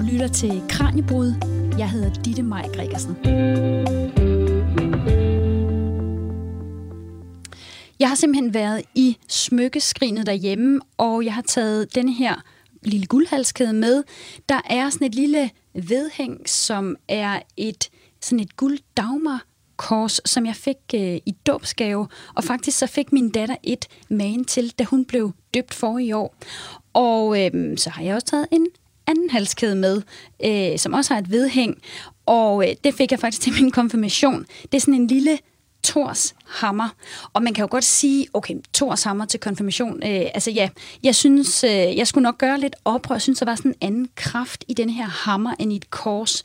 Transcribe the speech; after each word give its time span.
Du 0.00 0.04
lytter 0.04 0.28
til 0.28 0.62
Kranjebrud. 0.68 1.34
Jeg 1.78 1.90
hedder 1.90 2.22
Ditte 2.22 2.42
Maj 2.42 2.66
Gregersen. 2.74 3.16
Jeg 8.00 8.08
har 8.08 8.14
simpelthen 8.14 8.54
været 8.54 8.82
i 8.94 9.16
smykkeskrinet 9.28 10.26
derhjemme, 10.26 10.80
og 10.96 11.24
jeg 11.24 11.34
har 11.34 11.42
taget 11.42 11.94
denne 11.94 12.12
her 12.12 12.34
lille 12.82 13.06
guldhalskæde 13.06 13.72
med. 13.72 14.02
Der 14.48 14.60
er 14.70 14.90
sådan 14.90 15.06
et 15.06 15.14
lille 15.14 15.50
vedhæng, 15.74 16.48
som 16.48 16.96
er 17.08 17.40
et 17.56 17.90
sådan 18.20 18.40
et 18.40 18.56
guld 18.56 18.78
dagmar 18.96 19.44
kors, 19.76 20.20
som 20.24 20.46
jeg 20.46 20.56
fik 20.56 20.76
øh, 20.94 21.16
i 21.26 21.34
dåbsgave, 21.46 22.08
og 22.34 22.44
faktisk 22.44 22.78
så 22.78 22.86
fik 22.86 23.12
min 23.12 23.30
datter 23.30 23.56
et 23.62 23.86
magen 24.10 24.44
til, 24.44 24.70
da 24.78 24.84
hun 24.84 25.04
blev 25.04 25.32
døbt 25.54 25.74
for 25.74 25.98
i 25.98 26.12
år. 26.12 26.34
Og 26.92 27.44
øh, 27.44 27.78
så 27.78 27.90
har 27.90 28.02
jeg 28.02 28.14
også 28.14 28.26
taget 28.26 28.46
en 28.52 28.66
anden 29.10 29.30
halskæde 29.30 29.76
med, 29.76 30.02
øh, 30.44 30.78
som 30.78 30.92
også 30.92 31.14
har 31.14 31.20
et 31.20 31.30
vedhæng, 31.30 31.82
og 32.26 32.68
øh, 32.68 32.74
det 32.84 32.94
fik 32.94 33.10
jeg 33.10 33.20
faktisk 33.20 33.42
til 33.42 33.52
min 33.52 33.70
konfirmation. 33.70 34.46
Det 34.62 34.74
er 34.74 34.80
sådan 34.80 34.94
en 34.94 35.06
lille 35.06 35.38
Tors 35.82 36.34
hammer. 36.46 36.88
Og 37.32 37.42
man 37.42 37.54
kan 37.54 37.62
jo 37.62 37.68
godt 37.70 37.84
sige, 37.84 38.26
okay, 38.32 38.54
Tors 38.72 39.02
hammer 39.02 39.24
til 39.24 39.40
konfirmation. 39.40 40.02
Øh, 40.02 40.30
altså 40.34 40.50
ja, 40.50 40.68
jeg 41.02 41.14
synes, 41.14 41.64
øh, 41.64 41.70
jeg 41.70 42.06
skulle 42.06 42.22
nok 42.22 42.38
gøre 42.38 42.60
lidt 42.60 42.76
oprør. 42.84 43.14
Jeg 43.14 43.22
synes, 43.22 43.38
der 43.38 43.44
var 43.44 43.54
sådan 43.54 43.70
en 43.70 43.76
anden 43.80 44.08
kraft 44.14 44.64
i 44.68 44.74
den 44.74 44.90
her 44.90 45.06
hammer 45.06 45.54
end 45.58 45.72
i 45.72 45.76
et 45.76 45.90
kors. 45.90 46.44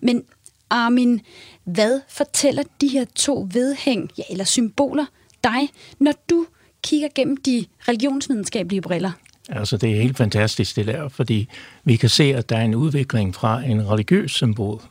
Men 0.00 0.24
Armin, 0.70 1.20
hvad 1.64 2.00
fortæller 2.08 2.62
de 2.80 2.88
her 2.88 3.04
to 3.14 3.48
vedhæng, 3.52 4.10
ja, 4.18 4.22
eller 4.30 4.44
symboler, 4.44 5.06
dig, 5.44 5.70
når 5.98 6.12
du 6.30 6.46
kigger 6.82 7.08
gennem 7.14 7.36
de 7.36 7.64
religionsvidenskabelige 7.88 8.80
briller? 8.80 9.12
Altså, 9.52 9.76
det 9.76 9.90
er 9.90 10.02
helt 10.02 10.16
fantastisk, 10.16 10.76
det 10.76 10.86
der, 10.86 11.08
fordi 11.08 11.48
vi 11.84 11.96
kan 11.96 12.08
se, 12.08 12.24
at 12.24 12.48
der 12.48 12.56
er 12.56 12.62
en 12.62 12.74
udvikling 12.74 13.34
fra 13.34 13.62
en 13.62 13.90
religiøs 13.90 14.30
symbol 14.30 14.82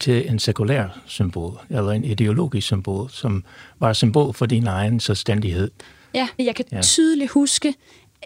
til 0.00 0.30
en 0.30 0.38
sekulær 0.38 1.00
symbol, 1.06 1.58
eller 1.70 1.90
en 1.90 2.04
ideologisk 2.04 2.66
symbol, 2.66 3.10
som 3.10 3.44
var 3.80 3.92
symbol 3.92 4.34
for 4.34 4.46
din 4.46 4.66
egen 4.66 5.00
selvstændighed. 5.00 5.70
Ja, 6.14 6.28
jeg 6.38 6.54
kan 6.54 6.64
ja. 6.72 6.80
tydeligt 6.80 7.30
huske, 7.30 7.68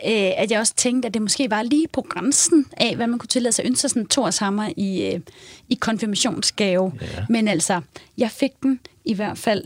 øh, 0.07 0.31
at 0.37 0.51
jeg 0.51 0.61
også 0.61 0.75
tænkte, 0.77 1.07
at 1.07 1.15
det 1.15 1.23
måske 1.23 1.51
var 1.51 1.63
lige 1.63 1.89
på 1.93 2.07
grænsen 2.09 2.67
af, 2.77 2.97
hvad 2.97 3.07
man 3.07 3.19
kunne 3.19 3.29
tillade 3.29 3.53
sig 3.53 3.65
at 3.65 3.69
ønske 3.69 3.81
sig 3.81 3.91
sådan 3.91 4.03
en 4.03 4.09
torshammer 4.09 4.73
i, 4.77 5.07
øh, 5.07 5.21
i 5.69 5.75
konfirmationsgave. 5.75 6.93
Ja. 7.01 7.07
Men 7.29 7.49
altså, 7.49 7.81
jeg 8.19 8.31
fik 8.31 8.51
den 8.63 8.81
i 9.05 9.15
hvert 9.15 9.39
fald. 9.39 9.65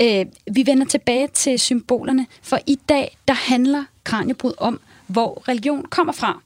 Øh, 0.00 0.26
vi 0.52 0.66
vender 0.66 0.86
tilbage 0.86 1.28
til 1.34 1.58
symbolerne, 1.58 2.26
for 2.42 2.58
i 2.66 2.78
dag, 2.88 3.16
der 3.28 3.34
handler 3.34 3.84
Kranjebrud 4.04 4.52
om, 4.58 4.80
hvor 5.06 5.48
religion 5.48 5.84
kommer 5.84 6.12
fra. 6.12 6.40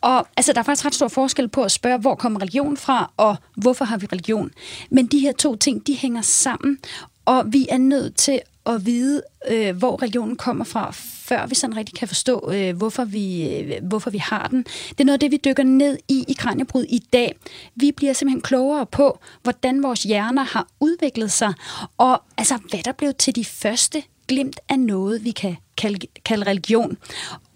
Og 0.00 0.26
altså, 0.36 0.52
der 0.52 0.58
er 0.58 0.62
faktisk 0.62 0.86
ret 0.86 0.94
stor 0.94 1.08
forskel 1.08 1.48
på 1.48 1.62
at 1.62 1.72
spørge, 1.72 1.98
hvor 1.98 2.14
kommer 2.14 2.40
religion 2.40 2.76
fra, 2.76 3.10
og 3.16 3.36
hvorfor 3.56 3.84
har 3.84 3.96
vi 3.96 4.06
religion. 4.12 4.50
Men 4.90 5.06
de 5.06 5.18
her 5.18 5.32
to 5.32 5.56
ting, 5.56 5.86
de 5.86 5.94
hænger 5.94 6.22
sammen, 6.22 6.78
og 7.24 7.52
vi 7.52 7.66
er 7.70 7.78
nødt 7.78 8.16
til 8.16 8.40
at 8.66 8.86
vide, 8.86 9.22
øh, 9.48 9.76
hvor 9.76 10.02
religionen 10.02 10.36
kommer 10.36 10.64
fra, 10.64 10.90
før 10.94 11.46
vi 11.46 11.54
sådan 11.54 11.76
rigtig 11.76 11.94
kan 11.94 12.08
forstå, 12.08 12.50
øh, 12.52 12.76
hvorfor, 12.76 13.04
vi, 13.04 13.48
øh, 13.48 13.84
hvorfor 13.84 14.10
vi 14.10 14.18
har 14.18 14.48
den. 14.48 14.62
Det 14.62 15.00
er 15.00 15.04
noget 15.04 15.16
af 15.16 15.20
det, 15.20 15.30
vi 15.30 15.40
dykker 15.44 15.62
ned 15.62 15.98
i 16.08 16.24
i 16.28 16.32
Kranjebrud 16.32 16.84
i 16.88 16.98
dag. 16.98 17.36
Vi 17.74 17.92
bliver 17.92 18.12
simpelthen 18.12 18.40
klogere 18.40 18.86
på, 18.86 19.18
hvordan 19.42 19.82
vores 19.82 20.02
hjerner 20.02 20.42
har 20.42 20.66
udviklet 20.80 21.32
sig, 21.32 21.54
og 21.98 22.22
altså, 22.36 22.58
hvad 22.70 22.80
der 22.84 22.92
blev 22.92 23.14
til 23.18 23.36
de 23.36 23.44
første 23.44 24.02
glimt 24.28 24.60
af 24.68 24.78
noget, 24.78 25.24
vi 25.24 25.30
kan 25.30 25.56
kalde, 25.76 26.06
kalde 26.24 26.46
religion. 26.46 26.96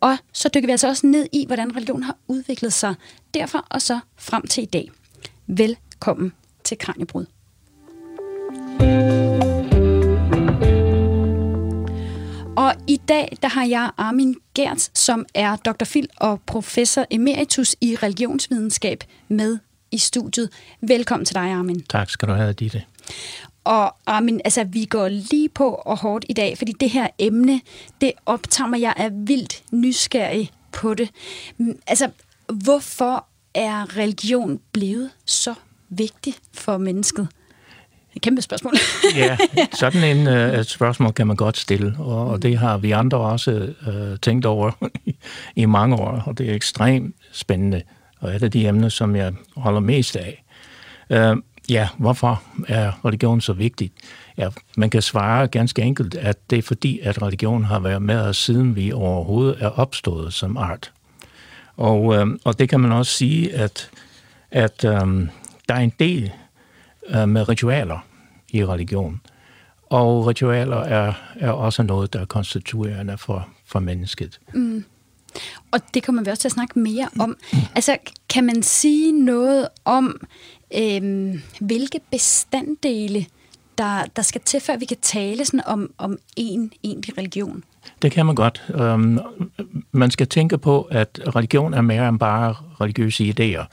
Og 0.01 0.17
så 0.33 0.51
dykker 0.55 0.67
vi 0.67 0.71
altså 0.71 0.89
også 0.89 1.07
ned 1.07 1.27
i, 1.33 1.47
hvordan 1.47 1.77
religion 1.77 2.03
har 2.03 2.17
udviklet 2.29 2.73
sig 2.73 2.95
derfor 3.35 3.67
og 3.71 3.83
så 3.83 4.01
frem 4.19 4.47
til 4.47 4.63
i 4.63 4.67
dag. 4.67 4.91
Velkommen 5.47 6.33
til 6.65 6.79
Kranjebrud. 6.79 7.27
Og 12.57 12.75
i 12.87 13.01
dag, 13.09 13.39
der 13.43 13.49
har 13.49 13.65
jeg 13.65 13.91
Armin 13.97 14.35
Gertz, 14.55 14.89
som 14.95 15.27
er 15.35 15.57
Dr. 15.57 15.85
Phil 15.85 16.09
og 16.17 16.41
professor 16.47 17.05
emeritus 17.11 17.77
i 17.81 17.97
religionsvidenskab 18.03 19.05
med 19.29 19.59
i 19.91 19.99
studiet. 19.99 20.51
Velkommen 20.81 21.27
til 21.27 21.35
dig, 21.35 21.43
Armin. 21.43 21.83
Tak 21.83 22.11
skal 22.11 22.29
du 22.29 22.35
have, 22.35 22.53
Ditte. 22.53 22.83
Og 23.69 23.97
Armin, 24.07 24.41
altså, 24.45 24.65
vi 24.65 24.85
går 24.85 25.09
lige 25.09 25.49
på 25.49 25.69
og 25.69 25.99
hårdt 25.99 26.25
i 26.29 26.33
dag, 26.33 26.59
fordi 26.59 26.73
det 26.81 26.91
her 26.91 27.09
emne, 27.19 27.61
det 28.01 28.13
optager 28.27 28.69
mig. 28.69 28.81
Jeg 28.81 28.95
er 28.97 29.11
vildt 29.13 29.63
nysgerrig 29.73 30.51
på 30.73 30.95
det. 30.95 31.11
Mm, 31.59 31.79
altså, 31.87 32.11
hvorfor 32.53 33.25
er 33.55 33.97
religion 33.97 34.61
blevet 34.73 35.11
så 35.25 35.55
vigtig 35.89 36.35
for 36.55 36.79
mennesket? 36.79 37.29
Et 38.15 38.23
kæmpe 38.23 38.43
spørgsmål. 38.43 38.75
ja, 39.17 39.37
sådan 39.73 40.17
en 40.17 40.27
uh, 40.59 40.65
spørgsmål 40.65 41.13
kan 41.13 41.27
man 41.27 41.37
godt 41.37 41.57
stille, 41.57 41.95
og, 41.99 42.27
og 42.27 42.43
det 42.43 42.59
har 42.59 42.79
vi 42.79 42.91
andre 42.91 43.19
også 43.19 43.73
uh, 43.87 44.19
tænkt 44.23 44.47
over 44.47 44.71
i, 45.05 45.17
i 45.57 45.67
mange 45.67 45.97
år, 45.97 46.23
og 46.27 46.39
det 46.39 46.51
er 46.51 46.55
ekstremt 46.55 47.17
spændende, 47.33 47.83
og 48.21 48.35
et 48.37 48.43
af 48.43 48.51
de 48.51 48.69
emner, 48.69 48.89
som 48.89 49.17
jeg 49.17 49.33
holder 49.57 49.81
mest 49.81 50.17
af. 50.17 50.45
Uh, 51.11 51.39
Ja, 51.71 51.89
hvorfor 51.99 52.43
er 52.69 53.05
religion 53.05 53.41
så 53.41 53.53
vigtigt? 53.53 53.95
Ja, 54.37 54.49
man 54.77 54.91
kan 54.91 55.03
svare 55.03 55.49
ganske 55.49 55.83
enkelt, 55.83 56.15
at 56.15 56.51
det 56.51 56.59
er 56.59 56.63
fordi, 56.63 56.99
at 56.99 57.23
religion 57.23 57.65
har 57.65 57.79
været 57.79 58.03
med 58.03 58.21
os, 58.21 58.37
siden 58.37 58.77
vi 58.77 58.93
overhovedet 58.93 59.57
er 59.63 59.69
opstået 59.69 60.33
som 60.33 60.57
art. 60.57 60.93
Og, 61.77 62.15
øh, 62.15 62.27
og 62.45 62.59
det 62.59 62.69
kan 62.69 62.81
man 62.81 62.93
også 62.93 63.13
sige, 63.13 63.55
at, 63.55 63.91
at 64.51 64.85
øh, 64.85 65.29
der 65.69 65.75
er 65.75 65.81
en 65.81 65.93
del 65.99 66.33
øh, 67.09 67.29
med 67.29 67.49
ritualer 67.49 68.07
i 68.49 68.65
religion. 68.65 69.21
Og 69.91 70.27
ritualer 70.27 70.77
er, 70.77 71.13
er 71.37 71.51
også 71.51 71.83
noget, 71.83 72.13
der 72.13 72.21
er 72.21 72.25
konstituerende 72.25 73.19
for, 73.19 73.49
for 73.67 73.79
mennesket. 73.79 74.41
Mm. 74.55 74.85
Og 75.71 75.81
det 75.95 76.03
kommer 76.03 76.23
vi 76.23 76.31
også 76.31 76.41
til 76.41 76.49
at 76.49 76.53
snakke 76.53 76.79
mere 76.79 77.09
om. 77.19 77.37
Altså, 77.75 77.97
kan 78.29 78.45
man 78.45 78.63
sige 78.63 79.13
noget 79.25 79.69
om, 79.85 80.21
øh, 80.75 81.35
hvilke 81.61 82.01
bestanddele, 82.11 83.27
der, 83.79 84.05
der 84.17 84.23
skal 84.23 84.41
til, 84.41 84.61
før 84.61 84.77
vi 84.77 84.85
kan 84.85 84.97
tale 85.03 85.45
sådan 85.45 85.67
om, 85.67 85.93
om 85.99 86.19
en 86.37 86.73
egentlig 86.85 87.19
religion? 87.19 87.65
Det 88.03 88.13
kan 88.13 88.27
man 88.27 88.35
godt. 88.35 88.65
Um, 88.81 89.21
man 89.93 90.11
skal 90.11 90.27
tænke 90.27 90.59
på, 90.59 90.83
at 90.83 91.21
religion 91.37 91.75
er 91.75 91.81
mere 91.81 92.09
end 92.09 92.19
bare 92.19 92.55
religiøse 92.81 93.25
idéer. 93.25 93.65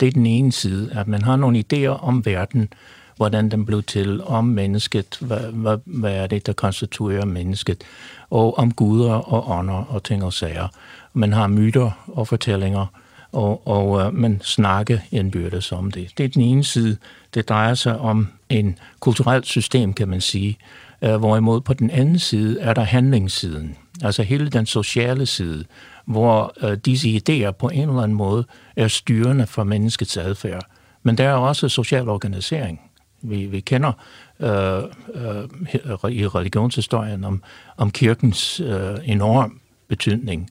Det 0.00 0.08
er 0.08 0.12
den 0.12 0.26
ene 0.26 0.52
side, 0.52 0.92
at 0.92 1.08
man 1.08 1.22
har 1.22 1.36
nogle 1.36 1.64
idéer 1.72 2.04
om 2.04 2.26
verden, 2.26 2.68
hvordan 3.16 3.48
den 3.48 3.66
blev 3.66 3.82
til, 3.82 4.22
om 4.24 4.44
mennesket, 4.44 5.18
hvad, 5.20 5.40
hvad, 5.40 5.78
hvad 5.84 6.14
er 6.14 6.26
det, 6.26 6.46
der 6.46 6.52
konstituerer 6.52 7.24
mennesket, 7.24 7.84
og 8.30 8.58
om 8.58 8.72
guder 8.72 9.12
og 9.12 9.58
ånder 9.58 9.84
og 9.88 10.02
ting 10.02 10.24
og 10.24 10.32
sager. 10.32 10.68
Man 11.12 11.32
har 11.32 11.46
myter 11.46 11.90
og 12.06 12.28
fortællinger, 12.28 12.86
og, 13.32 13.66
og 13.66 14.00
øh, 14.00 14.14
man 14.14 14.40
snakke 14.42 15.02
indbyrdes 15.10 15.72
om 15.72 15.90
det. 15.90 16.12
Det 16.18 16.24
er 16.24 16.28
den 16.28 16.42
ene 16.42 16.64
side. 16.64 16.96
Det 17.34 17.48
drejer 17.48 17.74
sig 17.74 17.98
om 17.98 18.28
en 18.48 18.78
kulturelt 19.00 19.46
system, 19.46 19.92
kan 19.92 20.08
man 20.08 20.20
sige. 20.20 20.58
Øh, 21.02 21.16
hvorimod 21.16 21.60
på 21.60 21.74
den 21.74 21.90
anden 21.90 22.18
side 22.18 22.60
er 22.60 22.74
der 22.74 22.82
handlingssiden, 22.82 23.76
altså 24.02 24.22
hele 24.22 24.50
den 24.50 24.66
sociale 24.66 25.26
side, 25.26 25.64
hvor 26.04 26.54
øh, 26.62 26.76
disse 26.76 27.08
idéer 27.08 27.50
på 27.50 27.68
en 27.68 27.88
eller 27.88 28.02
anden 28.02 28.16
måde 28.16 28.44
er 28.76 28.88
styrende 28.88 29.46
for 29.46 29.64
menneskets 29.64 30.16
adfærd. 30.16 30.66
Men 31.02 31.18
der 31.18 31.28
er 31.28 31.34
også 31.34 31.68
social 31.68 32.08
organisering. 32.08 32.80
Vi, 33.22 33.46
vi 33.46 33.60
kender 33.60 33.92
øh, 34.40 34.82
øh, 35.14 36.12
i 36.12 36.26
religionshistorien 36.26 37.24
om, 37.24 37.42
om 37.76 37.90
kirkens 37.90 38.60
øh, 38.60 38.98
enorm 39.04 39.60
betydning 39.88 40.50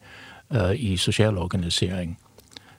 øh, 0.54 0.72
i 0.76 0.98
social 0.98 1.38
organisering. 1.38 2.18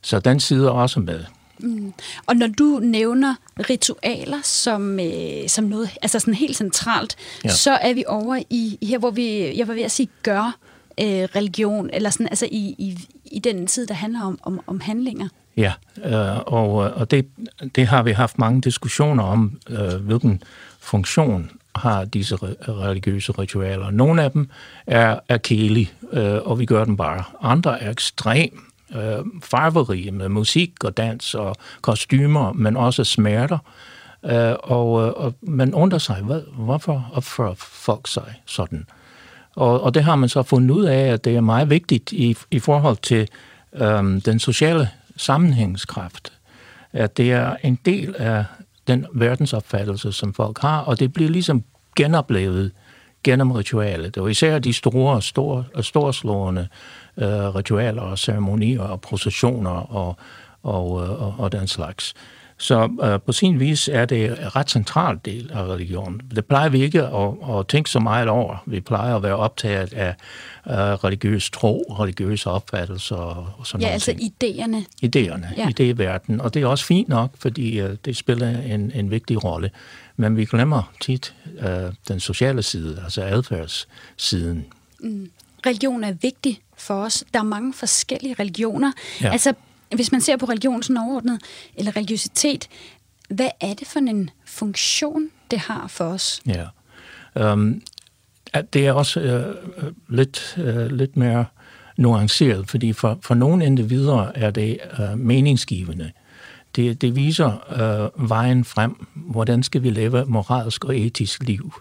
Så 0.08 0.18
den 0.18 0.40
side 0.40 0.66
er 0.66 0.70
også 0.70 1.00
med. 1.00 1.24
Mm. 1.58 1.92
Og 2.26 2.36
når 2.36 2.46
du 2.46 2.80
nævner 2.82 3.34
ritualer 3.70 4.38
som, 4.42 5.00
øh, 5.00 5.48
som 5.48 5.64
noget 5.64 5.90
altså 6.02 6.18
sådan 6.18 6.34
helt 6.34 6.56
centralt, 6.56 7.16
ja. 7.44 7.48
så 7.48 7.70
er 7.70 7.94
vi 7.94 8.04
over 8.06 8.36
i, 8.50 8.78
i 8.80 8.86
her, 8.86 8.98
hvor 8.98 9.10
vi, 9.10 9.58
jeg 9.58 9.68
var 9.68 9.74
ved 9.74 9.82
at 9.82 9.90
sige, 9.90 10.08
gør 10.22 10.56
øh, 11.00 11.06
religion, 11.06 11.90
eller 11.92 12.10
sådan, 12.10 12.28
altså 12.28 12.46
i, 12.50 12.74
i, 12.78 12.98
i 13.24 13.38
den 13.38 13.66
tid, 13.66 13.86
der 13.86 13.94
handler 13.94 14.22
om, 14.22 14.38
om, 14.42 14.60
om 14.66 14.80
handlinger. 14.80 15.28
Ja, 15.56 15.72
øh, 16.04 16.38
og, 16.38 16.72
og 16.74 17.10
det, 17.10 17.26
det 17.74 17.86
har 17.86 18.02
vi 18.02 18.12
haft 18.12 18.38
mange 18.38 18.60
diskussioner 18.60 19.24
om, 19.24 19.58
øh, 19.70 19.94
hvilken 19.94 20.42
funktion 20.80 21.50
har 21.74 22.04
disse 22.04 22.36
religiøse 22.68 23.32
ritualer. 23.32 23.90
Nogle 23.90 24.22
af 24.22 24.30
dem 24.30 24.48
er, 24.86 25.18
er 25.28 25.36
kælige, 25.36 25.90
øh, 26.12 26.34
og 26.34 26.58
vi 26.58 26.66
gør 26.66 26.84
dem 26.84 26.96
bare. 26.96 27.24
Andre 27.40 27.82
er 27.82 27.90
ekstremt 27.90 28.67
øh, 28.94 29.24
farverige 29.42 30.10
med 30.10 30.28
musik 30.28 30.84
og 30.84 30.96
dans 30.96 31.34
og 31.34 31.56
kostymer, 31.80 32.52
men 32.52 32.76
også 32.76 33.04
smerter. 33.04 33.58
Øh, 34.24 34.54
og, 34.62 35.06
øh, 35.06 35.12
og 35.16 35.34
man 35.42 35.74
undrer 35.74 35.98
sig, 35.98 36.16
hvad, 36.22 36.42
hvorfor 36.52 37.10
opfører 37.12 37.54
folk 37.56 38.08
sig 38.08 38.42
sådan? 38.46 38.86
Og, 39.56 39.80
og 39.80 39.94
det 39.94 40.04
har 40.04 40.16
man 40.16 40.28
så 40.28 40.42
fundet 40.42 40.70
ud 40.70 40.84
af, 40.84 41.06
at 41.12 41.24
det 41.24 41.36
er 41.36 41.40
meget 41.40 41.70
vigtigt 41.70 42.12
i, 42.12 42.36
i 42.50 42.58
forhold 42.58 42.96
til 42.96 43.28
øh, 43.74 44.24
den 44.24 44.38
sociale 44.38 44.88
sammenhængskraft. 45.16 46.32
at 46.92 47.16
det 47.16 47.32
er 47.32 47.56
en 47.62 47.78
del 47.84 48.14
af 48.18 48.44
den 48.86 49.06
verdensopfattelse, 49.12 50.12
som 50.12 50.34
folk 50.34 50.58
har, 50.58 50.80
og 50.80 51.00
det 51.00 51.12
bliver 51.12 51.30
ligesom 51.30 51.64
genoplevet 51.96 52.72
gennem 53.24 53.50
ritualet, 53.50 54.16
og 54.16 54.30
især 54.30 54.58
de 54.58 54.72
store, 54.72 55.22
store, 55.22 55.64
storslående 55.80 56.68
uh, 57.22 57.54
ritualer 57.54 58.02
og 58.02 58.18
ceremonier 58.18 58.82
og 58.82 59.00
processioner 59.00 59.70
og, 59.70 60.16
og, 60.62 60.90
og, 60.92 61.34
og 61.38 61.52
den 61.52 61.66
slags. 61.66 62.14
Så 62.60 62.84
uh, 62.84 63.26
på 63.26 63.32
sin 63.32 63.60
vis 63.60 63.88
er 63.92 64.04
det 64.04 64.24
en 64.24 64.56
ret 64.56 64.70
central 64.70 65.18
del 65.24 65.50
af 65.54 65.64
religionen. 65.64 66.20
Det 66.34 66.46
plejer 66.46 66.68
vi 66.68 66.82
ikke 66.82 67.02
at, 67.02 67.58
at 67.58 67.66
tænke 67.68 67.90
så 67.90 68.00
meget 68.00 68.28
over. 68.28 68.62
Vi 68.66 68.80
plejer 68.80 69.16
at 69.16 69.22
være 69.22 69.36
optaget 69.36 69.92
af 69.92 70.14
uh, 70.66 70.72
religiøs 70.72 71.50
tro, 71.50 71.96
religiøse 72.00 72.50
opfattelser 72.50 73.16
og 73.16 73.66
sådan 73.66 73.80
Ja, 73.80 73.86
noget. 73.86 74.08
altså 74.08 74.10
idéerne. 74.10 75.06
Idéerne, 75.06 75.46
ja. 75.56 75.68
idéverden. 75.68 76.42
Og 76.42 76.54
det 76.54 76.62
er 76.62 76.66
også 76.66 76.84
fint 76.84 77.08
nok, 77.08 77.30
fordi 77.38 77.82
uh, 77.82 77.90
det 78.04 78.16
spiller 78.16 78.48
en, 78.48 78.92
en 78.94 79.10
vigtig 79.10 79.44
rolle. 79.44 79.70
Men 80.16 80.36
vi 80.36 80.44
glemmer 80.44 80.92
tit 81.00 81.34
uh, 81.58 81.92
den 82.08 82.20
sociale 82.20 82.62
side, 82.62 83.00
altså 83.04 83.22
adfærdssiden. 83.22 84.64
Mm. 85.00 85.30
Religion 85.66 86.04
er 86.04 86.12
vigtig 86.12 86.60
for 86.78 86.94
os. 86.94 87.24
Der 87.34 87.40
er 87.40 87.44
mange 87.44 87.74
forskellige 87.74 88.34
religioner. 88.38 88.92
Ja. 89.20 89.32
Altså, 89.32 89.52
hvis 89.94 90.12
man 90.12 90.20
ser 90.20 90.36
på 90.36 90.46
religion 90.46 90.82
sådan 90.82 90.96
overordnet, 90.96 91.40
eller 91.74 91.96
religiøsitet, 91.96 92.68
hvad 93.28 93.48
er 93.60 93.74
det 93.74 93.88
for 93.88 93.98
en 93.98 94.30
funktion, 94.44 95.28
det 95.50 95.58
har 95.58 95.86
for 95.88 96.04
os? 96.04 96.40
Ja. 96.46 96.64
Um, 97.52 97.82
det 98.72 98.86
er 98.86 98.92
også 98.92 99.20
uh, 99.20 99.88
lidt, 100.08 100.58
uh, 100.58 100.86
lidt 100.86 101.16
mere 101.16 101.44
nuanceret, 101.96 102.70
fordi 102.70 102.92
for, 102.92 103.18
for 103.22 103.34
nogle 103.34 103.66
individer 103.66 104.30
er 104.34 104.50
det 104.50 104.78
uh, 104.98 105.18
meningsgivende. 105.18 106.12
Det, 106.76 107.00
det 107.00 107.16
viser 107.16 108.10
uh, 108.16 108.28
vejen 108.28 108.64
frem, 108.64 109.06
hvordan 109.14 109.62
skal 109.62 109.82
vi 109.82 109.90
leve 109.90 110.24
moralsk 110.24 110.84
og 110.84 110.98
etisk 110.98 111.42
liv. 111.42 111.74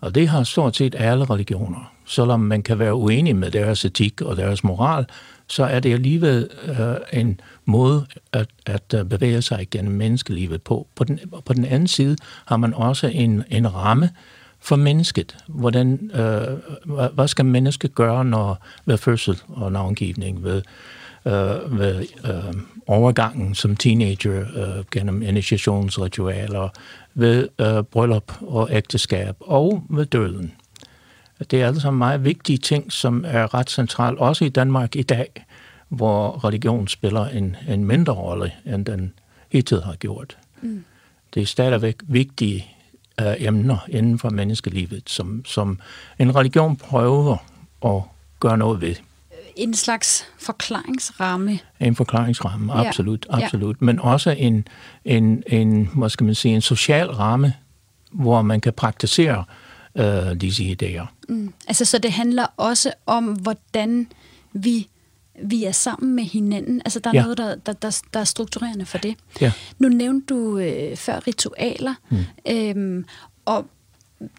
Og 0.00 0.14
det 0.14 0.28
har 0.28 0.42
stort 0.42 0.76
set 0.76 0.94
alle 0.98 1.24
religioner. 1.24 1.92
Selvom 2.08 2.40
man 2.40 2.62
kan 2.62 2.78
være 2.78 2.94
uenig 2.94 3.36
med 3.36 3.50
deres 3.50 3.84
etik 3.84 4.22
og 4.22 4.36
deres 4.36 4.64
moral, 4.64 5.06
så 5.46 5.64
er 5.64 5.80
det 5.80 5.92
alligevel 5.92 6.48
øh, 6.64 7.20
en 7.20 7.40
måde 7.64 8.06
at, 8.32 8.48
at 8.66 8.94
øh, 8.94 9.04
bevæge 9.04 9.42
sig 9.42 9.66
gennem 9.70 9.94
menneskelivet 9.94 10.62
på. 10.62 10.86
På 10.94 11.04
den, 11.04 11.20
på 11.44 11.52
den 11.52 11.64
anden 11.64 11.88
side 11.88 12.16
har 12.46 12.56
man 12.56 12.74
også 12.74 13.06
en, 13.06 13.44
en 13.50 13.74
ramme 13.74 14.10
for 14.60 14.76
mennesket. 14.76 15.36
Hvordan, 15.48 16.10
øh, 16.14 16.58
hvad 17.14 17.28
skal 17.28 17.44
mennesket 17.44 17.94
gøre 17.94 18.24
når, 18.24 18.66
ved 18.86 18.98
fødsel 18.98 19.40
og 19.48 19.72
navngivning, 19.72 20.44
ved, 20.44 20.62
øh, 21.26 21.78
ved 21.78 22.06
øh, 22.24 22.54
overgangen 22.86 23.54
som 23.54 23.76
teenager 23.76 24.40
øh, 24.40 24.84
gennem 24.92 25.22
initiationsritualer, 25.22 26.68
ved 27.14 27.48
øh, 27.60 27.82
bryllup 27.82 28.32
og 28.40 28.68
ægteskab 28.72 29.34
og 29.40 29.82
ved 29.90 30.06
døden. 30.06 30.52
Det 31.50 31.62
er 31.62 31.66
alle 31.66 31.80
sammen 31.80 31.98
meget 31.98 32.24
vigtige 32.24 32.58
ting, 32.58 32.92
som 32.92 33.24
er 33.26 33.54
ret 33.54 33.70
centralt, 33.70 34.18
også 34.18 34.44
i 34.44 34.48
Danmark 34.48 34.96
i 34.96 35.02
dag, 35.02 35.44
hvor 35.88 36.44
religion 36.44 36.88
spiller 36.88 37.26
en, 37.26 37.56
en 37.68 37.84
mindre 37.84 38.12
rolle, 38.12 38.52
end 38.66 38.86
den 38.86 39.12
hittil 39.48 39.82
har 39.82 39.94
gjort. 39.94 40.36
Mm. 40.62 40.84
Det 41.34 41.42
er 41.42 41.46
stadigvæk 41.46 41.96
vigtige 42.02 42.66
uh, 43.22 43.26
emner 43.38 43.78
inden 43.88 44.18
for 44.18 44.30
menneskelivet, 44.30 45.02
som, 45.06 45.44
som 45.44 45.80
en 46.18 46.36
religion 46.36 46.76
prøver 46.76 47.36
at 47.84 48.02
gøre 48.40 48.58
noget 48.58 48.80
ved. 48.80 48.94
En 49.56 49.74
slags 49.74 50.26
forklaringsramme. 50.38 51.58
En 51.80 51.96
forklaringsramme, 51.96 52.72
absolut, 52.72 53.26
ja. 53.30 53.44
absolut. 53.44 53.76
Ja. 53.80 53.84
Men 53.84 54.00
også 54.00 54.30
en, 54.30 54.68
en, 55.04 55.42
en, 55.46 55.90
hvad 55.96 56.08
skal 56.08 56.24
man 56.24 56.34
sige, 56.34 56.54
en 56.54 56.60
social 56.60 57.10
ramme, 57.10 57.54
hvor 58.10 58.42
man 58.42 58.60
kan 58.60 58.72
praktisere 58.72 59.44
uh, 59.94 60.32
disse 60.40 60.64
idéer. 60.64 61.06
Mm. 61.28 61.52
Altså, 61.66 61.84
så 61.84 61.98
det 61.98 62.12
handler 62.12 62.46
også 62.56 62.92
om, 63.06 63.24
hvordan 63.24 64.08
vi 64.52 64.88
vi 65.42 65.64
er 65.64 65.72
sammen 65.72 66.14
med 66.14 66.24
hinanden. 66.24 66.82
Altså, 66.84 67.00
der 67.00 67.10
er 67.10 67.14
ja. 67.14 67.22
noget, 67.22 67.38
der, 67.38 67.54
der, 67.54 67.72
der, 67.72 68.02
der 68.14 68.20
er 68.20 68.24
strukturerende 68.24 68.86
for 68.86 68.98
det. 68.98 69.14
Ja. 69.40 69.52
Nu 69.78 69.88
nævnte 69.88 70.34
du 70.34 70.58
øh, 70.58 70.96
før 70.96 71.26
ritualer, 71.26 71.94
mm. 72.10 72.24
øhm, 72.48 73.04
og 73.44 73.66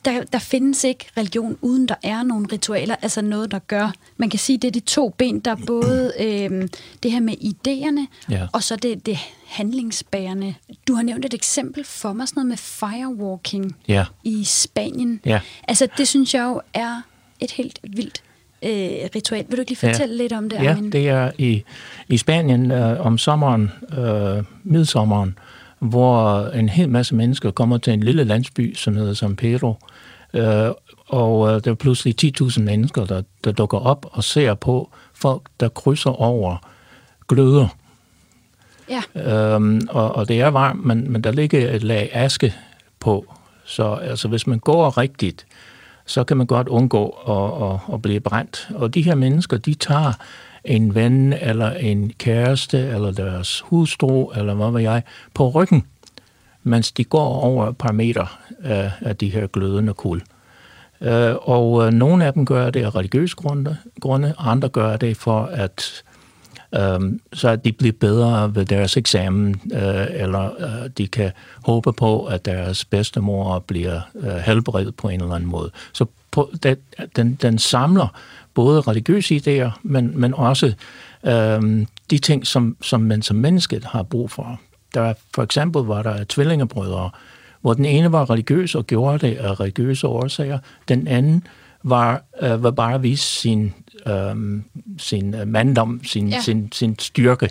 der, 0.06 0.24
der 0.24 0.40
findes 0.40 0.84
ikke 0.84 1.06
religion, 1.18 1.58
uden 1.62 1.88
der 1.88 1.96
er 2.04 2.24
nogle 2.24 2.48
ritualer, 2.52 2.96
altså 3.02 3.22
noget, 3.22 3.52
der 3.52 3.60
gør, 3.60 3.92
man 4.18 4.30
kan 4.30 4.40
sige, 4.40 4.58
det 4.58 4.68
er 4.68 4.72
de 4.72 4.80
to 4.80 5.10
ben, 5.10 5.40
der 5.40 5.52
er 5.52 5.66
både 5.68 6.14
øhm, 6.20 6.70
det 7.04 7.12
her 7.12 7.20
med 7.20 7.34
idéerne, 7.34 8.30
ja. 8.30 8.48
og 8.54 8.64
så 8.64 8.76
det, 8.76 9.06
det 9.06 9.18
handlingsbærende. 9.50 10.56
Du 10.88 10.94
har 10.94 11.04
nævnt 11.04 11.26
et 11.26 11.34
eksempel 11.34 11.84
for 11.84 12.14
mig, 12.14 12.28
sådan 12.28 12.40
noget 12.40 12.48
med 12.48 12.58
firewalking 12.58 13.76
ja. 13.88 14.06
i 14.24 14.44
Spanien. 14.44 15.20
Ja. 15.26 15.40
Altså, 15.68 15.88
det 15.98 16.08
synes 16.08 16.34
jeg 16.34 16.44
jo 16.44 16.62
er 16.74 17.02
et 17.40 17.52
helt 17.52 17.80
vildt 17.84 18.24
øh, 18.64 19.10
ritual. 19.16 19.46
Vil 19.50 19.58
du 19.58 19.62
ikke 19.62 19.72
lige 19.72 19.80
fortælle 19.80 20.16
ja. 20.16 20.22
lidt 20.22 20.34
om 20.34 20.50
det, 20.50 20.64
Ja, 20.64 20.72
Armin? 20.72 20.92
det 20.92 21.10
er 21.10 21.32
i, 21.38 21.64
i 22.08 22.18
Spanien 22.18 22.72
øh, 22.72 23.06
om 23.06 23.18
sommeren, 23.18 23.72
øh, 23.98 24.44
midsommeren, 24.64 25.38
hvor 25.80 26.48
en 26.48 26.70
hel 26.70 26.90
masse 26.90 27.16
mennesker 27.16 27.52
kommer 27.52 27.78
til 27.78 27.94
en 27.94 28.04
lille 28.04 28.24
landsby, 28.24 28.76
som 28.76 28.96
hedder 28.96 29.14
San 29.14 29.36
Pedro, 29.36 29.74
øh, 30.34 30.70
og 31.08 31.50
øh, 31.56 31.64
der 31.64 31.72
er 31.72 31.76
pludselig 31.76 32.16
10.000 32.42 32.62
mennesker, 32.62 33.06
der, 33.06 33.22
der 33.44 33.52
dukker 33.52 33.78
op 33.78 34.06
og 34.12 34.24
ser 34.24 34.54
på 34.54 34.90
folk, 35.14 35.42
der 35.60 35.70
krydser 35.70 36.22
over 36.22 36.58
gløder. 37.28 37.68
Ja. 38.90 39.54
Øhm, 39.56 39.88
og, 39.90 40.16
og 40.16 40.28
det 40.28 40.42
er 40.42 40.48
varmt, 40.48 40.86
men, 40.86 41.12
men 41.12 41.22
der 41.22 41.32
ligger 41.32 41.72
et 41.72 41.84
lag 41.84 42.10
aske 42.14 42.54
på, 43.00 43.34
så 43.66 43.94
altså, 43.94 44.28
hvis 44.28 44.48
man 44.48 44.60
går 44.60 44.98
rigtigt, 44.98 45.46
så 46.06 46.24
kan 46.24 46.38
man 46.38 46.48
godt 46.48 46.68
undgå 46.68 47.10
at, 47.10 47.70
at, 47.70 47.94
at 47.94 48.02
blive 48.02 48.20
brændt. 48.20 48.70
Og 48.76 48.94
de 48.94 49.02
her 49.02 49.16
mennesker, 49.16 49.58
de 49.58 49.74
tager 49.74 50.14
en 50.64 50.96
ven, 50.96 51.34
eller 51.34 51.72
en 51.72 52.14
kæreste, 52.18 52.80
eller 52.80 53.12
deres 53.12 53.60
hustru, 53.60 54.32
eller 54.32 54.54
hvad 54.54 54.72
ved 54.72 54.82
jeg, 54.82 55.04
på 55.34 55.50
ryggen, 55.50 55.84
mens 56.64 56.92
de 56.92 57.04
går 57.04 57.44
over 57.44 57.68
et 57.68 57.78
par 57.78 57.92
meter 57.92 58.40
af, 58.64 58.92
af 59.02 59.16
de 59.16 59.30
her 59.30 59.48
glødende 59.48 59.94
kul. 59.94 60.22
Øh, 61.02 61.36
og 61.42 61.86
øh, 61.86 61.94
nogle 61.94 62.26
af 62.26 62.34
dem 62.34 62.46
gør 62.46 62.70
det 62.70 62.84
af 62.84 62.96
religiøse 62.96 63.36
grunde, 63.36 63.78
grunde, 64.02 64.34
andre 64.38 64.70
gør 64.70 64.98
det 64.98 65.18
for 65.18 65.44
at 65.44 66.04
um, 66.72 67.20
så 67.34 67.56
de 67.56 67.72
bliver 67.72 67.94
bedre 68.00 68.56
ved 68.56 68.66
deres 68.66 68.98
eksamen, 68.98 69.62
uh, 69.66 70.06
eller 70.10 70.50
uh, 70.60 70.90
de 70.98 71.08
kan 71.08 71.32
håbe 71.64 71.94
på, 71.94 72.26
at 72.26 72.46
deres 72.46 72.86
bedstemor 72.86 73.60
bliver 73.60 74.02
uh, 74.14 74.30
helbredt 74.30 74.98
på 74.98 75.10
en 75.10 75.22
eller 75.22 75.36
anden 75.36 75.50
måde. 75.50 75.72
Så 75.94 76.06
på, 76.32 76.50
den, 76.64 76.78
den, 77.16 77.36
den 77.42 77.60
samler 77.60 78.08
både 78.54 78.82
religiøse 78.82 79.36
idéer, 79.36 79.80
men, 79.84 80.20
men 80.20 80.34
også 80.34 80.74
um, 81.24 81.88
de 82.10 82.18
ting, 82.18 82.48
som, 82.48 82.78
som 82.82 83.02
man 83.02 83.22
som 83.22 83.36
mennesket 83.36 83.86
har 83.86 84.04
brug 84.04 84.32
for. 84.32 84.60
Der, 84.94 85.14
for 85.36 85.44
eksempel 85.44 85.82
var 85.82 86.04
der 86.04 86.24
tvillingebrødre, 86.30 87.10
hvor 87.62 87.74
den 87.74 87.86
ene 87.86 88.12
var 88.12 88.30
religiøs 88.30 88.76
og 88.76 88.88
gjorde 88.88 89.28
det 89.28 89.38
af 89.38 89.60
religiøse 89.60 90.08
årsager. 90.08 90.60
Den 90.88 91.08
anden 91.08 91.48
var, 91.84 92.24
uh, 92.42 92.64
var 92.64 92.72
bare 92.72 92.94
at 92.94 93.04
vise 93.04 93.24
sin, 93.24 93.74
um, 94.06 94.64
sin 94.98 95.36
manddom, 95.46 96.02
sin, 96.04 96.30
ja. 96.30 96.42
sin, 96.42 96.72
sin 96.72 97.00
styrke. 97.00 97.50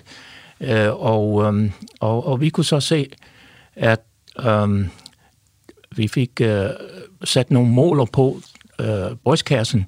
Uh, 0.60 1.06
og, 1.06 1.34
um, 1.34 1.72
og, 2.00 2.26
og 2.26 2.40
vi 2.40 2.48
kunne 2.48 2.64
så 2.64 2.80
se, 2.80 3.10
at 3.76 4.00
um, 4.46 4.90
vi 5.96 6.08
fik 6.08 6.40
uh, 6.40 6.48
sat 7.24 7.50
nogle 7.50 7.70
måler 7.70 8.04
på 8.04 8.40
uh, 8.82 9.16
brystkassen 9.24 9.86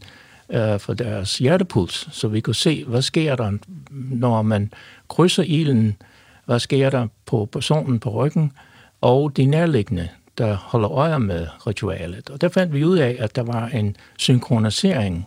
uh, 0.49 0.81
for 0.81 0.95
deres 0.95 1.39
hjertepuls, 1.39 2.09
så 2.13 2.29
vi 2.29 2.41
kunne 2.41 2.55
se, 2.55 2.85
hvad 2.85 3.03
sker 3.03 3.37
der, 3.37 3.53
når 3.91 4.43
man 4.43 4.73
krydser 5.09 5.43
ilden, 5.43 5.97
hvad 6.45 6.59
sker 6.59 6.91
der 6.91 7.07
på 7.27 7.49
personen 7.53 8.01
på 8.01 8.11
ryggen, 8.11 8.53
og 9.01 9.37
de 9.37 9.45
nærliggende, 9.45 10.09
der 10.39 10.55
holder 10.55 10.91
øje 10.91 11.19
med 11.19 11.47
ritualet. 11.67 12.31
Og 12.31 12.41
der 12.41 12.49
fandt 12.49 12.75
vi 12.75 12.85
ud 12.85 12.99
af, 12.99 13.17
at 13.19 13.37
der 13.37 13.43
var 13.43 13.67
en 13.67 13.97
synkronisering 14.19 15.27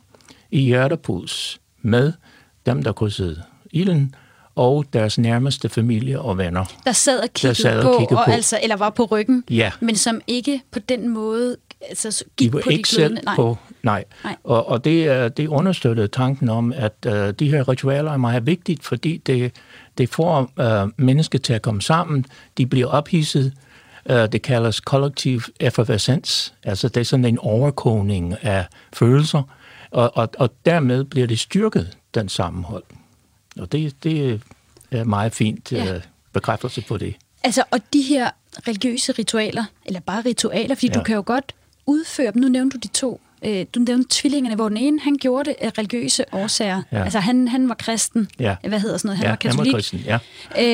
i 0.53 0.59
hjertepuls 0.61 1.59
med 1.81 2.13
dem, 2.65 2.83
der 2.83 2.91
krydsede 2.91 3.43
ilden, 3.71 4.15
og 4.55 4.85
deres 4.93 5.17
nærmeste 5.17 5.69
familie 5.69 6.19
og 6.19 6.37
venner. 6.37 6.65
Der 6.85 6.91
sad 6.91 7.19
og 7.19 7.29
kiggede, 7.33 7.55
sad 7.55 7.77
og 7.77 7.83
på, 7.83 7.99
kiggede 7.99 8.19
og 8.19 8.25
på. 8.25 8.31
Altså, 8.31 8.59
eller 8.63 8.75
var 8.75 8.89
på 8.89 9.05
ryggen, 9.05 9.43
Ja. 9.49 9.71
men 9.79 9.95
som 9.95 10.21
ikke 10.27 10.61
på 10.71 10.79
den 10.79 11.09
måde 11.09 11.55
altså, 11.89 12.23
gik 12.37 12.49
De 12.49 12.53
var 12.53 12.61
på 12.61 12.69
ikke 12.69 12.87
de 12.87 12.95
selv. 12.95 13.17
Nej. 13.25 13.35
på... 13.35 13.57
Nej. 13.83 14.03
Nej. 14.23 14.35
Og, 14.43 14.67
og 14.69 14.85
det, 14.85 15.09
øh, 15.09 15.31
det 15.37 15.47
understøttede 15.47 16.07
tanken 16.07 16.49
om, 16.49 16.73
at 16.75 16.93
uh, 17.07 17.13
de 17.13 17.49
her 17.49 17.69
ritualer 17.69 18.11
er 18.11 18.17
meget 18.17 18.45
vigtigt, 18.45 18.83
fordi 18.83 19.17
det, 19.17 19.51
det 19.97 20.09
får 20.09 20.51
uh, 20.83 20.89
mennesker 20.97 21.39
til 21.39 21.53
at 21.53 21.61
komme 21.61 21.81
sammen. 21.81 22.25
De 22.57 22.65
bliver 22.65 22.87
ophidset. 22.87 23.53
Uh, 24.09 24.15
det 24.15 24.41
kaldes 24.41 24.79
kollektiv 24.79 25.41
effervescens. 25.59 26.53
Altså 26.63 26.87
det 26.87 27.01
er 27.01 27.05
sådan 27.05 27.25
en 27.25 27.39
overkogning 27.39 28.35
af 28.41 28.65
følelser. 28.93 29.43
Og, 29.93 30.17
og, 30.17 30.29
og 30.37 30.49
dermed 30.65 31.03
bliver 31.03 31.27
det 31.27 31.39
styrket, 31.39 31.97
den 32.13 32.29
sammenhold. 32.29 32.83
Og 33.59 33.71
det, 33.71 34.03
det 34.03 34.41
er 34.91 35.03
meget 35.03 35.33
fint 35.33 35.71
Ja. 35.71 35.95
uh, 35.95 36.01
bekræftelse 36.33 36.81
på 36.81 36.97
det. 36.97 37.15
Altså, 37.43 37.63
og 37.71 37.79
de 37.93 38.01
her 38.01 38.29
religiøse 38.67 39.11
ritualer, 39.11 39.65
eller 39.85 39.99
bare 39.99 40.21
ritualer, 40.21 40.75
fordi 40.75 40.87
ja. 40.87 40.93
du 40.93 41.03
kan 41.03 41.15
jo 41.15 41.23
godt 41.25 41.55
udføre 41.85 42.31
dem. 42.31 42.41
Nu 42.41 42.47
nævnte 42.47 42.77
du 42.77 42.79
de 42.83 42.87
to. 42.87 43.21
Øh, 43.45 43.65
du 43.75 43.79
nævnte 43.79 44.07
tvillingerne, 44.09 44.55
hvor 44.55 44.69
den 44.69 44.77
ene, 44.77 44.99
han 44.99 45.17
gjorde 45.17 45.49
det 45.49 45.55
af 45.59 45.77
religiøse 45.77 46.25
årsager. 46.31 46.81
Ja. 46.91 47.03
Altså, 47.03 47.19
han, 47.19 47.47
han 47.47 47.69
var 47.69 47.75
kristen. 47.75 48.29
Ja. 48.39 48.55
Hvad 48.67 48.79
hedder 48.79 48.97
sådan 48.97 49.07
noget? 49.07 49.17
Han 49.17 49.25
ja, 49.25 49.29
var 49.29 49.35
katolik. 49.35 49.65
Han 49.65 49.73
var 49.73 49.77
kristen, 49.77 49.99
ja. 49.99 50.19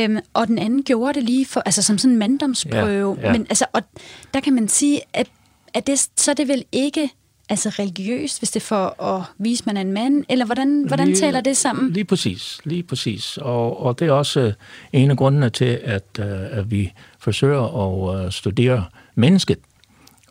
Øhm, 0.04 0.18
og 0.34 0.48
den 0.48 0.60
anden 0.60 0.84
gjorde 0.84 1.14
det 1.14 1.24
lige 1.24 1.46
for, 1.46 1.60
altså 1.60 1.82
som 1.82 1.98
sådan 1.98 2.12
en 2.12 2.20
manddomsprøve. 2.20 3.18
Ja, 3.22 3.28
ja. 3.28 3.32
Men 3.32 3.46
altså, 3.50 3.66
og 3.74 3.82
der 4.34 4.40
kan 4.40 4.54
man 4.54 4.68
sige, 4.68 5.02
at, 5.14 5.28
at 5.74 5.88
det, 5.88 6.00
så 6.16 6.32
er 6.32 6.36
det 6.36 6.48
vel 6.48 6.66
ikke 6.72 7.10
altså 7.50 7.70
religiøst, 7.70 8.40
hvis 8.40 8.52
det 8.52 8.60
er 8.60 8.66
for 8.66 9.04
at 9.04 9.24
vise, 9.38 9.62
at 9.62 9.66
man 9.66 9.78
er 9.78 9.82
en 9.82 9.94
mand? 9.94 10.24
Eller 10.30 10.46
hvordan, 10.46 10.84
hvordan 10.88 11.08
lige, 11.08 11.18
taler 11.18 11.42
det 11.42 11.58
sammen? 11.58 11.92
Lige 11.92 12.06
præcis. 12.06 12.60
Lige 12.64 12.84
præcis. 12.84 13.38
Og, 13.38 13.84
og 13.84 14.00
det 14.00 14.08
er 14.08 14.12
også 14.12 14.46
uh, 14.46 14.54
en 14.94 15.12
af 15.12 15.18
grundene 15.18 15.50
til, 15.50 15.80
at, 15.84 16.04
uh, 16.20 16.26
at 16.28 16.72
vi 16.72 16.94
forsøger 17.20 17.64
at 17.64 18.26
uh, 18.26 18.32
studere 18.32 18.86
mennesket 19.16 19.58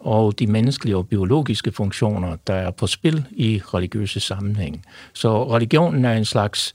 og 0.01 0.39
de 0.39 0.47
menneskelige 0.47 0.97
og 0.97 1.09
biologiske 1.09 1.73
funktioner, 1.73 2.37
der 2.47 2.55
er 2.55 2.71
på 2.71 2.87
spil 2.87 3.25
i 3.31 3.61
religiøse 3.75 4.21
sammenhæng. 4.21 4.85
Så 5.13 5.55
religionen 5.55 6.05
er 6.05 6.13
en 6.13 6.25
slags, 6.25 6.73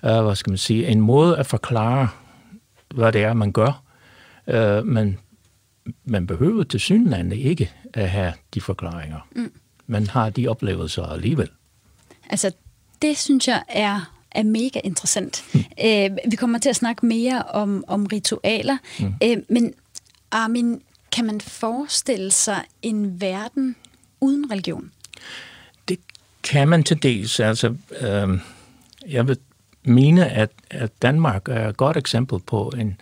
hvad 0.00 0.36
skal 0.36 0.50
man 0.50 0.58
sige, 0.58 0.86
en 0.86 1.00
måde 1.00 1.36
at 1.36 1.46
forklare, 1.46 2.08
hvad 2.94 3.12
det 3.12 3.22
er, 3.22 3.34
man 3.34 3.52
gør, 3.52 3.82
men 4.82 5.18
man 6.04 6.26
behøver 6.26 6.64
til 6.64 6.80
synlande 6.80 7.36
ikke 7.36 7.70
at 7.94 8.10
have 8.10 8.32
de 8.54 8.60
forklaringer. 8.60 9.28
Mm 9.36 9.52
man 9.86 10.06
har 10.06 10.30
de 10.30 10.48
oplevelser 10.48 11.02
alligevel. 11.02 11.48
Altså, 12.30 12.52
det 13.02 13.18
synes 13.18 13.48
jeg 13.48 13.62
er 13.68 14.14
er 14.34 14.42
mega 14.42 14.80
interessant. 14.84 15.44
Mm. 15.54 15.60
Øh, 15.84 16.10
vi 16.30 16.36
kommer 16.36 16.58
til 16.58 16.68
at 16.68 16.76
snakke 16.76 17.06
mere 17.06 17.42
om, 17.42 17.84
om 17.86 18.06
ritualer, 18.06 18.76
mm. 19.00 19.14
øh, 19.22 19.36
men 19.48 19.74
Armin, 20.30 20.82
kan 21.12 21.24
man 21.24 21.40
forestille 21.40 22.30
sig 22.30 22.64
en 22.82 23.20
verden 23.20 23.76
uden 24.20 24.50
religion? 24.50 24.90
Det 25.88 25.98
kan 26.42 26.68
man 26.68 26.84
til 26.84 27.02
dels. 27.02 27.40
Altså, 27.40 27.74
øh, 28.00 28.38
jeg 29.08 29.28
vil 29.28 29.38
mene, 29.84 30.28
at, 30.28 30.50
at 30.70 31.02
Danmark 31.02 31.48
er 31.48 31.68
et 31.68 31.76
godt 31.76 31.96
eksempel 31.96 32.38
på 32.46 32.72
en 32.78 33.00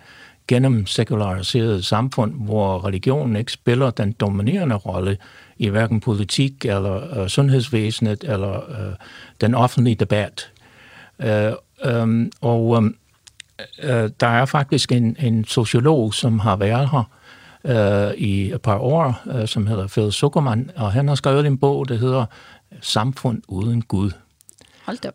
gennem 0.49 0.87
sekulariseret 0.87 1.85
samfund, 1.85 2.35
hvor 2.35 2.85
religionen 2.85 3.37
ikke 3.37 3.53
spiller 3.53 3.91
den 3.91 4.12
dominerende 4.12 4.75
rolle 4.75 5.19
i 5.62 5.69
hverken 5.69 6.00
politik 6.00 6.64
eller 6.64 7.21
uh, 7.21 7.26
sundhedsvæsenet 7.26 8.25
eller 8.25 8.59
uh, 8.59 8.95
den 9.40 9.54
offentlige 9.54 9.95
debat. 9.95 10.50
Uh, 11.19 11.52
um, 12.02 12.31
og 12.40 12.66
um, 12.66 12.95
uh, 13.85 13.88
der 13.90 14.26
er 14.26 14.45
faktisk 14.45 14.92
en, 14.92 15.16
en 15.19 15.45
sociolog, 15.45 16.14
som 16.14 16.38
har 16.38 16.57
været 16.57 16.90
her 16.90 17.11
uh, 18.09 18.14
i 18.19 18.52
et 18.52 18.62
par 18.62 18.78
år, 18.78 19.23
uh, 19.25 19.47
som 19.47 19.66
hedder 19.66 19.88
Phil 19.88 20.12
Zuckerman, 20.12 20.71
og 20.76 20.92
han 20.92 21.09
har 21.09 21.14
skrevet 21.14 21.47
en 21.47 21.59
bog, 21.59 21.88
der 21.88 21.97
hedder 21.97 22.26
Samfund 22.81 23.42
uden 23.49 23.83
Gud. 23.83 24.11
Hold 24.85 24.99
da 24.99 25.09
op. 25.09 25.14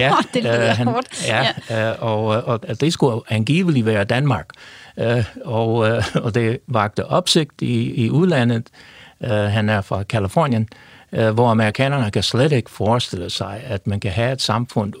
Ja, 0.00 0.12
det 0.34 0.42
lyder 0.42 0.70
uh, 0.70 0.76
han, 0.76 0.86
hårdt. 0.86 1.26
Ja, 1.28 1.46
ja. 1.70 1.92
Uh, 1.92 2.02
og, 2.02 2.24
og 2.44 2.80
det 2.80 2.92
skulle 2.92 3.20
angiveligt 3.28 3.86
være 3.86 4.04
Danmark. 4.04 4.48
Uh, 4.96 5.24
og, 5.44 5.74
uh, 5.74 6.24
og 6.24 6.34
det 6.34 6.58
vagte 6.66 7.06
opsigt 7.06 7.62
i, 7.62 8.04
i 8.04 8.10
udlandet, 8.10 8.68
Uh, 9.22 9.28
han 9.30 9.68
er 9.68 9.80
fra 9.80 10.02
Kalifornien, 10.02 10.68
uh, 11.12 11.28
hvor 11.28 11.48
amerikanerne 11.48 12.10
kan 12.10 12.22
slet 12.22 12.52
ikke 12.52 12.70
forestille 12.70 13.30
sig, 13.30 13.62
at 13.64 13.86
man 13.86 14.00
kan 14.00 14.10
have 14.10 14.32
et 14.32 14.42
samfund 14.42 14.92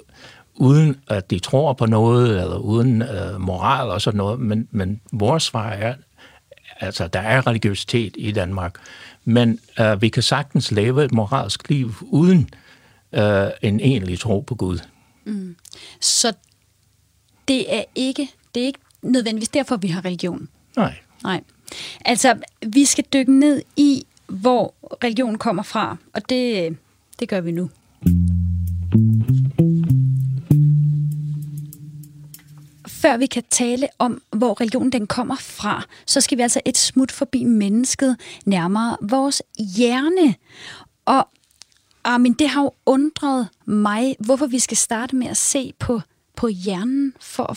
uden 0.54 0.96
at 1.08 1.30
de 1.30 1.38
tror 1.38 1.72
på 1.72 1.86
noget, 1.86 2.40
eller 2.40 2.56
uden 2.56 3.02
uh, 3.02 3.40
moral 3.40 3.90
og 3.90 4.00
sådan 4.00 4.18
noget. 4.18 4.40
Men, 4.40 4.68
men 4.70 5.00
vores 5.12 5.42
svar 5.42 5.70
er, 5.70 5.94
altså 6.80 7.08
der 7.08 7.20
er 7.20 7.46
religiøsitet 7.46 8.14
i 8.18 8.32
Danmark, 8.32 8.74
men 9.24 9.58
uh, 9.80 10.02
vi 10.02 10.08
kan 10.08 10.22
sagtens 10.22 10.72
leve 10.72 11.04
et 11.04 11.12
moralsk 11.12 11.68
liv 11.68 11.94
uden 12.00 12.50
uh, 13.12 13.20
en 13.62 13.80
egentlig 13.80 14.18
tro 14.18 14.40
på 14.40 14.54
Gud. 14.54 14.78
Mm. 15.24 15.56
Så 16.00 16.32
det 17.48 17.74
er 17.74 17.84
ikke 17.94 18.28
det 18.54 18.62
er 18.62 18.66
ikke 18.66 18.80
nødvendigvis 19.02 19.48
derfor, 19.48 19.76
vi 19.76 19.88
har 19.88 20.04
religion? 20.04 20.48
Nej. 20.76 20.94
Nej. 21.22 21.40
Altså, 22.04 22.34
vi 22.66 22.84
skal 22.84 23.04
dykke 23.12 23.38
ned 23.38 23.62
i, 23.76 24.04
hvor 24.32 24.74
religion 25.04 25.38
kommer 25.38 25.62
fra, 25.62 25.96
og 26.14 26.28
det, 26.28 26.76
det 27.20 27.28
gør 27.28 27.40
vi 27.40 27.52
nu. 27.52 27.70
Før 32.88 33.16
vi 33.16 33.26
kan 33.26 33.42
tale 33.50 33.88
om, 33.98 34.22
hvor 34.30 34.60
religionen 34.60 34.92
den 34.92 35.06
kommer 35.06 35.36
fra, 35.36 35.84
så 36.06 36.20
skal 36.20 36.38
vi 36.38 36.42
altså 36.42 36.60
et 36.64 36.78
smut 36.78 37.12
forbi 37.12 37.44
mennesket, 37.44 38.16
nærmere 38.44 38.96
vores 39.00 39.42
hjerne. 39.76 40.34
Og 41.04 41.28
Armin, 42.04 42.32
det 42.32 42.48
har 42.48 42.62
jo 42.62 42.70
undret 42.86 43.48
mig, 43.64 44.16
hvorfor 44.18 44.46
vi 44.46 44.58
skal 44.58 44.76
starte 44.76 45.16
med 45.16 45.26
at 45.26 45.36
se 45.36 45.72
på, 45.78 46.00
på 46.36 46.48
hjernen 46.48 47.14
for 47.20 47.44
at 47.44 47.56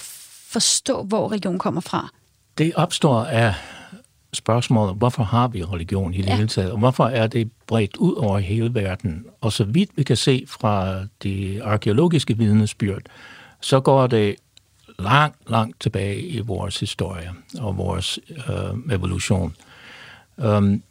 forstå, 0.50 1.04
hvor 1.04 1.32
religion 1.32 1.60
kommer 1.60 1.82
fra. 1.82 2.10
Det 2.58 2.76
opstår 2.76 3.24
af 3.24 3.54
spørgsmålet, 4.36 4.96
hvorfor 4.96 5.24
har 5.24 5.48
vi 5.48 5.64
religion 5.64 6.14
i 6.14 6.18
det 6.18 6.30
ja. 6.30 6.36
hele 6.36 6.48
taget, 6.48 6.72
og 6.72 6.78
hvorfor 6.78 7.06
er 7.06 7.28
det 7.28 7.52
bredt 7.68 7.98
ud 7.98 8.14
over 8.14 8.40
hele 8.40 8.74
verden? 8.74 9.26
Og 9.42 9.54
så 9.54 9.64
vidt 9.64 9.90
vi 9.96 10.04
kan 10.04 10.18
se 10.18 10.46
fra 10.48 11.00
de 11.24 11.64
arkeologiske 11.64 12.38
vidnesbyrd, 12.38 13.02
så 13.62 13.80
går 13.80 14.08
det 14.08 14.36
langt, 15.00 15.50
langt 15.50 15.82
tilbage 15.82 16.22
i 16.22 16.40
vores 16.40 16.80
historie 16.80 17.30
og 17.60 17.78
vores 17.78 18.20
øh, 18.30 18.96
evolution. 18.96 19.56
Um, 20.38 20.84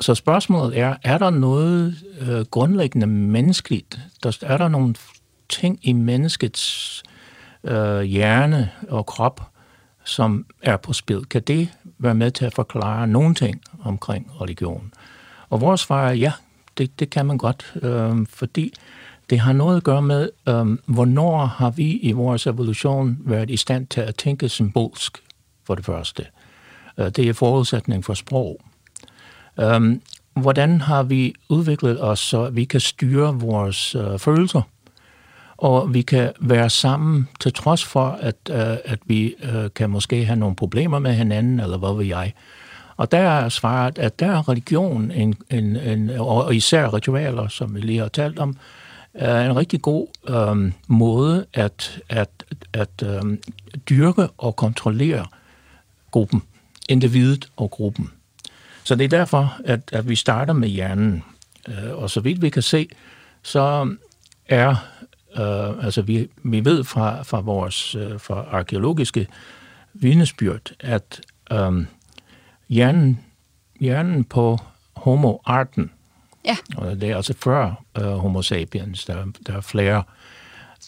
så 0.00 0.14
spørgsmålet 0.14 0.78
er, 0.78 0.96
er 1.02 1.18
der 1.18 1.30
noget 1.30 1.96
øh, 2.20 2.40
grundlæggende 2.40 3.06
menneskeligt? 3.06 3.98
Der, 4.22 4.38
er 4.42 4.56
der 4.56 4.68
nogle 4.68 4.94
ting 5.48 5.78
i 5.82 5.92
menneskets 5.92 7.02
øh, 7.64 8.00
hjerne 8.00 8.70
og 8.88 9.06
krop, 9.06 9.50
som 10.06 10.46
er 10.62 10.76
på 10.76 10.92
spil? 10.92 11.24
Kan 11.24 11.42
det 11.42 11.68
være 11.98 12.14
med 12.14 12.30
til 12.30 12.44
at 12.44 12.54
forklare 12.54 13.06
nogle 13.06 13.34
ting 13.34 13.60
omkring 13.80 14.30
religion? 14.40 14.92
Og 15.50 15.60
vores 15.60 15.80
svar 15.80 16.08
er 16.08 16.12
ja, 16.12 16.32
det, 16.78 17.00
det 17.00 17.10
kan 17.10 17.26
man 17.26 17.38
godt, 17.38 17.74
øh, 17.82 18.26
fordi 18.28 18.72
det 19.30 19.40
har 19.40 19.52
noget 19.52 19.76
at 19.76 19.84
gøre 19.84 20.02
med, 20.02 20.30
øh, 20.48 20.66
hvornår 20.86 21.46
har 21.46 21.70
vi 21.70 21.92
i 21.92 22.12
vores 22.12 22.46
evolution 22.46 23.18
været 23.20 23.50
i 23.50 23.56
stand 23.56 23.86
til 23.86 24.00
at 24.00 24.14
tænke 24.14 24.48
symbolsk, 24.48 25.22
for 25.66 25.74
det 25.74 25.84
første. 25.84 26.26
Øh, 26.98 27.10
det 27.10 27.18
er 27.18 27.32
forudsætning 27.32 28.04
for 28.04 28.14
sprog. 28.14 28.60
Øh, 29.60 29.96
hvordan 30.36 30.80
har 30.80 31.02
vi 31.02 31.34
udviklet 31.48 32.02
os, 32.02 32.18
så 32.18 32.50
vi 32.50 32.64
kan 32.64 32.80
styre 32.80 33.34
vores 33.34 33.94
øh, 33.94 34.18
følelser? 34.18 34.62
Og 35.58 35.94
vi 35.94 36.02
kan 36.02 36.32
være 36.40 36.70
sammen 36.70 37.28
til 37.40 37.52
trods 37.52 37.84
for, 37.84 38.08
at, 38.20 38.36
øh, 38.50 38.76
at 38.84 38.98
vi 39.06 39.34
øh, 39.42 39.70
kan 39.74 39.90
måske 39.90 40.24
have 40.24 40.38
nogle 40.38 40.56
problemer 40.56 40.98
med 40.98 41.14
hinanden, 41.14 41.60
eller 41.60 41.78
hvad 41.78 41.96
ved 41.96 42.04
jeg. 42.04 42.32
Og 42.96 43.12
der 43.12 43.18
er 43.18 43.48
svaret, 43.48 43.98
at 43.98 44.20
der 44.20 44.26
er 44.26 44.48
religion, 44.48 45.10
en, 45.10 45.34
en, 45.50 45.76
en, 45.76 46.10
og 46.10 46.54
især 46.54 46.94
ritualer, 46.94 47.48
som 47.48 47.74
vi 47.74 47.80
lige 47.80 47.98
har 47.98 48.08
talt 48.08 48.38
om, 48.38 48.56
er 49.14 49.50
en 49.50 49.56
rigtig 49.56 49.82
god 49.82 50.06
øh, 50.28 50.72
måde 50.88 51.46
at, 51.54 52.00
at, 52.08 52.30
at 52.72 53.02
øh, 53.02 53.38
dyrke 53.88 54.28
og 54.38 54.56
kontrollere 54.56 55.26
gruppen, 56.10 56.42
individet 56.88 57.48
og 57.56 57.70
gruppen. 57.70 58.10
Så 58.84 58.94
det 58.94 59.04
er 59.04 59.08
derfor, 59.08 59.56
at, 59.64 59.80
at 59.92 60.08
vi 60.08 60.16
starter 60.16 60.52
med 60.52 60.68
hjernen. 60.68 61.24
Øh, 61.68 61.94
og 61.94 62.10
så 62.10 62.20
vidt 62.20 62.42
vi 62.42 62.50
kan 62.50 62.62
se, 62.62 62.88
så 63.42 63.94
er 64.48 64.74
Uh, 65.38 65.84
altså 65.84 66.02
vi, 66.02 66.28
vi 66.42 66.64
ved 66.64 66.84
fra, 66.84 67.22
fra 67.22 67.40
vores 67.40 67.96
uh, 67.96 68.20
fra 68.20 68.44
arkeologiske 68.50 69.26
vidnesbyrd, 69.94 70.72
at 70.80 71.20
um, 71.54 71.86
hjernen, 72.68 73.20
hjernen 73.80 74.24
på 74.24 74.58
homo-arten, 74.96 75.90
ja. 76.44 76.56
og 76.76 77.00
det 77.00 77.10
er 77.10 77.16
altså 77.16 77.34
før 77.42 77.82
uh, 78.00 78.06
homo 78.06 78.42
sapiens, 78.42 79.04
der, 79.04 79.24
der 79.46 79.56
er 79.56 79.60
flere, 79.60 80.02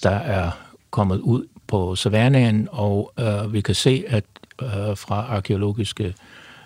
der 0.02 0.10
er 0.10 0.50
kommet 0.90 1.20
ud 1.20 1.46
på 1.66 1.96
savannaen, 1.96 2.68
og 2.72 3.12
uh, 3.20 3.52
vi 3.52 3.60
kan 3.60 3.74
se, 3.74 4.04
at 4.08 4.24
uh, 4.62 4.68
fra 4.96 5.26
arkeologiske 5.36 6.14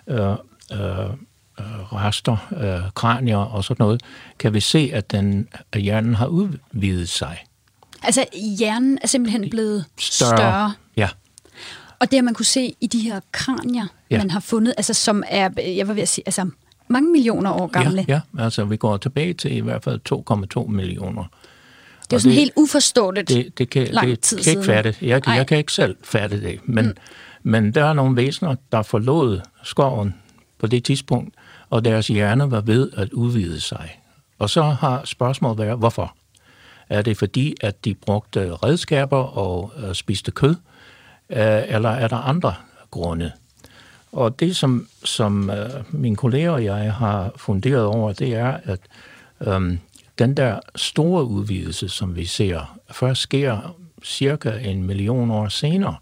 uh, 0.07 0.17
uh, 0.17 1.13
rester, 1.93 2.37
uh, 2.51 2.91
kranier 2.91 3.37
og 3.37 3.63
sådan 3.63 3.83
noget, 3.83 4.01
kan 4.39 4.53
vi 4.53 4.59
se, 4.59 4.89
at 4.93 5.11
den 5.11 5.47
at 5.71 5.81
hjernen 5.81 6.15
har 6.15 6.25
udvidet 6.27 7.09
sig. 7.09 7.37
Altså 8.03 8.25
hjernen 8.57 8.99
er 9.01 9.07
simpelthen 9.07 9.49
blevet 9.49 9.85
større. 9.99 10.37
større. 10.37 10.73
Ja. 10.97 11.09
Og 11.99 12.11
det 12.11 12.17
har 12.17 12.23
man 12.23 12.33
kunne 12.33 12.45
se 12.45 12.75
i 12.81 12.87
de 12.87 12.99
her 12.99 13.19
kranier, 13.31 13.87
ja. 14.09 14.17
man 14.17 14.31
har 14.31 14.39
fundet, 14.39 14.73
altså 14.77 14.93
som 14.93 15.23
er, 15.27 15.49
jeg 15.57 15.87
var 15.87 15.93
ved 15.93 16.01
at 16.01 16.09
sige, 16.09 16.23
altså 16.27 16.49
mange 16.87 17.11
millioner 17.11 17.51
år 17.51 17.67
gamle. 17.67 18.05
Ja, 18.07 18.21
ja. 18.37 18.43
altså 18.43 18.65
vi 18.65 18.77
går 18.77 18.97
tilbage 18.97 19.33
til 19.33 19.51
i 19.55 19.59
hvert 19.59 19.83
fald 19.83 19.99
2,2 20.63 20.71
millioner. 20.71 21.23
Det 22.01 22.13
er 22.13 22.17
jo 22.17 22.19
sådan 22.19 22.29
det, 22.29 22.39
helt 22.39 22.51
uforståeligt 22.55 23.29
det, 23.29 23.57
det 23.57 23.69
kan, 23.69 23.87
lang 23.87 24.07
det 24.07 24.19
tid 24.19 24.43
kan 24.43 24.51
ikke 24.51 24.65
fatte. 24.65 24.95
Jeg, 25.01 25.27
jeg 25.27 25.47
kan 25.47 25.57
ikke 25.57 25.73
selv 25.73 25.95
fatte 26.03 26.41
det, 26.41 26.59
men, 26.65 26.85
mm. 26.85 26.93
Men 27.43 27.73
der 27.73 27.85
er 27.85 27.93
nogle 27.93 28.15
væsener, 28.15 28.55
der 28.71 28.81
forlod 28.81 29.41
skoven 29.63 30.15
på 30.59 30.67
det 30.67 30.83
tidspunkt, 30.83 31.35
og 31.69 31.85
deres 31.85 32.07
hjerne 32.07 32.51
var 32.51 32.61
ved 32.61 32.89
at 32.93 33.13
udvide 33.13 33.61
sig. 33.61 33.99
Og 34.39 34.49
så 34.49 34.63
har 34.63 35.01
spørgsmålet 35.05 35.57
været, 35.57 35.77
hvorfor? 35.77 36.15
Er 36.93 37.01
det 37.01 37.17
fordi, 37.17 37.55
at 37.61 37.85
de 37.85 37.95
brugte 37.95 38.53
redskaber 38.53 39.37
og 39.37 39.71
øh, 39.77 39.93
spiste 39.93 40.31
kød? 40.31 40.55
Øh, 41.29 41.63
eller 41.67 41.89
er 41.89 42.07
der 42.07 42.17
andre 42.17 42.53
grunde? 42.91 43.31
Og 44.11 44.39
det, 44.39 44.55
som, 44.55 44.87
som 45.03 45.49
øh, 45.49 45.69
mine 45.91 46.15
kolleger 46.15 46.51
og 46.51 46.63
jeg 46.63 46.93
har 46.93 47.31
funderet 47.35 47.85
over, 47.85 48.13
det 48.13 48.33
er, 48.33 48.57
at 48.63 48.79
øh, 49.41 49.77
den 50.19 50.37
der 50.37 50.59
store 50.75 51.25
udvidelse, 51.25 51.89
som 51.89 52.15
vi 52.15 52.25
ser, 52.25 52.79
først 52.91 53.21
sker 53.21 53.75
cirka 54.03 54.51
en 54.51 54.83
million 54.83 55.31
år 55.31 55.47
senere, 55.47 55.95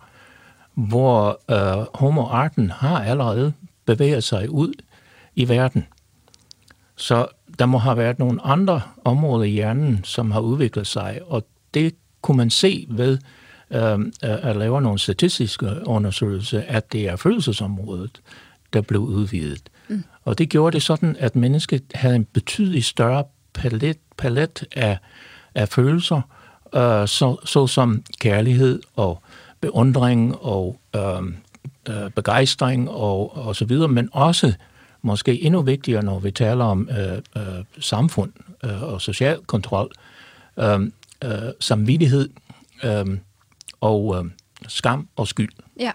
hvor 0.73 1.41
øh, 1.51 1.85
homo-arten 1.93 2.71
har 2.71 3.03
allerede 3.03 3.53
bevæget 3.85 4.23
sig 4.23 4.49
ud 4.49 4.73
i 5.35 5.49
verden. 5.49 5.87
Så 6.95 7.27
der 7.61 7.67
må 7.67 7.77
have 7.77 7.97
været 7.97 8.19
nogle 8.19 8.45
andre 8.45 8.81
områder 9.05 9.43
i 9.43 9.49
hjernen, 9.49 9.99
som 10.03 10.31
har 10.31 10.39
udviklet 10.39 10.87
sig, 10.87 11.19
og 11.27 11.45
det 11.73 11.95
kunne 12.21 12.37
man 12.37 12.49
se 12.49 12.87
ved 12.89 13.17
øh, 13.71 13.99
at 14.21 14.55
lave 14.55 14.81
nogle 14.81 14.99
statistiske 14.99 15.67
undersøgelser, 15.85 16.63
at 16.67 16.91
det 16.91 17.09
er 17.09 17.15
følelsesområdet, 17.15 18.21
der 18.73 18.81
blev 18.81 19.01
udvidet. 19.01 19.61
Mm. 19.87 20.03
Og 20.23 20.37
det 20.37 20.49
gjorde 20.49 20.73
det 20.73 20.83
sådan, 20.83 21.15
at 21.19 21.35
mennesket 21.35 21.83
havde 21.95 22.15
en 22.15 22.25
betydeligt 22.25 22.85
større 22.85 23.23
palet, 23.53 23.97
palet 24.17 24.65
af, 24.75 24.97
af 25.55 25.69
følelser, 25.69 26.21
øh, 26.75 27.07
så, 27.07 27.35
såsom 27.45 28.03
kærlighed 28.19 28.81
og 28.95 29.21
beundring 29.59 30.35
og 30.35 30.79
øh, 30.95 31.21
øh, 31.89 32.11
begejstring 32.15 32.89
og, 32.89 33.37
og 33.37 33.55
så 33.55 33.65
videre, 33.65 33.87
men 33.87 34.09
også 34.11 34.53
måske 35.01 35.41
endnu 35.41 35.61
vigtigere, 35.61 36.03
når 36.03 36.19
vi 36.19 36.31
taler 36.31 36.65
om 36.65 36.89
øh, 36.89 37.17
øh, 37.37 37.65
samfund 37.79 38.31
øh, 38.63 38.83
og 38.83 39.01
social 39.01 39.37
kontrol, 39.45 39.91
øh, 40.59 40.79
øh, 41.23 41.31
samvittighed 41.59 42.29
øh, 42.83 43.17
og 43.81 44.15
øh, 44.17 44.31
skam 44.67 45.07
og 45.15 45.27
skyld. 45.27 45.51
Ja, 45.79 45.91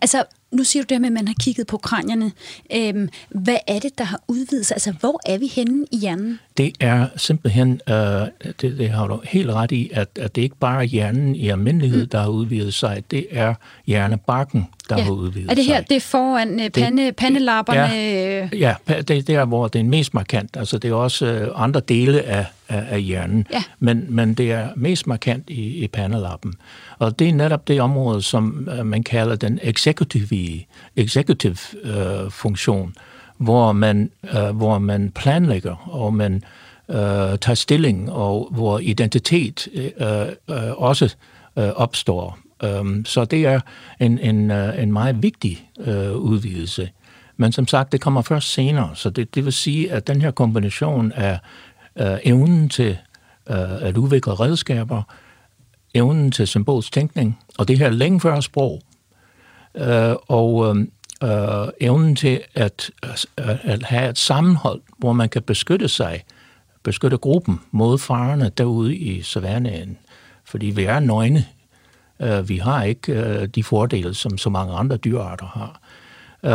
altså 0.00 0.24
nu 0.52 0.64
siger 0.64 0.82
du 0.82 0.94
det 0.94 1.00
med, 1.00 1.08
at 1.08 1.12
man 1.12 1.28
har 1.28 1.34
kigget 1.40 1.66
på 1.66 1.76
kranierne. 1.76 2.32
Øhm, 2.76 3.08
hvad 3.30 3.56
er 3.66 3.78
det, 3.78 3.98
der 3.98 4.04
har 4.04 4.20
udvidet 4.28 4.66
sig? 4.66 4.74
Altså, 4.74 4.92
hvor 5.00 5.20
er 5.26 5.38
vi 5.38 5.46
henne 5.46 5.86
i 5.92 5.96
hjernen? 5.96 6.38
Det 6.56 6.72
er 6.80 7.06
simpelthen, 7.16 7.80
øh, 7.88 7.94
det, 7.94 8.60
det 8.60 8.90
har 8.90 9.06
du 9.06 9.20
helt 9.24 9.50
ret 9.50 9.72
i, 9.72 9.90
at, 9.92 10.08
at 10.20 10.36
det 10.36 10.42
ikke 10.42 10.56
bare 10.56 10.78
er 10.78 10.82
hjernen 10.82 11.36
i 11.36 11.48
almindelighed, 11.48 12.02
mm. 12.02 12.08
der 12.08 12.18
har 12.18 12.28
udvidet 12.28 12.74
sig. 12.74 13.02
Det 13.10 13.26
er 13.30 13.54
hjernebarken, 13.86 14.68
der 14.88 14.96
ja. 14.96 15.02
har 15.02 15.10
udvidet 15.10 15.44
sig. 15.44 15.50
Er 15.50 15.54
det 15.54 15.64
her, 15.64 15.76
sig. 15.76 15.88
det 15.88 15.96
er 15.96 16.00
foran 16.00 16.60
uh, 16.60 16.68
pande, 16.68 17.02
det, 17.02 17.16
pandelapperne? 17.16 17.80
Ja, 17.80 18.48
ja, 18.52 18.74
det 18.88 19.10
er 19.10 19.22
der, 19.22 19.44
hvor 19.44 19.68
det 19.68 19.78
er 19.78 19.84
mest 19.84 20.14
markant. 20.14 20.56
Altså, 20.56 20.78
det 20.78 20.90
er 20.90 20.94
også 20.94 21.50
uh, 21.54 21.62
andre 21.62 21.80
dele 21.80 22.22
af, 22.22 22.46
af, 22.68 22.84
af 22.90 23.02
hjernen, 23.02 23.46
ja. 23.52 23.62
men, 23.78 24.06
men 24.08 24.34
det 24.34 24.52
er 24.52 24.68
mest 24.76 25.06
markant 25.06 25.50
i, 25.50 25.84
i 25.84 25.88
pandelappen. 25.88 26.54
Og 27.02 27.18
det 27.18 27.28
er 27.28 27.32
netop 27.32 27.68
det 27.68 27.80
område, 27.80 28.22
som 28.22 28.68
øh, 28.78 28.86
man 28.86 29.02
kalder 29.02 29.36
den 29.36 29.58
executive, 29.62 30.60
executive 30.96 31.56
øh, 31.82 32.30
funktion, 32.30 32.94
hvor 33.38 33.72
man, 33.72 34.10
øh, 34.34 34.56
hvor 34.56 34.78
man 34.78 35.10
planlægger, 35.10 35.88
og 35.90 36.14
man 36.14 36.42
øh, 36.88 36.96
tager 37.38 37.54
stilling, 37.54 38.12
og 38.12 38.48
hvor 38.50 38.78
identitet 38.78 39.68
øh, 39.74 40.56
øh, 40.56 40.72
også 40.76 41.14
øh, 41.58 41.68
opstår. 41.68 42.38
Um, 42.80 43.04
så 43.04 43.24
det 43.24 43.46
er 43.46 43.60
en, 44.00 44.18
en, 44.18 44.50
uh, 44.50 44.82
en 44.82 44.92
meget 44.92 45.22
vigtig 45.22 45.68
uh, 45.76 46.12
udvidelse. 46.12 46.90
Men 47.36 47.52
som 47.52 47.66
sagt, 47.66 47.92
det 47.92 48.00
kommer 48.00 48.22
først 48.22 48.52
senere, 48.52 48.90
så 48.94 49.10
det, 49.10 49.34
det 49.34 49.44
vil 49.44 49.52
sige, 49.52 49.92
at 49.92 50.06
den 50.06 50.22
her 50.22 50.30
kombination 50.30 51.12
af 51.12 51.38
uh, 52.00 52.06
evnen 52.24 52.68
til 52.68 52.98
uh, 53.50 53.82
at 53.82 53.96
udvikle 53.96 54.32
redskaber, 54.32 55.02
evnen 55.94 56.30
til 56.30 56.46
symbolsk 56.46 56.92
tænkning, 56.92 57.38
og 57.58 57.68
det 57.68 57.78
her 57.78 57.90
længe 57.90 58.20
før 58.20 58.40
sprog, 58.40 58.82
øh, 59.74 60.14
og 60.28 60.76
øh, 60.76 60.86
øh 61.22 61.68
evnen 61.80 62.16
til 62.16 62.40
at, 62.54 62.90
øh, 63.38 63.48
at, 63.64 63.82
have 63.82 64.10
et 64.10 64.18
sammenhold, 64.18 64.80
hvor 64.98 65.12
man 65.12 65.28
kan 65.28 65.42
beskytte 65.42 65.88
sig, 65.88 66.24
beskytte 66.82 67.16
gruppen 67.16 67.60
mod 67.70 67.98
farerne 67.98 68.50
derude 68.58 68.96
i 68.96 69.22
savannaen. 69.22 69.98
Fordi 70.44 70.66
vi 70.66 70.84
er 70.84 71.00
nøgne 71.00 71.46
Øh, 72.22 72.48
vi 72.48 72.56
har 72.56 72.82
ikke 72.82 73.12
øh, 73.12 73.48
de 73.48 73.64
fordele, 73.64 74.14
som 74.14 74.38
så 74.38 74.50
mange 74.50 74.74
andre 74.74 74.96
dyrearter 74.96 75.46
har. 75.46 75.80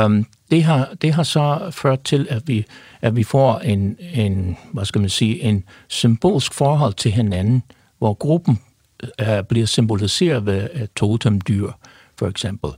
Um, 0.05 0.25
det, 0.51 0.63
har, 0.63 0.89
det 1.01 1.13
har 1.13 1.23
så 1.23 1.71
ført 1.71 2.01
til, 2.01 2.27
at 2.29 2.47
vi, 2.47 2.65
at 3.01 3.15
vi 3.15 3.23
får 3.23 3.59
en, 3.59 3.97
en, 4.13 4.57
hvad 4.73 4.85
skal 4.85 5.01
man 5.01 5.09
sige, 5.09 5.41
en 5.41 5.63
symbolsk 5.87 6.53
forhold 6.53 6.93
til 6.93 7.11
hinanden, 7.11 7.63
hvor 7.97 8.13
gruppen 8.13 8.59
uh, 9.21 9.45
bliver 9.49 9.65
symboliseret 9.65 10.45
ved 10.45 10.69
et 10.73 10.89
totemdyr, 10.95 11.71
for 12.15 12.27
eksempel, 12.27 12.69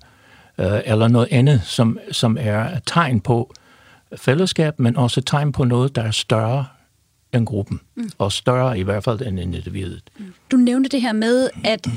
uh, 0.57 0.65
eller 0.85 1.07
noget 1.07 1.27
andet, 1.31 1.61
som, 1.65 1.99
som 2.11 2.37
er 2.39 2.77
et 2.77 2.83
tegn 2.85 3.21
på 3.21 3.53
fællesskab, 4.15 4.79
men 4.79 4.97
også 4.97 5.19
et 5.19 5.25
tegn 5.25 5.51
på 5.51 5.63
noget, 5.63 5.95
der 5.95 6.03
er 6.03 6.11
større 6.11 6.65
end 7.33 7.45
gruppen, 7.45 7.79
mm. 7.95 8.09
og 8.17 8.31
større 8.31 8.79
i 8.79 8.83
hvert 8.83 9.03
fald 9.03 9.21
end 9.21 9.39
individet. 9.39 10.03
Du 10.51 10.57
nævnte 10.57 10.89
det 10.89 11.01
her 11.01 11.13
med, 11.13 11.49
at 11.63 11.87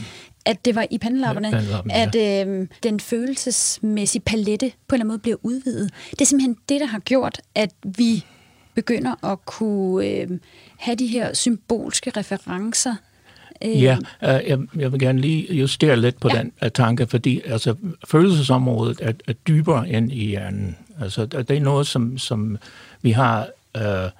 at 0.44 0.64
det 0.64 0.74
var 0.74 0.86
i 0.90 0.98
pandelapperne, 0.98 1.48
ja, 1.48 1.80
at 1.90 2.14
ja. 2.14 2.44
øh, 2.46 2.68
den 2.82 3.00
følelsesmæssige 3.00 4.22
palette 4.22 4.72
på 4.88 4.94
en 4.94 5.00
eller 5.00 5.04
anden 5.04 5.08
måde 5.08 5.18
bliver 5.18 5.36
udvidet. 5.42 5.90
Det 6.10 6.20
er 6.20 6.24
simpelthen 6.24 6.56
det, 6.68 6.80
der 6.80 6.86
har 6.86 6.98
gjort, 6.98 7.40
at 7.54 7.70
vi 7.84 8.24
begynder 8.74 9.24
at 9.32 9.44
kunne 9.44 10.06
øh, 10.06 10.28
have 10.78 10.94
de 10.94 11.06
her 11.06 11.34
symbolske 11.34 12.12
referencer. 12.16 12.94
Øh. 13.64 13.82
Ja, 13.82 13.96
øh, 14.22 14.48
jeg, 14.48 14.58
jeg 14.76 14.92
vil 14.92 15.00
gerne 15.00 15.20
lige 15.20 15.54
justere 15.54 15.96
lidt 15.96 16.20
på 16.20 16.28
ja. 16.32 16.38
den 16.38 16.52
uh, 16.62 16.68
tanke, 16.68 17.06
fordi 17.06 17.40
altså, 17.44 17.74
følelsesområdet 18.08 18.98
er, 19.02 19.12
er 19.26 19.32
dybere 19.32 19.88
end 19.88 20.12
i 20.12 20.26
hjernen. 20.26 20.76
Altså, 21.00 21.26
det 21.26 21.50
er 21.50 21.60
noget, 21.60 21.86
som, 21.86 22.18
som 22.18 22.58
vi 23.02 23.10
har 23.10 23.48
øh, 23.76 24.10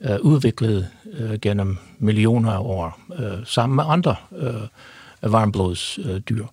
øh, 0.00 0.20
udviklet 0.20 0.88
øh, 1.12 1.38
gennem 1.42 1.78
millioner 1.98 2.52
af 2.52 2.58
år, 2.58 3.00
øh, 3.18 3.46
sammen 3.46 3.76
med 3.76 3.84
andre 3.86 4.16
øh, 4.36 5.32
varmblodsdyr. 5.32 6.46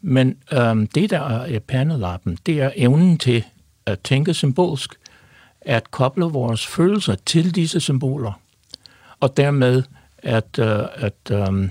Men 0.00 0.36
øhm, 0.52 0.86
det, 0.86 1.10
der 1.10 1.20
er 1.20 1.58
pandelappen, 1.58 2.38
det 2.46 2.60
er 2.60 2.70
evnen 2.76 3.18
til 3.18 3.44
at 3.86 4.00
tænke 4.00 4.34
symbolsk, 4.34 4.94
at 5.60 5.90
koble 5.90 6.24
vores 6.24 6.66
følelser 6.66 7.14
til 7.26 7.54
disse 7.54 7.80
symboler, 7.80 8.40
og 9.20 9.36
dermed 9.36 9.82
at, 10.18 10.58
øh, 10.58 10.84
at 10.94 11.30
øh, 11.30 11.68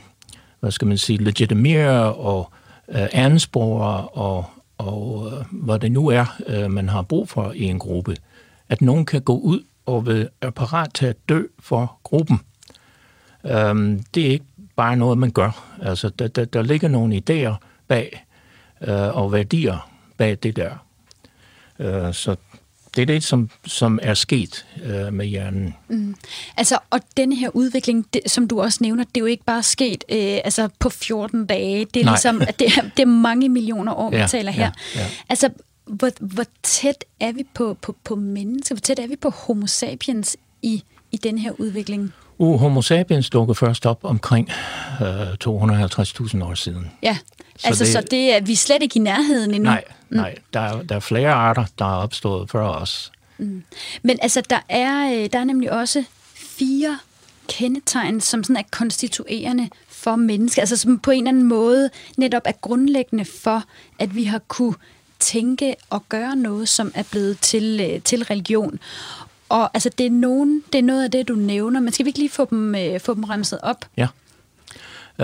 hvad 0.59 0.71
skal 0.71 0.87
man 0.87 0.97
sige, 0.97 1.23
legitimere 1.23 2.13
og 2.13 2.51
øh, 2.89 3.07
anspore 3.11 4.07
og, 4.07 4.45
og 4.77 5.31
øh, 5.31 5.63
hvad 5.63 5.79
det 5.79 5.91
nu 5.91 6.07
er, 6.07 6.41
øh, 6.47 6.71
man 6.71 6.89
har 6.89 7.01
brug 7.01 7.29
for 7.29 7.51
i 7.51 7.63
en 7.63 7.79
gruppe. 7.79 8.15
At 8.69 8.81
nogen 8.81 9.05
kan 9.05 9.21
gå 9.21 9.37
ud 9.37 9.63
og 9.85 10.07
være 10.07 10.51
parat 10.55 10.93
til 10.93 11.05
at 11.05 11.15
dø 11.29 11.43
for 11.59 11.99
gruppen. 12.03 12.39
Øhm, 13.45 14.03
det 14.13 14.27
er 14.27 14.31
ikke 14.31 14.45
bare 14.75 14.95
noget, 14.95 15.17
man 15.17 15.31
gør. 15.31 15.77
Altså, 15.81 16.09
der, 16.09 16.27
der, 16.27 16.45
der 16.45 16.61
ligger 16.61 16.87
nogle 16.87 17.21
idéer 17.29 17.55
bag 17.87 18.25
øh, 18.81 19.17
og 19.17 19.31
værdier 19.31 19.89
bag 20.17 20.37
det 20.43 20.55
der. 20.55 20.71
Øh, 21.79 22.13
så 22.13 22.35
det 22.95 23.01
er 23.01 23.05
det, 23.05 23.23
som, 23.23 23.49
som 23.65 23.99
er 24.01 24.13
sket 24.13 24.65
øh, 24.83 25.13
med 25.13 25.25
hjernen. 25.25 25.75
Mm. 25.87 26.15
Altså, 26.57 26.77
og 26.89 26.99
denne 27.17 27.35
her 27.35 27.49
udvikling, 27.53 28.05
det, 28.13 28.21
som 28.27 28.47
du 28.47 28.61
også 28.61 28.77
nævner, 28.81 29.03
det 29.03 29.17
er 29.17 29.21
jo 29.21 29.25
ikke 29.25 29.43
bare 29.43 29.63
sket 29.63 30.03
øh, 30.09 30.39
altså 30.43 30.69
på 30.79 30.89
14 30.89 31.45
dage. 31.45 31.85
Det 31.93 31.99
er 31.99 32.05
Nej. 32.05 32.13
ligesom, 32.13 32.41
at 32.41 32.59
det 32.59 32.67
er, 32.67 32.81
det 32.81 33.01
er 33.01 33.05
mange 33.05 33.49
millioner 33.49 33.93
år, 33.93 34.11
ja, 34.15 34.23
vi 34.23 34.29
taler 34.29 34.51
her. 34.51 34.71
Ja, 34.95 34.99
ja. 34.99 35.07
Altså, 35.29 35.49
hvor, 35.85 36.09
hvor 36.19 36.45
tæt 36.63 37.05
er 37.19 37.31
vi 37.31 37.43
på, 37.53 37.77
på, 37.81 37.95
på 38.03 38.15
mennesker? 38.15 38.75
Hvor 38.75 38.79
tæt 38.79 38.99
er 38.99 39.07
vi 39.07 39.15
på 39.15 39.29
homo 39.29 39.67
sapiens 39.67 40.37
i, 40.61 40.83
i 41.11 41.17
den 41.17 41.37
her 41.37 41.51
udvikling? 41.57 42.13
Uh, 42.41 42.59
Homo 42.59 42.81
sapiens 42.81 43.29
dukkede 43.29 43.55
først 43.55 43.85
op 43.85 43.99
omkring 44.03 44.49
øh, 45.01 45.31
250.000 45.31 46.43
år 46.43 46.53
siden. 46.53 46.91
Ja, 47.03 47.17
så 47.57 47.67
altså 47.67 47.83
det, 47.83 47.93
så 47.93 48.01
det 48.11 48.35
er 48.35 48.41
vi 48.41 48.51
er 48.51 48.55
slet 48.55 48.83
ikke 48.83 48.99
i 48.99 49.01
nærheden 49.01 49.53
endnu? 49.53 49.69
Nej, 49.69 49.83
mm. 50.09 50.17
nej 50.17 50.35
der, 50.53 50.59
er, 50.59 50.81
der 50.81 50.95
er 50.95 50.99
flere 50.99 51.31
arter, 51.31 51.65
der 51.79 51.85
er 51.85 51.97
opstået 51.97 52.49
før 52.49 52.67
os. 52.67 53.11
Mm. 53.37 53.63
Men 54.01 54.19
altså, 54.21 54.41
der 54.49 54.59
er, 54.69 55.13
øh, 55.13 55.29
der 55.33 55.39
er 55.39 55.43
nemlig 55.43 55.71
også 55.71 56.03
fire 56.35 56.99
kendetegn, 57.47 58.21
som 58.21 58.43
sådan 58.43 58.57
er 58.57 58.63
konstituerende 58.71 59.69
for 59.89 60.15
mennesker, 60.15 60.61
altså 60.61 60.77
som 60.77 60.99
på 60.99 61.11
en 61.11 61.17
eller 61.17 61.29
anden 61.29 61.47
måde 61.47 61.89
netop 62.17 62.41
er 62.45 62.51
grundlæggende 62.51 63.25
for, 63.25 63.63
at 63.99 64.15
vi 64.15 64.23
har 64.23 64.39
kunne 64.47 64.75
tænke 65.19 65.75
og 65.89 66.09
gøre 66.09 66.35
noget, 66.35 66.69
som 66.69 66.91
er 66.95 67.03
blevet 67.11 67.39
til, 67.39 67.79
øh, 67.91 68.01
til 68.01 68.23
religion. 68.23 68.79
Og 69.49 69.69
altså, 69.73 69.89
det 69.97 70.05
er, 70.05 70.11
nogen, 70.11 70.63
det 70.73 70.79
er 70.79 70.83
noget 70.83 71.03
af 71.03 71.11
det, 71.11 71.27
du 71.27 71.35
nævner, 71.35 71.79
men 71.79 71.93
skal 71.93 72.05
vi 72.05 72.09
ikke 72.09 72.19
lige 72.19 72.29
få 72.29 72.47
dem, 72.49 72.75
øh, 72.75 72.99
få 72.99 73.13
dem 73.13 73.23
remset 73.23 73.59
op? 73.63 73.85
Ja. 73.97 74.07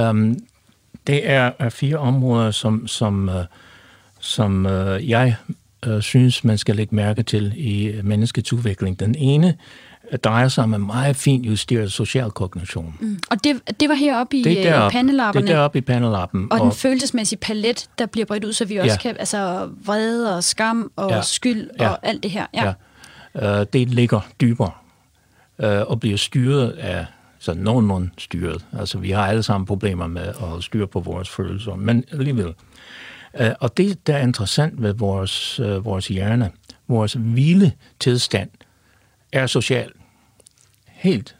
Um, 0.09 0.38
det 1.07 1.29
er, 1.29 1.51
er 1.59 1.69
fire 1.69 1.97
områder, 1.97 2.51
som, 2.51 2.88
som, 2.88 3.29
uh, 3.29 3.35
som 4.19 4.65
øh, 4.65 5.09
jeg 5.09 5.35
øh, 5.85 6.01
synes, 6.01 6.43
man 6.43 6.57
skal 6.57 6.75
lægge 6.75 6.95
mærke 6.95 7.23
til 7.23 7.53
i 7.55 8.01
menneskets 8.03 8.53
udvikling. 8.53 8.99
Den 8.99 9.15
ene 9.15 9.55
drejer 10.23 10.47
sig 10.47 10.63
om 10.63 10.73
en 10.73 10.85
meget 10.85 11.15
fint 11.15 11.45
justeret 11.45 11.91
social 11.91 12.31
kognition. 12.31 12.97
Mm. 12.99 13.19
Og 13.29 13.43
det, 13.43 13.79
det 13.79 13.89
var 13.89 13.95
heroppe 13.95 14.38
i 14.38 14.43
det 14.43 14.57
deroppe, 14.57 14.93
pandelapperne? 14.93 15.47
Det 15.47 15.53
er 15.53 15.57
deroppe 15.57 15.77
i 15.77 15.81
pandelappen. 15.81 16.47
Og, 16.51 16.59
og 16.59 16.65
den 16.65 16.71
følelsesmæssige 16.71 17.39
palet, 17.39 17.89
der 17.99 18.05
bliver 18.05 18.25
bredt 18.25 18.43
ud, 18.43 18.53
så 18.53 18.65
vi 18.65 18.77
også 18.77 18.91
ja. 18.91 18.97
kan, 18.97 19.15
altså 19.19 19.69
vrede 19.85 20.38
og 20.38 20.43
skam 20.43 20.91
og 20.95 21.09
ja. 21.09 21.21
skyld 21.21 21.69
ja. 21.79 21.89
og 21.89 21.99
alt 22.03 22.23
det 22.23 22.31
her. 22.31 22.45
Ja. 22.53 22.65
Ja 22.65 22.73
øh, 23.36 23.65
det 23.74 23.89
ligger 23.89 24.19
dybere 24.41 24.71
øh, 25.60 25.82
og 25.82 26.00
bliver 26.00 26.17
styret 26.17 26.69
af 26.71 27.06
så 27.39 27.54
nogenlunde 27.54 28.10
styret. 28.17 28.65
Altså, 28.80 28.98
vi 28.98 29.12
har 29.12 29.28
alle 29.28 29.43
sammen 29.43 29.65
problemer 29.65 30.08
med 30.08 30.28
at 30.28 30.63
styre 30.63 30.88
på 30.88 31.00
vores 31.00 31.30
følelser, 31.30 31.76
men 31.76 32.04
alligevel. 32.12 32.54
Øh, 33.39 33.52
og 33.60 33.78
det, 33.78 34.08
der 34.08 34.15
er 34.15 34.21
interessant 34.21 34.82
ved 34.82 34.93
vores, 34.93 35.60
øh, 35.60 35.86
vores 35.86 36.08
hjerne, 36.08 36.52
vores 36.88 37.13
hvile 37.13 37.71
tilstand, 38.00 38.50
er 39.32 39.48
social. 39.48 39.91
Helt 40.88 41.36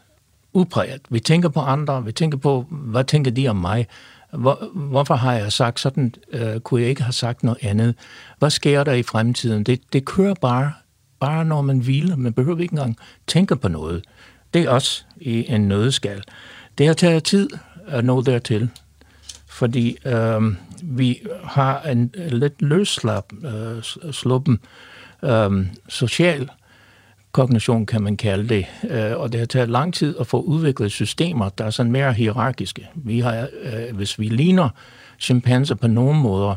udpræget. 0.54 1.02
Vi 1.10 1.20
tænker 1.20 1.50
på 1.50 1.60
andre, 1.60 2.06
vi 2.06 2.12
tænker 2.12 2.38
på, 2.38 2.66
hvad 2.70 3.04
tænker 3.04 3.32
de 3.32 3.48
om 3.48 3.56
mig? 3.56 3.88
Hvor, 4.34 4.70
hvorfor 4.74 5.16
har 5.16 5.34
jeg 5.34 5.52
sagt 5.52 5.80
sådan? 5.80 6.14
Øh, 6.32 6.60
kunne 6.60 6.82
jeg 6.82 6.90
ikke 6.90 7.04
have 7.04 7.14
sagt 7.14 7.44
noget 7.44 7.60
andet? 7.62 7.96
Hvad 8.40 8.50
sker 8.50 8.84
der 8.84 8.94
i 8.94 9.04
fremtiden? 9.04 9.64
Det, 9.64 9.94
det 9.94 10.06
kører 10.06 10.34
bare, 10.34 10.74
bare 11.20 11.46
når 11.46 11.62
man 11.62 11.80
hviler. 11.80 12.16
Man 12.16 12.34
behøver 12.34 12.60
ikke 12.60 12.74
engang 12.74 12.98
tænke 13.28 13.56
på 13.56 13.68
noget. 13.68 14.04
Det 14.54 14.62
er 14.62 14.70
også 14.70 15.04
i 15.18 15.46
en 15.48 15.68
nødskal. 15.68 16.24
Det 16.78 16.88
har 16.88 16.94
taget 16.94 17.24
tid 17.24 17.50
at 17.88 18.06
nå 18.06 18.22
dertil, 18.22 18.70
fordi 19.48 19.98
øh, 20.06 20.42
vi 20.84 21.20
har 21.44 21.82
en 21.82 22.12
lidt 22.16 22.62
løsslap, 22.62 23.26
øh, 23.44 23.84
sluppen 24.12 24.60
øh, 25.24 25.66
social 25.90 26.50
kognition, 27.32 27.86
kan 27.86 28.02
man 28.02 28.18
kalde 28.18 28.50
det. 28.50 28.66
Øh, 28.90 29.18
og 29.20 29.32
det 29.32 29.40
har 29.40 29.48
taget 29.48 29.70
lang 29.70 29.94
tid 29.94 30.16
at 30.20 30.28
få 30.28 30.42
udviklet 30.42 30.92
systemer, 30.92 31.50
der 31.50 31.66
er 31.66 31.70
sådan 31.70 31.92
mere 31.92 32.14
hierarkiske. 32.14 32.88
Vi 32.96 33.20
har, 33.20 33.48
øh, 33.62 33.96
hvis 33.96 34.20
vi 34.20 34.28
ligner 34.28 34.70
chimpanser 35.20 35.76
på 35.76 35.88
nogle 35.88 36.20
måder, 36.20 36.56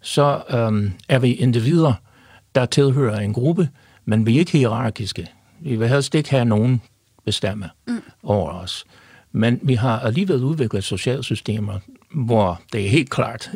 så 0.00 0.42
øh, 0.50 0.90
er 1.08 1.18
vi 1.18 1.32
individer, 1.32 1.92
der 2.54 2.66
tilhører 2.66 3.20
en 3.20 3.32
gruppe, 3.32 3.68
men 4.06 4.26
vi 4.26 4.34
er 4.34 4.38
ikke 4.38 4.52
hierarkiske. 4.52 5.26
Vi 5.60 5.76
vil 5.76 5.88
helst 5.88 6.14
ikke 6.14 6.30
have 6.30 6.44
nogen 6.44 6.82
bestemme 7.24 7.70
mm. 7.86 8.02
over 8.22 8.50
os. 8.50 8.84
Men 9.32 9.60
vi 9.62 9.74
har 9.74 10.00
alligevel 10.00 10.44
udviklet 10.44 10.84
sociale 10.84 11.22
systemer, 11.22 11.78
hvor 12.14 12.60
det 12.72 12.84
er 12.84 12.88
helt 12.88 13.10
klart, 13.10 13.50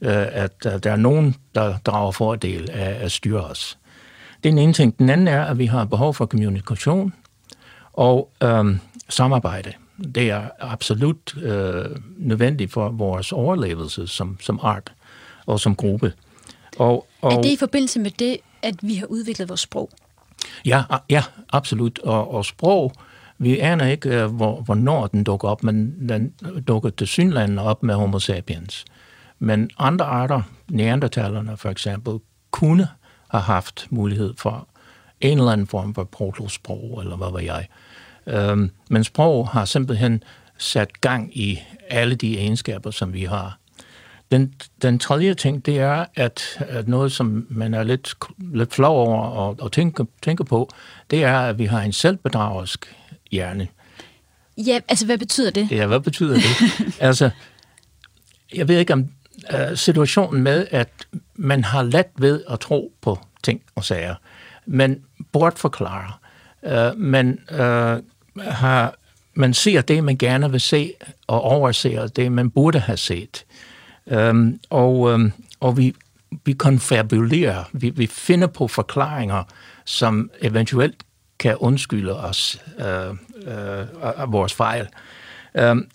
at 0.00 0.64
der 0.64 0.90
er 0.90 0.96
nogen, 0.96 1.36
der 1.54 1.78
drager 1.78 2.10
fordel 2.10 2.70
af 2.70 3.04
at 3.04 3.12
styre 3.12 3.44
os. 3.44 3.78
Det 4.42 4.48
er 4.48 4.52
den 4.52 4.58
ene 4.58 4.72
ting. 4.72 4.98
Den 4.98 5.10
anden 5.10 5.28
er, 5.28 5.44
at 5.44 5.58
vi 5.58 5.66
har 5.66 5.84
behov 5.84 6.14
for 6.14 6.26
kommunikation 6.26 7.12
og 7.92 8.30
øhm, 8.42 8.78
samarbejde. 9.08 9.72
Det 10.14 10.30
er 10.30 10.48
absolut 10.60 11.36
øh, 11.42 11.84
nødvendigt 12.16 12.72
for 12.72 12.88
vores 12.88 13.32
overlevelse 13.32 14.06
som, 14.06 14.38
som 14.40 14.60
art 14.62 14.92
og 15.46 15.60
som 15.60 15.76
gruppe. 15.76 16.12
Og, 16.78 17.06
og, 17.20 17.32
er 17.32 17.42
det 17.42 17.50
i 17.50 17.56
forbindelse 17.56 18.00
med 18.00 18.10
det, 18.10 18.36
at 18.62 18.74
vi 18.82 18.94
har 18.94 19.06
udviklet 19.06 19.48
vores 19.48 19.60
sprog? 19.60 19.90
Ja, 20.64 20.82
ja 21.10 21.22
absolut. 21.52 21.98
Og, 21.98 22.34
og 22.34 22.44
sprog, 22.44 22.92
vi 23.38 23.58
aner 23.58 23.86
ikke, 23.86 24.08
øh, 24.08 24.34
hvor, 24.34 24.60
hvornår 24.60 25.06
den 25.06 25.24
dukker 25.24 25.48
op, 25.48 25.62
men 25.62 26.08
den 26.08 26.32
dukker 26.68 26.90
til 26.90 27.06
synlanden 27.06 27.58
op 27.58 27.82
med 27.82 27.94
homo 27.94 28.18
sapiens. 28.18 28.84
Men 29.38 29.70
andre 29.78 30.04
arter, 30.04 30.42
neandertalerne 30.70 31.56
for 31.56 31.68
eksempel, 31.70 32.18
kunne 32.50 32.88
have 33.30 33.42
haft 33.42 33.86
mulighed 33.90 34.34
for 34.38 34.68
en 35.20 35.38
eller 35.38 35.52
anden 35.52 35.66
form 35.66 35.94
for 35.94 36.04
protosprog, 36.04 37.00
eller 37.02 37.16
hvad 37.16 37.30
var 37.30 37.38
jeg. 37.38 37.68
Øhm, 38.26 38.70
men 38.90 39.04
sprog 39.04 39.48
har 39.48 39.64
simpelthen 39.64 40.22
sat 40.58 41.00
gang 41.00 41.38
i 41.38 41.62
alle 41.88 42.14
de 42.14 42.38
egenskaber, 42.38 42.90
som 42.90 43.12
vi 43.12 43.24
har. 43.24 43.58
Den, 44.32 44.54
den 44.82 44.98
tredje 44.98 45.34
ting, 45.34 45.66
det 45.66 45.78
er, 45.78 46.04
at, 46.14 46.42
at 46.58 46.88
noget, 46.88 47.12
som 47.12 47.46
man 47.50 47.74
er 47.74 47.82
lidt, 47.82 48.14
lidt 48.38 48.74
flov 48.74 48.96
over 49.08 49.50
at, 49.50 49.64
at 49.64 49.72
tænke, 49.72 50.06
tænke 50.22 50.44
på, 50.44 50.68
det 51.10 51.24
er, 51.24 51.38
at 51.38 51.58
vi 51.58 51.64
har 51.64 51.80
en 51.80 51.92
selvbedragersk 51.92 52.96
hjerne. 53.30 53.68
Ja, 54.58 54.80
altså 54.88 55.06
hvad 55.06 55.18
betyder 55.18 55.50
det? 55.50 55.70
Ja, 55.70 55.86
hvad 55.86 56.00
betyder 56.00 56.34
det? 56.34 56.44
altså, 57.00 57.30
jeg 58.54 58.68
ved 58.68 58.78
ikke 58.78 58.92
om 58.92 59.08
uh, 59.54 59.76
situationen 59.76 60.42
med, 60.42 60.66
at 60.70 60.88
man 61.34 61.64
har 61.64 61.82
let 61.82 62.06
ved 62.18 62.42
at 62.50 62.60
tro 62.60 62.92
på 63.00 63.18
ting 63.42 63.62
og 63.74 63.84
sager, 63.84 64.14
men 64.66 65.04
bortforklarer. 65.32 66.20
Uh, 66.62 67.00
man, 67.00 67.38
uh, 67.50 67.58
har, 68.44 68.94
man 69.34 69.54
ser 69.54 69.80
det, 69.80 70.04
man 70.04 70.16
gerne 70.16 70.50
vil 70.50 70.60
se, 70.60 70.92
og 71.26 71.40
overser 71.42 72.06
det, 72.06 72.32
man 72.32 72.50
burde 72.50 72.78
have 72.78 72.96
set. 72.96 73.44
Øhm, 74.06 74.60
og, 74.70 75.10
øhm, 75.12 75.32
og 75.60 75.76
vi, 75.76 75.94
vi 76.44 76.52
konfabulerer, 76.52 77.64
vi, 77.72 77.90
vi 77.90 78.06
finder 78.06 78.46
på 78.46 78.68
forklaringer, 78.68 79.44
som 79.84 80.30
eventuelt 80.40 80.96
kan 81.38 81.56
undskylde 81.56 82.20
os 82.20 82.60
øh, 82.78 83.10
øh, 83.46 83.86
af 84.02 84.32
vores 84.32 84.54
fejl. 84.54 84.88
Øhm, 85.54 85.88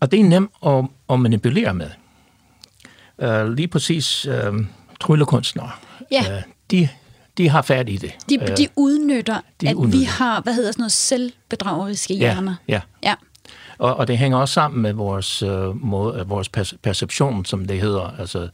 og 0.00 0.10
det 0.10 0.20
er 0.20 0.24
nemt 0.24 0.50
at, 0.66 0.84
at 1.10 1.20
manipulere 1.20 1.74
med. 1.74 1.90
Øh, 3.18 3.52
lige 3.52 3.68
præcis 3.68 4.26
øh, 4.26 4.52
tryllekunstnere, 5.00 5.70
ja. 6.10 6.36
øh, 6.36 6.42
de, 6.70 6.88
de 7.38 7.48
har 7.48 7.62
fat 7.62 7.88
i 7.88 7.96
det. 7.96 8.12
De, 8.30 8.38
de 8.38 8.62
øh, 8.62 8.68
udnytter, 8.76 9.40
de 9.60 9.68
at 9.68 9.74
udnytter. 9.74 9.98
vi 9.98 10.04
har, 10.04 10.40
hvad 10.40 10.54
hedder 10.54 10.72
sådan 10.72 10.80
noget, 10.80 10.92
selvbedrageriske 10.92 12.14
hjerner. 12.14 12.54
Ja, 12.68 12.80
ja. 13.02 13.14
Og, 13.78 13.96
og 13.96 14.08
det 14.08 14.18
hænger 14.18 14.38
også 14.38 14.54
sammen 14.54 14.82
med 14.82 14.92
vores, 14.92 15.42
øh, 15.42 15.84
måde, 15.84 16.20
øh, 16.20 16.30
vores 16.30 16.48
perception, 16.82 17.44
som 17.44 17.64
det 17.64 17.80
hedder. 17.80 18.14
Altså, 18.18 18.48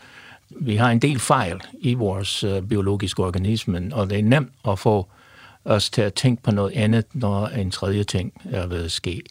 vi 0.50 0.76
har 0.76 0.90
en 0.90 0.98
del 0.98 1.18
fejl 1.18 1.60
i 1.80 1.94
vores 1.94 2.44
øh, 2.44 2.62
biologiske 2.62 3.24
organisme, 3.24 3.88
og 3.92 4.10
det 4.10 4.18
er 4.18 4.22
nemt 4.22 4.52
at 4.68 4.78
få 4.78 5.06
os 5.64 5.90
til 5.90 6.02
at 6.02 6.14
tænke 6.14 6.42
på 6.42 6.50
noget 6.50 6.72
andet, 6.72 7.04
når 7.12 7.46
en 7.46 7.70
tredje 7.70 8.04
ting 8.04 8.32
er 8.50 8.66
ved 8.66 8.84
at 8.84 8.92
ske. 8.92 9.22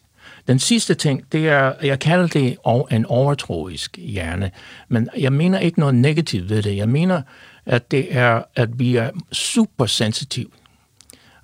Den 0.46 0.58
sidste 0.58 0.94
ting, 0.94 1.32
det 1.32 1.48
er, 1.48 1.72
jeg 1.82 1.98
kalder 1.98 2.26
det 2.26 2.56
en 2.90 3.06
overtroisk 3.06 3.98
hjerne, 3.98 4.50
men 4.88 5.08
jeg 5.18 5.32
mener 5.32 5.58
ikke 5.58 5.80
noget 5.80 5.94
negativt 5.94 6.50
ved 6.50 6.62
det. 6.62 6.76
Jeg 6.76 6.88
mener, 6.88 7.22
at 7.66 7.90
det 7.90 8.16
er, 8.16 8.42
at 8.56 8.78
vi 8.78 8.96
er 8.96 9.10
super 9.32 9.86
sensitive. 9.86 10.48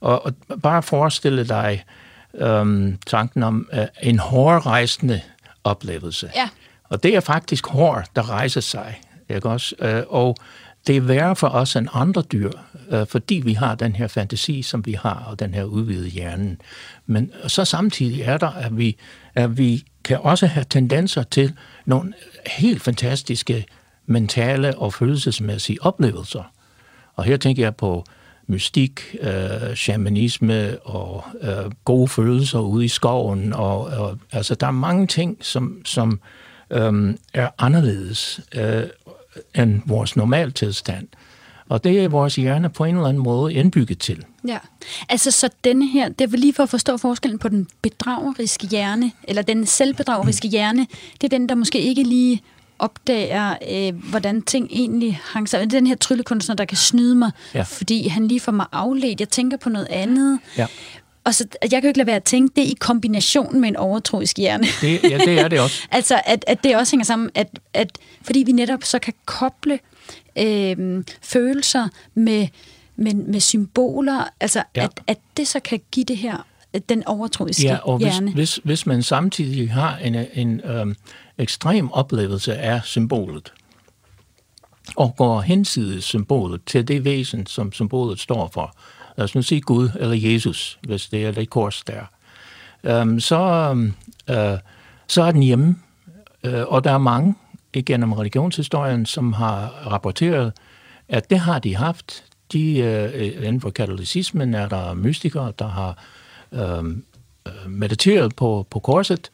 Og, 0.00 0.26
og 0.26 0.34
bare 0.62 0.82
forestille 0.82 1.48
dig, 1.48 1.84
øhm, 2.34 2.98
tanken 3.06 3.42
om 3.42 3.68
øh, 3.72 3.86
en 4.02 4.18
hårrejsende 4.18 5.20
oplevelse. 5.64 6.30
Ja. 6.36 6.48
Og 6.84 7.02
det 7.02 7.16
er 7.16 7.20
faktisk 7.20 7.66
hår, 7.66 8.04
der 8.16 8.30
rejser 8.30 8.60
sig. 8.60 9.00
Ikke 9.28 9.48
også? 9.48 9.74
Øh, 9.78 10.02
og 10.08 10.36
det 10.86 10.96
er 10.96 11.00
værre 11.00 11.36
for 11.36 11.48
os 11.48 11.76
end 11.76 11.88
andre 11.92 12.22
dyr, 12.22 12.50
øh, 12.90 13.06
fordi 13.06 13.34
vi 13.44 13.52
har 13.52 13.74
den 13.74 13.96
her 13.96 14.06
fantasi, 14.06 14.62
som 14.62 14.86
vi 14.86 14.92
har, 14.92 15.24
og 15.30 15.38
den 15.38 15.54
her 15.54 15.64
udvidede 15.64 16.08
hjernen. 16.08 16.60
Men 17.06 17.32
så 17.46 17.64
samtidig 17.64 18.20
er 18.20 18.38
der, 18.38 18.50
at 18.50 18.78
vi, 18.78 18.96
at 19.34 19.58
vi 19.58 19.84
kan 20.04 20.18
også 20.20 20.46
have 20.46 20.64
tendenser 20.70 21.22
til 21.22 21.54
nogle 21.84 22.12
helt 22.46 22.82
fantastiske 22.82 23.66
mentale 24.06 24.78
og 24.78 24.94
følelsesmæssige 24.94 25.82
oplevelser. 25.82 26.52
Og 27.16 27.24
her 27.24 27.36
tænker 27.36 27.62
jeg 27.62 27.76
på 27.76 28.04
mystik, 28.50 29.16
øh, 29.20 29.74
shamanisme 29.74 30.78
og 30.78 31.24
øh, 31.42 31.70
gode 31.84 32.08
følelser 32.08 32.58
ude 32.58 32.84
i 32.84 32.88
skoven. 32.88 33.52
Og, 33.52 33.80
og, 33.84 34.18
altså, 34.32 34.54
der 34.54 34.66
er 34.66 34.70
mange 34.70 35.06
ting, 35.06 35.36
som, 35.40 35.80
som 35.84 36.20
øh, 36.70 37.14
er 37.34 37.48
anderledes 37.58 38.40
øh, 38.54 38.82
end 39.54 39.80
vores 39.86 40.16
normaltilstand. 40.16 41.08
Og 41.68 41.84
det 41.84 42.04
er 42.04 42.08
vores 42.08 42.36
hjerne 42.36 42.68
på 42.68 42.84
en 42.84 42.94
eller 42.94 43.08
anden 43.08 43.22
måde 43.22 43.54
indbygget 43.54 43.98
til. 43.98 44.24
Ja, 44.48 44.58
altså 45.08 45.30
så 45.30 45.48
denne 45.64 45.88
her, 45.88 46.08
det 46.08 46.32
er 46.32 46.36
lige 46.36 46.52
for 46.52 46.62
at 46.62 46.68
forstå 46.68 46.96
forskellen 46.96 47.38
på 47.38 47.48
den 47.48 47.68
bedrageriske 47.82 48.66
hjerne, 48.66 49.12
eller 49.24 49.42
den 49.42 49.66
selvbedrageriske 49.66 50.48
mm. 50.48 50.50
hjerne, 50.50 50.86
det 51.20 51.24
er 51.24 51.38
den, 51.38 51.48
der 51.48 51.54
måske 51.54 51.80
ikke 51.80 52.02
lige 52.02 52.42
opdager, 52.80 53.54
øh, 53.70 54.10
hvordan 54.10 54.42
ting 54.42 54.68
egentlig 54.70 55.20
hang 55.24 55.48
sammen. 55.48 55.70
Den 55.70 55.86
her 55.86 55.96
tryllekunstner, 55.96 56.56
der 56.56 56.64
kan 56.64 56.76
snyde 56.76 57.14
mig, 57.14 57.30
ja. 57.54 57.62
fordi 57.62 58.08
han 58.08 58.28
lige 58.28 58.40
får 58.40 58.52
mig 58.52 58.66
afledt. 58.72 59.20
Jeg 59.20 59.28
tænker 59.28 59.56
på 59.56 59.68
noget 59.68 59.86
andet. 59.90 60.38
Ja. 60.58 60.66
Og 61.24 61.34
så, 61.34 61.44
jeg 61.62 61.70
kan 61.70 61.82
jo 61.82 61.88
ikke 61.88 61.98
lade 61.98 62.06
være 62.06 62.16
at 62.16 62.24
tænke 62.24 62.60
det 62.60 62.62
i 62.62 62.76
kombination 62.80 63.60
med 63.60 63.68
en 63.68 63.76
overtroisk 63.76 64.38
hjerne. 64.38 64.66
Det, 64.80 65.10
ja, 65.10 65.18
det 65.18 65.40
er 65.40 65.48
det 65.48 65.60
også. 65.60 65.82
altså, 65.90 66.20
at, 66.26 66.44
at 66.46 66.64
det 66.64 66.76
også 66.76 66.92
hænger 66.92 67.04
sammen, 67.04 67.30
at, 67.34 67.58
at 67.74 67.98
fordi 68.22 68.42
vi 68.46 68.52
netop 68.52 68.84
så 68.84 68.98
kan 68.98 69.14
koble 69.24 69.78
øh, 70.38 71.04
følelser 71.22 71.88
med, 72.14 72.48
med, 72.96 73.14
med 73.14 73.40
symboler, 73.40 74.24
altså 74.40 74.62
ja. 74.76 74.84
at, 74.84 74.90
at 75.06 75.18
det 75.36 75.48
så 75.48 75.60
kan 75.60 75.80
give 75.92 76.04
det 76.04 76.16
her 76.16 76.46
den 76.88 77.06
overtroiske 77.06 77.62
ja, 77.62 77.76
og 77.76 77.98
hvis, 77.98 78.06
hjerne. 78.06 78.32
Hvis, 78.32 78.60
hvis 78.64 78.86
man 78.86 79.02
samtidig 79.02 79.72
har 79.72 79.96
en, 79.96 80.16
en 80.34 80.60
øhm, 80.60 80.96
ekstrem 81.40 81.92
oplevelse 81.92 82.56
af 82.56 82.84
symbolet, 82.84 83.52
og 84.96 85.14
går 85.16 85.40
hensides 85.40 86.04
symbolet 86.04 86.60
til 86.66 86.88
det 86.88 87.04
væsen, 87.04 87.46
som 87.46 87.72
symbolet 87.72 88.20
står 88.20 88.50
for. 88.52 88.74
Lad 89.16 89.24
os 89.24 89.34
nu 89.34 89.42
sige 89.42 89.60
Gud 89.60 89.90
eller 90.00 90.16
Jesus, 90.32 90.78
hvis 90.82 91.06
det 91.06 91.26
er 91.26 91.32
det 91.32 91.50
kors 91.50 91.82
der. 91.82 92.02
Øhm, 92.84 93.20
så, 93.20 93.72
øh, 94.30 94.58
så 95.06 95.22
er 95.22 95.30
den 95.30 95.42
hjemme, 95.42 95.76
øh, 96.44 96.62
og 96.66 96.84
der 96.84 96.90
er 96.90 96.98
mange 96.98 97.34
igennem 97.74 98.12
religionshistorien, 98.12 99.06
som 99.06 99.32
har 99.32 99.66
rapporteret, 99.86 100.52
at 101.08 101.30
det 101.30 101.38
har 101.38 101.58
de 101.58 101.76
haft. 101.76 102.24
De, 102.52 102.78
øh, 102.78 103.26
inden 103.26 103.60
for 103.60 103.70
katolicismen 103.70 104.54
er 104.54 104.68
der 104.68 104.94
mystikere, 104.94 105.52
der 105.58 105.68
har 105.68 105.98
øhm, 106.52 107.04
øh, 107.46 107.70
mediteret 107.70 108.36
på, 108.36 108.66
på 108.70 108.78
korset, 108.78 109.30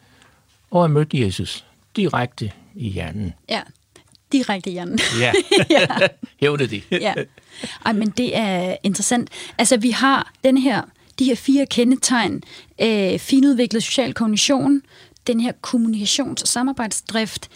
og 0.71 0.83
har 0.83 0.89
mødt 0.89 1.15
Jesus 1.15 1.65
direkte 1.97 2.53
i 2.75 2.89
hjernen. 2.89 3.33
Ja, 3.49 3.63
direkte 4.33 4.71
i 4.71 4.73
hjernen. 4.73 4.99
ja, 5.21 5.33
ja. 5.71 5.87
hævde 6.41 6.67
de. 6.67 6.83
ja. 6.91 7.15
Ej, 7.85 7.93
men 7.93 8.11
det 8.11 8.37
er 8.37 8.77
interessant. 8.83 9.31
Altså, 9.59 9.77
vi 9.77 9.91
har 9.91 10.33
den 10.45 10.59
her, 10.59 10.83
de 11.19 11.25
her 11.25 11.35
fire 11.35 11.67
kendetegn. 11.67 12.43
Øh, 12.81 13.19
finudviklet 13.19 13.83
social 13.83 14.15
kognition, 14.15 14.83
den 15.27 15.41
her 15.41 15.53
kommunikations- 15.67 16.43
og 16.43 16.49
samarbejdsdrift, 16.49 17.49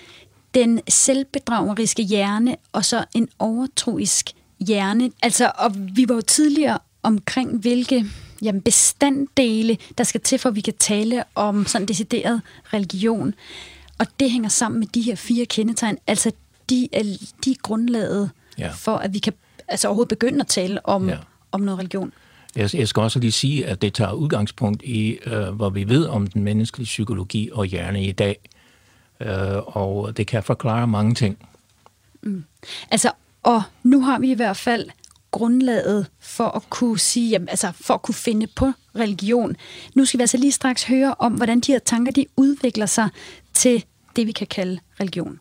den 0.55 0.81
selvbedrageriske 0.89 2.03
hjerne, 2.03 2.57
og 2.73 2.85
så 2.85 3.05
en 3.15 3.29
overtroisk 3.39 4.31
hjerne. 4.67 5.11
Altså, 5.23 5.53
og 5.55 5.73
vi 5.97 6.09
var 6.09 6.15
jo 6.15 6.21
tidligere 6.21 6.79
omkring, 7.03 7.59
hvilke 7.59 8.07
jamen, 8.43 8.63
bestanddele, 8.63 9.79
der 9.99 10.05
skal 10.05 10.21
til, 10.21 10.39
for 10.39 10.49
at 10.49 10.55
vi 10.55 10.61
kan 10.61 10.75
tale 10.79 11.25
om 11.35 11.67
sådan 11.67 11.89
decideret 11.89 12.41
religion. 12.75 13.35
Og 14.01 14.07
det 14.21 14.31
hænger 14.31 14.49
sammen 14.49 14.79
med 14.79 14.87
de 14.87 15.03
her 15.03 15.15
fire 15.15 15.47
kendetegn. 15.47 15.99
Altså, 16.07 16.33
de 16.71 16.89
er, 16.93 17.03
de 17.45 17.51
er 17.51 17.55
grundlaget 17.63 18.31
ja. 18.59 18.71
for, 18.71 18.97
at 18.97 19.15
vi 19.15 19.19
kan 19.19 19.33
altså 19.69 19.89
overhovedet 19.89 20.09
begynde 20.09 20.41
at 20.41 20.47
tale 20.47 20.87
om, 20.87 21.09
ja. 21.09 21.17
om 21.53 21.61
noget 21.61 21.79
religion. 21.79 22.13
Jeg, 22.57 22.75
jeg 22.75 22.89
skal 22.89 23.03
også 23.03 23.19
lige 23.19 23.33
sige, 23.33 23.67
at 23.67 23.83
det 23.83 23.95
tager 23.95 24.13
udgangspunkt 24.13 24.83
i, 24.83 25.19
øh, 25.27 25.49
hvad 25.49 25.73
vi 25.73 25.89
ved 25.89 26.07
om 26.07 26.27
den 26.27 26.43
menneskelige 26.45 26.85
psykologi 26.85 27.51
og 27.53 27.65
hjerne 27.65 28.05
i 28.05 28.13
dag. 28.13 28.37
Øh, 29.21 29.77
og 29.77 30.17
det 30.17 30.27
kan 30.27 30.43
forklare 30.43 30.87
mange 30.87 31.15
ting. 31.15 31.39
Mm. 32.23 32.45
Altså, 32.91 33.13
og 33.43 33.63
nu 33.83 34.01
har 34.01 34.19
vi 34.19 34.31
i 34.31 34.35
hvert 34.35 34.57
fald 34.57 34.91
grundlaget 35.31 36.07
for 36.21 36.49
at 36.49 36.71
kunne 36.71 36.99
sige, 36.99 37.31
jamen, 37.31 37.49
altså 37.49 37.73
for 37.81 37.95
at 37.95 38.03
kunne 38.03 38.15
finde 38.15 38.47
på 38.47 38.73
religion. 38.97 39.57
Nu 39.95 40.05
skal 40.05 40.19
vi 40.19 40.23
altså 40.23 40.37
lige 40.37 40.53
straks 40.53 40.85
høre 40.85 41.15
om, 41.19 41.33
hvordan 41.33 41.61
de 41.61 41.73
her 41.73 41.79
tanker, 41.79 42.13
de 42.13 42.27
udvikler 42.37 42.87
sig 42.87 43.09
til 43.55 43.85
det, 44.17 44.27
vi 44.27 44.33
kan 44.33 44.47
kalde 44.47 44.81
religion. 45.01 45.39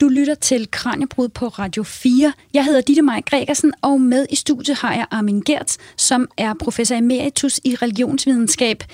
Du 0.00 0.08
lytter 0.08 0.34
til 0.34 0.70
Kranjebrud 0.70 1.28
på 1.28 1.48
Radio 1.48 1.82
4. 1.82 2.32
Jeg 2.54 2.64
hedder 2.64 2.80
Ditte 2.80 3.02
Maj 3.02 3.20
Gregersen, 3.20 3.72
og 3.82 4.00
med 4.00 4.26
i 4.30 4.36
studiet 4.36 4.78
har 4.78 4.94
jeg 4.94 5.06
Armin 5.10 5.40
Gertz, 5.40 5.76
som 5.96 6.28
er 6.36 6.54
professor 6.54 6.94
emeritus 6.94 7.60
i 7.64 7.74
religionsvidenskab. 7.74 8.84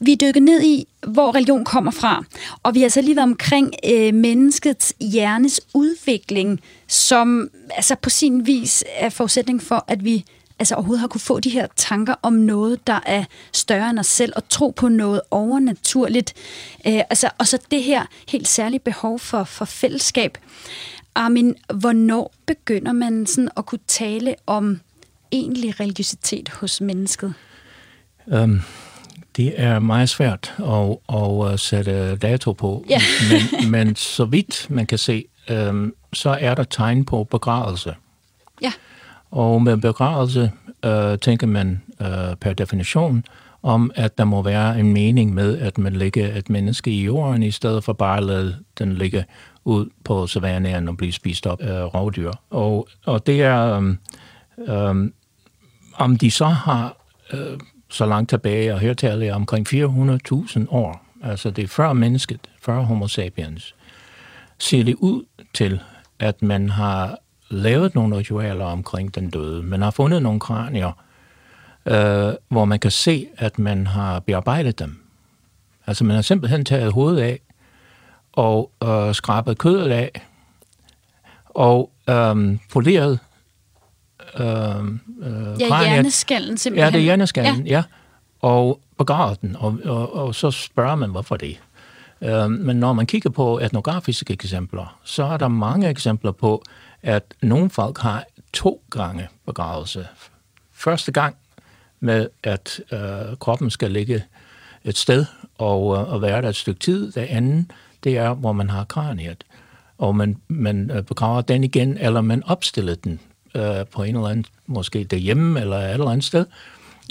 Vi 0.00 0.12
er 0.12 0.16
dykket 0.16 0.42
ned 0.42 0.62
i, 0.62 0.86
hvor 1.06 1.34
religion 1.34 1.64
kommer 1.64 1.90
fra, 1.90 2.24
og 2.62 2.74
vi 2.74 2.80
har 2.80 2.88
så 2.88 2.98
altså 2.98 3.02
lige 3.02 3.16
været 3.16 3.28
omkring 3.28 3.74
øh, 3.90 4.14
menneskets 4.14 4.94
hjernes 5.00 5.60
udvikling, 5.74 6.60
som 6.88 7.50
altså 7.70 7.94
på 7.94 8.10
sin 8.10 8.46
vis 8.46 8.84
er 8.96 9.08
forudsætning 9.08 9.62
for, 9.62 9.84
at 9.88 10.04
vi 10.04 10.24
altså 10.58 10.74
overhovedet 10.74 11.00
har 11.00 11.08
kunne 11.08 11.20
få 11.20 11.40
de 11.40 11.50
her 11.50 11.66
tanker 11.76 12.14
om 12.22 12.32
noget, 12.32 12.86
der 12.86 13.00
er 13.06 13.24
større 13.52 13.90
end 13.90 13.98
os 13.98 14.06
selv, 14.06 14.32
og 14.36 14.48
tro 14.48 14.70
på 14.70 14.88
noget 14.88 15.20
overnaturligt. 15.30 16.34
Øh, 16.86 17.00
altså, 17.10 17.30
og 17.38 17.46
så 17.46 17.58
det 17.70 17.82
her 17.82 18.06
helt 18.28 18.48
særlige 18.48 18.80
behov 18.80 19.18
for, 19.18 19.44
for 19.44 19.64
fællesskab. 19.64 20.38
Armin, 21.14 21.54
hvornår 21.74 22.32
begynder 22.46 22.92
man 22.92 23.26
sådan 23.26 23.48
at 23.56 23.66
kunne 23.66 23.80
tale 23.86 24.34
om 24.46 24.80
egentlig 25.32 25.80
religiøsitet 25.80 26.48
hos 26.48 26.80
mennesket? 26.80 27.34
Um, 28.26 28.62
det 29.36 29.60
er 29.60 29.78
meget 29.78 30.08
svært 30.08 30.54
at, 30.58 30.96
at 31.16 31.52
øh, 31.52 31.58
sætte 31.58 32.16
dato 32.16 32.52
på, 32.52 32.84
ja. 32.90 33.00
men, 33.30 33.70
men 33.70 33.96
så 33.96 34.24
vidt 34.24 34.66
man 34.70 34.86
kan 34.86 34.98
se, 34.98 35.24
um, 35.50 35.94
så 36.12 36.30
er 36.40 36.54
der 36.54 36.64
tegn 36.64 37.04
på 37.04 37.24
begravelse. 37.24 37.94
Ja. 38.62 38.72
Og 39.34 39.62
med 39.62 39.76
begravelse 39.76 40.52
øh, 40.84 41.18
tænker 41.18 41.46
man 41.46 41.82
øh, 42.00 42.36
per 42.40 42.52
definition 42.52 43.24
om, 43.62 43.90
at 43.94 44.18
der 44.18 44.24
må 44.24 44.42
være 44.42 44.80
en 44.80 44.92
mening 44.92 45.34
med, 45.34 45.58
at 45.58 45.78
man 45.78 45.92
lægger 45.92 46.36
et 46.36 46.50
menneske 46.50 46.90
i 46.90 47.04
jorden, 47.04 47.42
i 47.42 47.50
stedet 47.50 47.84
for 47.84 47.92
bare 47.92 48.16
at 48.16 48.24
lade 48.24 48.56
den 48.78 48.92
ligge 48.92 49.24
ud 49.64 49.90
på 50.04 50.26
savannaen 50.26 50.88
og 50.88 50.96
blive 50.96 51.12
spist 51.12 51.46
op 51.46 51.60
af 51.60 51.94
rovdyr. 51.94 52.32
Og, 52.50 52.88
og 53.06 53.26
det 53.26 53.42
er, 53.42 53.80
øh, 53.80 53.96
øh, 54.58 55.10
om 55.94 56.18
de 56.18 56.30
så 56.30 56.46
har 56.46 56.96
øh, 57.32 57.58
så 57.90 58.06
langt 58.06 58.30
tilbage, 58.30 58.74
og 58.74 58.80
her 58.80 58.94
taler 58.94 59.26
jeg 59.26 59.34
omkring 59.34 59.68
400.000 59.68 60.66
år, 60.68 61.06
altså 61.22 61.50
det 61.50 61.64
er 61.64 61.68
før 61.68 61.92
mennesket, 61.92 62.40
før 62.62 62.80
homo 62.80 63.08
sapiens, 63.08 63.74
ser 64.58 64.84
det 64.84 64.94
ud 64.94 65.24
til, 65.54 65.80
at 66.18 66.42
man 66.42 66.68
har 66.68 67.18
lavet 67.54 67.94
nogle 67.94 68.16
ritualer 68.16 68.64
omkring 68.64 69.14
den 69.14 69.30
døde. 69.30 69.62
Man 69.62 69.82
har 69.82 69.90
fundet 69.90 70.22
nogle 70.22 70.40
kranier, 70.40 70.92
øh, 71.86 72.34
hvor 72.48 72.64
man 72.64 72.78
kan 72.78 72.90
se, 72.90 73.26
at 73.36 73.58
man 73.58 73.86
har 73.86 74.20
bearbejdet 74.20 74.78
dem. 74.78 75.00
Altså 75.86 76.04
man 76.04 76.14
har 76.14 76.22
simpelthen 76.22 76.64
taget 76.64 76.92
hovedet 76.92 77.20
af 77.20 77.40
og 78.32 78.70
øh, 78.84 79.14
skrabet 79.14 79.58
kødet 79.58 79.90
af 79.90 80.10
og 81.44 81.90
øh, 82.08 82.58
poleret 82.72 83.18
øh, 84.38 84.46
øh, 84.46 85.60
Ja, 85.60 85.82
hjerneskallen 85.82 86.58
simpelthen. 86.58 86.86
Ja, 86.86 86.90
det 86.90 86.98
er 86.98 87.04
hjerneskallen, 87.04 87.66
ja. 87.66 87.72
ja. 87.72 87.82
Og 88.40 88.80
begravet 88.98 89.40
den, 89.40 89.56
og, 89.56 89.78
og, 89.84 90.14
og 90.14 90.34
så 90.34 90.50
spørger 90.50 90.94
man, 90.94 91.10
hvorfor 91.10 91.36
det. 91.36 91.60
Øh, 92.22 92.50
men 92.50 92.76
når 92.76 92.92
man 92.92 93.06
kigger 93.06 93.30
på 93.30 93.58
etnografiske 93.58 94.32
eksempler, 94.32 94.98
så 95.04 95.24
er 95.24 95.36
der 95.36 95.48
mange 95.48 95.88
eksempler 95.88 96.32
på, 96.32 96.62
at 97.04 97.34
nogle 97.42 97.70
folk 97.70 97.98
har 97.98 98.24
to 98.52 98.82
gange 98.90 99.28
begravelse. 99.46 100.06
Første 100.72 101.12
gang 101.12 101.36
med, 102.00 102.28
at 102.42 102.80
øh, 102.92 103.36
kroppen 103.40 103.70
skal 103.70 103.90
ligge 103.90 104.24
et 104.84 104.96
sted 104.96 105.24
og, 105.58 105.96
øh, 105.96 106.12
og 106.12 106.22
være 106.22 106.42
der 106.42 106.48
et 106.48 106.56
stykke 106.56 106.80
tid. 106.80 107.12
Det 107.12 107.20
andet, 107.20 107.66
det 108.04 108.16
er, 108.16 108.34
hvor 108.34 108.52
man 108.52 108.70
har 108.70 108.84
kraniet. 108.84 109.44
Og 109.98 110.16
man, 110.16 110.36
man 110.48 110.90
øh, 110.90 111.02
begraver 111.02 111.40
den 111.40 111.64
igen, 111.64 111.98
eller 111.98 112.20
man 112.20 112.42
opstiller 112.44 112.94
den 112.94 113.20
øh, 113.54 113.86
på 113.92 114.02
en 114.02 114.16
eller 114.16 114.28
anden, 114.28 114.46
måske 114.66 115.04
derhjemme 115.04 115.60
eller 115.60 115.76
et 115.76 115.92
eller 115.92 116.10
andet 116.10 116.24
sted. 116.24 116.46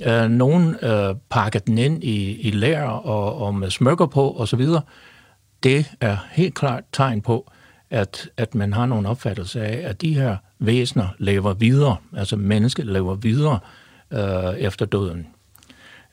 Øh, 0.06 0.30
nogen 0.30 0.76
øh, 0.82 1.16
pakker 1.30 1.60
den 1.60 1.78
ind 1.78 2.04
i, 2.04 2.42
i 2.42 2.52
lær 2.52 2.84
og, 2.84 3.42
og 3.42 3.56
med 3.56 3.70
smykker 3.70 4.06
på 4.06 4.36
osv. 4.38 4.68
Det 5.64 5.92
er 6.02 6.18
helt 6.32 6.56
klart 6.56 6.84
tegn 6.92 7.22
på, 7.22 7.52
at, 7.94 8.30
at 8.38 8.56
man 8.56 8.74
har 8.74 8.86
nogle 8.86 9.10
opfattelser 9.10 9.64
af, 9.64 9.82
at 9.86 10.02
de 10.02 10.14
her 10.14 10.38
væsener 10.60 11.08
lever 11.18 11.54
videre, 11.54 11.96
altså 12.18 12.36
mennesket 12.36 12.86
lever 12.86 13.16
videre 13.16 13.60
øh, 14.12 14.58
efter 14.58 14.86
døden. 14.86 15.28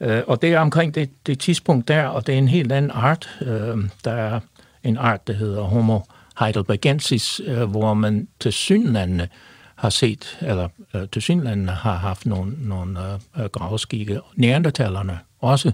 Øh, 0.01 0.23
og 0.27 0.43
det 0.43 0.53
er 0.53 0.59
omkring 0.59 0.95
det, 0.95 1.27
det 1.27 1.39
tidspunkt 1.39 1.89
der, 1.89 2.05
og 2.05 2.27
det 2.27 2.35
er 2.35 2.39
en 2.39 2.49
helt 2.49 2.73
anden 2.73 2.91
art. 2.91 3.39
Øh, 3.43 3.79
der 4.05 4.13
er 4.13 4.41
en 4.83 4.97
art, 4.97 5.27
der 5.27 5.33
hedder 5.33 5.63
Homo 5.63 6.01
heidelbergensis, 6.41 7.41
øh, 7.45 7.63
hvor 7.63 7.95
man 7.95 8.29
til 8.41 8.53
synlandene 8.53 9.29
har 9.77 9.91
set, 9.91 10.39
eller 10.41 10.69
øh, 10.95 11.09
til 11.13 11.23
synlandene 11.23 11.73
har 11.73 11.97
haft 11.97 12.27
nogle, 12.27 12.69
nogle 12.69 13.01
øh, 13.39 13.45
gravskikke. 13.45 14.21
Neandertalerne 14.37 15.19
også 15.39 15.73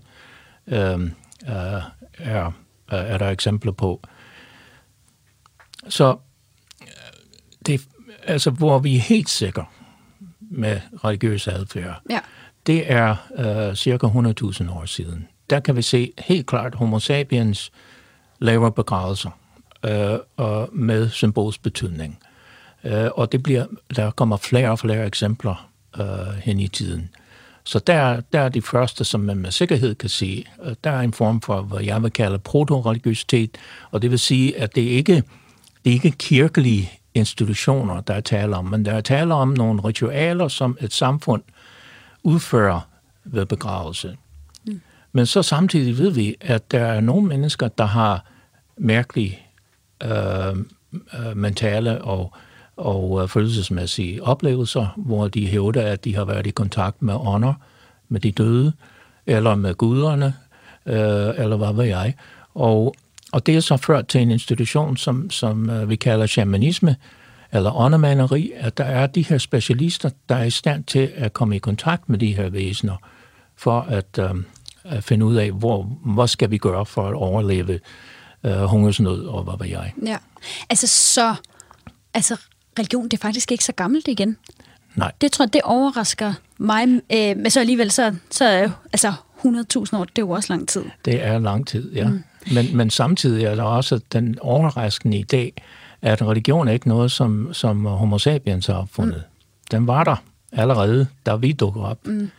øh, 0.66 1.00
øh, 1.00 1.10
er, 2.18 2.46
øh, 2.46 2.52
er 2.88 3.18
der 3.18 3.28
eksempler 3.28 3.72
på. 3.72 4.00
Så 5.88 6.16
det, 7.66 7.80
altså, 8.24 8.50
hvor 8.50 8.78
vi 8.78 8.96
er 8.96 9.00
helt 9.00 9.30
sikre 9.30 9.64
med 10.40 10.80
religiøs 11.04 11.48
adfærd, 11.48 12.00
ja. 12.10 12.18
det 12.66 12.92
er 12.92 13.16
uh, 13.70 13.74
cirka 13.74 14.06
100.000 14.06 14.70
år 14.70 14.84
siden. 14.86 15.28
Der 15.50 15.60
kan 15.60 15.76
vi 15.76 15.82
se 15.82 16.12
helt 16.18 16.46
klart 16.46 16.74
homo 16.74 16.98
sapiens 16.98 17.72
laver 18.38 18.70
begravelser 18.70 19.30
uh, 19.84 20.18
og 20.36 20.68
med 20.72 21.10
symbolsk 21.10 21.62
betydning. 21.62 22.18
Uh, 22.84 22.90
og 22.92 23.32
det 23.32 23.42
bliver, 23.42 23.66
der 23.96 24.10
kommer 24.10 24.36
flere 24.36 24.70
og 24.70 24.78
flere 24.78 25.06
eksempler 25.06 25.70
uh, 26.00 26.34
hen 26.34 26.60
i 26.60 26.68
tiden. 26.68 27.10
Så 27.64 27.78
der, 27.78 28.20
der 28.32 28.40
er 28.40 28.48
de 28.48 28.62
første, 28.62 29.04
som 29.04 29.20
man 29.20 29.36
med 29.36 29.50
sikkerhed 29.50 29.94
kan 29.94 30.08
sige, 30.08 30.44
der 30.84 30.90
er 30.90 31.00
en 31.00 31.12
form 31.12 31.40
for, 31.40 31.62
hvad 31.62 31.80
jeg 31.80 32.02
vil 32.02 32.10
kalde 32.10 32.38
proto-religiøsitet, 32.38 33.50
og 33.90 34.02
det 34.02 34.10
vil 34.10 34.18
sige, 34.18 34.58
at 34.58 34.74
det 34.74 34.82
ikke 34.82 35.22
det 35.86 35.92
er 35.92 35.94
ikke 35.94 36.10
kirkelige 36.10 36.90
institutioner, 37.14 38.00
der 38.00 38.14
er 38.14 38.20
tale 38.20 38.56
om, 38.56 38.64
men 38.64 38.84
der 38.84 38.92
er 38.92 39.00
tale 39.00 39.34
om 39.34 39.48
nogle 39.48 39.80
ritualer, 39.80 40.48
som 40.48 40.76
et 40.80 40.92
samfund 40.92 41.42
udfører 42.22 42.80
ved 43.24 43.46
begravelse. 43.46 44.16
Mm. 44.66 44.80
Men 45.12 45.26
så 45.26 45.42
samtidig 45.42 45.98
ved 45.98 46.10
vi, 46.10 46.36
at 46.40 46.70
der 46.70 46.80
er 46.80 47.00
nogle 47.00 47.28
mennesker, 47.28 47.68
der 47.68 47.84
har 47.84 48.24
mærkelige 48.76 49.38
øh, 50.02 50.56
øh, 51.18 51.36
mentale 51.36 52.02
og, 52.02 52.32
og 52.76 53.22
øh, 53.22 53.28
følelsesmæssige 53.28 54.22
oplevelser, 54.22 54.86
hvor 54.96 55.28
de 55.28 55.46
hævder, 55.46 55.82
at 55.82 56.04
de 56.04 56.14
har 56.16 56.24
været 56.24 56.46
i 56.46 56.50
kontakt 56.50 57.02
med 57.02 57.14
ånder, 57.14 57.54
med 58.08 58.20
de 58.20 58.32
døde, 58.32 58.72
eller 59.26 59.54
med 59.54 59.74
guderne, 59.74 60.34
øh, 60.86 61.44
eller 61.44 61.56
hvad 61.56 61.72
ved 61.72 61.84
jeg. 61.84 62.14
Og, 62.54 62.94
og 63.36 63.46
det 63.46 63.56
er 63.56 63.60
så 63.60 63.76
ført 63.76 64.08
til 64.08 64.20
en 64.20 64.30
institution, 64.30 64.96
som, 64.96 65.30
som 65.30 65.70
øh, 65.70 65.90
vi 65.90 65.96
kalder 65.96 66.26
shamanisme, 66.26 66.96
eller 67.52 67.76
åndemaneri, 67.76 68.52
at 68.56 68.78
der 68.78 68.84
er 68.84 69.06
de 69.06 69.22
her 69.22 69.38
specialister, 69.38 70.10
der 70.28 70.36
er 70.36 70.44
i 70.44 70.50
stand 70.50 70.84
til 70.84 71.12
at 71.14 71.32
komme 71.32 71.56
i 71.56 71.58
kontakt 71.58 72.08
med 72.08 72.18
de 72.18 72.36
her 72.36 72.48
væsener, 72.48 72.96
for 73.56 73.80
at, 73.80 74.18
øh, 74.18 74.30
at 74.84 75.04
finde 75.04 75.26
ud 75.26 75.36
af, 75.36 75.52
hvor, 75.52 75.82
hvad 76.14 76.28
skal 76.28 76.50
vi 76.50 76.58
gøre 76.58 76.86
for 76.86 77.08
at 77.08 77.14
overleve 77.14 77.80
øh, 78.44 78.62
hungersnød 78.62 79.26
og 79.26 79.42
hvad 79.42 79.54
ved 79.58 79.66
jeg. 79.66 79.92
Ja, 80.06 80.16
altså 80.70 80.86
så, 80.86 81.34
altså 82.14 82.40
religion, 82.78 83.04
det 83.04 83.12
er 83.12 83.22
faktisk 83.22 83.52
ikke 83.52 83.64
så 83.64 83.72
gammelt 83.72 84.08
igen. 84.08 84.36
Nej. 84.94 85.12
Det 85.20 85.32
tror 85.32 85.44
jeg, 85.44 85.52
det 85.52 85.62
overrasker 85.62 86.34
mig, 86.58 86.88
øh, 86.88 87.36
men 87.36 87.50
så 87.50 87.60
alligevel, 87.60 87.90
så, 87.90 88.14
så 88.30 88.70
altså 88.92 89.12
100.000 89.38 89.46
år, 89.46 89.80
det 89.82 89.98
er 89.98 90.06
jo 90.18 90.30
også 90.30 90.52
lang 90.52 90.68
tid. 90.68 90.84
Det 91.04 91.24
er 91.24 91.38
lang 91.38 91.66
tid, 91.66 91.92
ja. 91.92 92.08
Mm. 92.08 92.22
Men, 92.52 92.76
men 92.76 92.90
samtidig 92.90 93.44
er 93.44 93.54
der 93.54 93.62
også 93.62 94.00
den 94.12 94.38
overraskende 94.40 95.24
idé, 95.32 95.62
at 96.02 96.22
religion 96.22 96.68
er 96.68 96.72
ikke 96.72 96.88
noget, 96.88 97.12
som, 97.12 97.54
som 97.54 97.84
homo 97.84 98.18
sapiens 98.18 98.66
har 98.66 98.74
opfundet. 98.74 99.24
Mm. 99.26 99.68
Den 99.70 99.86
var 99.86 100.04
der 100.04 100.16
allerede, 100.52 101.06
da 101.26 101.36
vi 101.36 101.52
dukker 101.52 101.82
op. 101.82 102.06
Mm. 102.06 102.30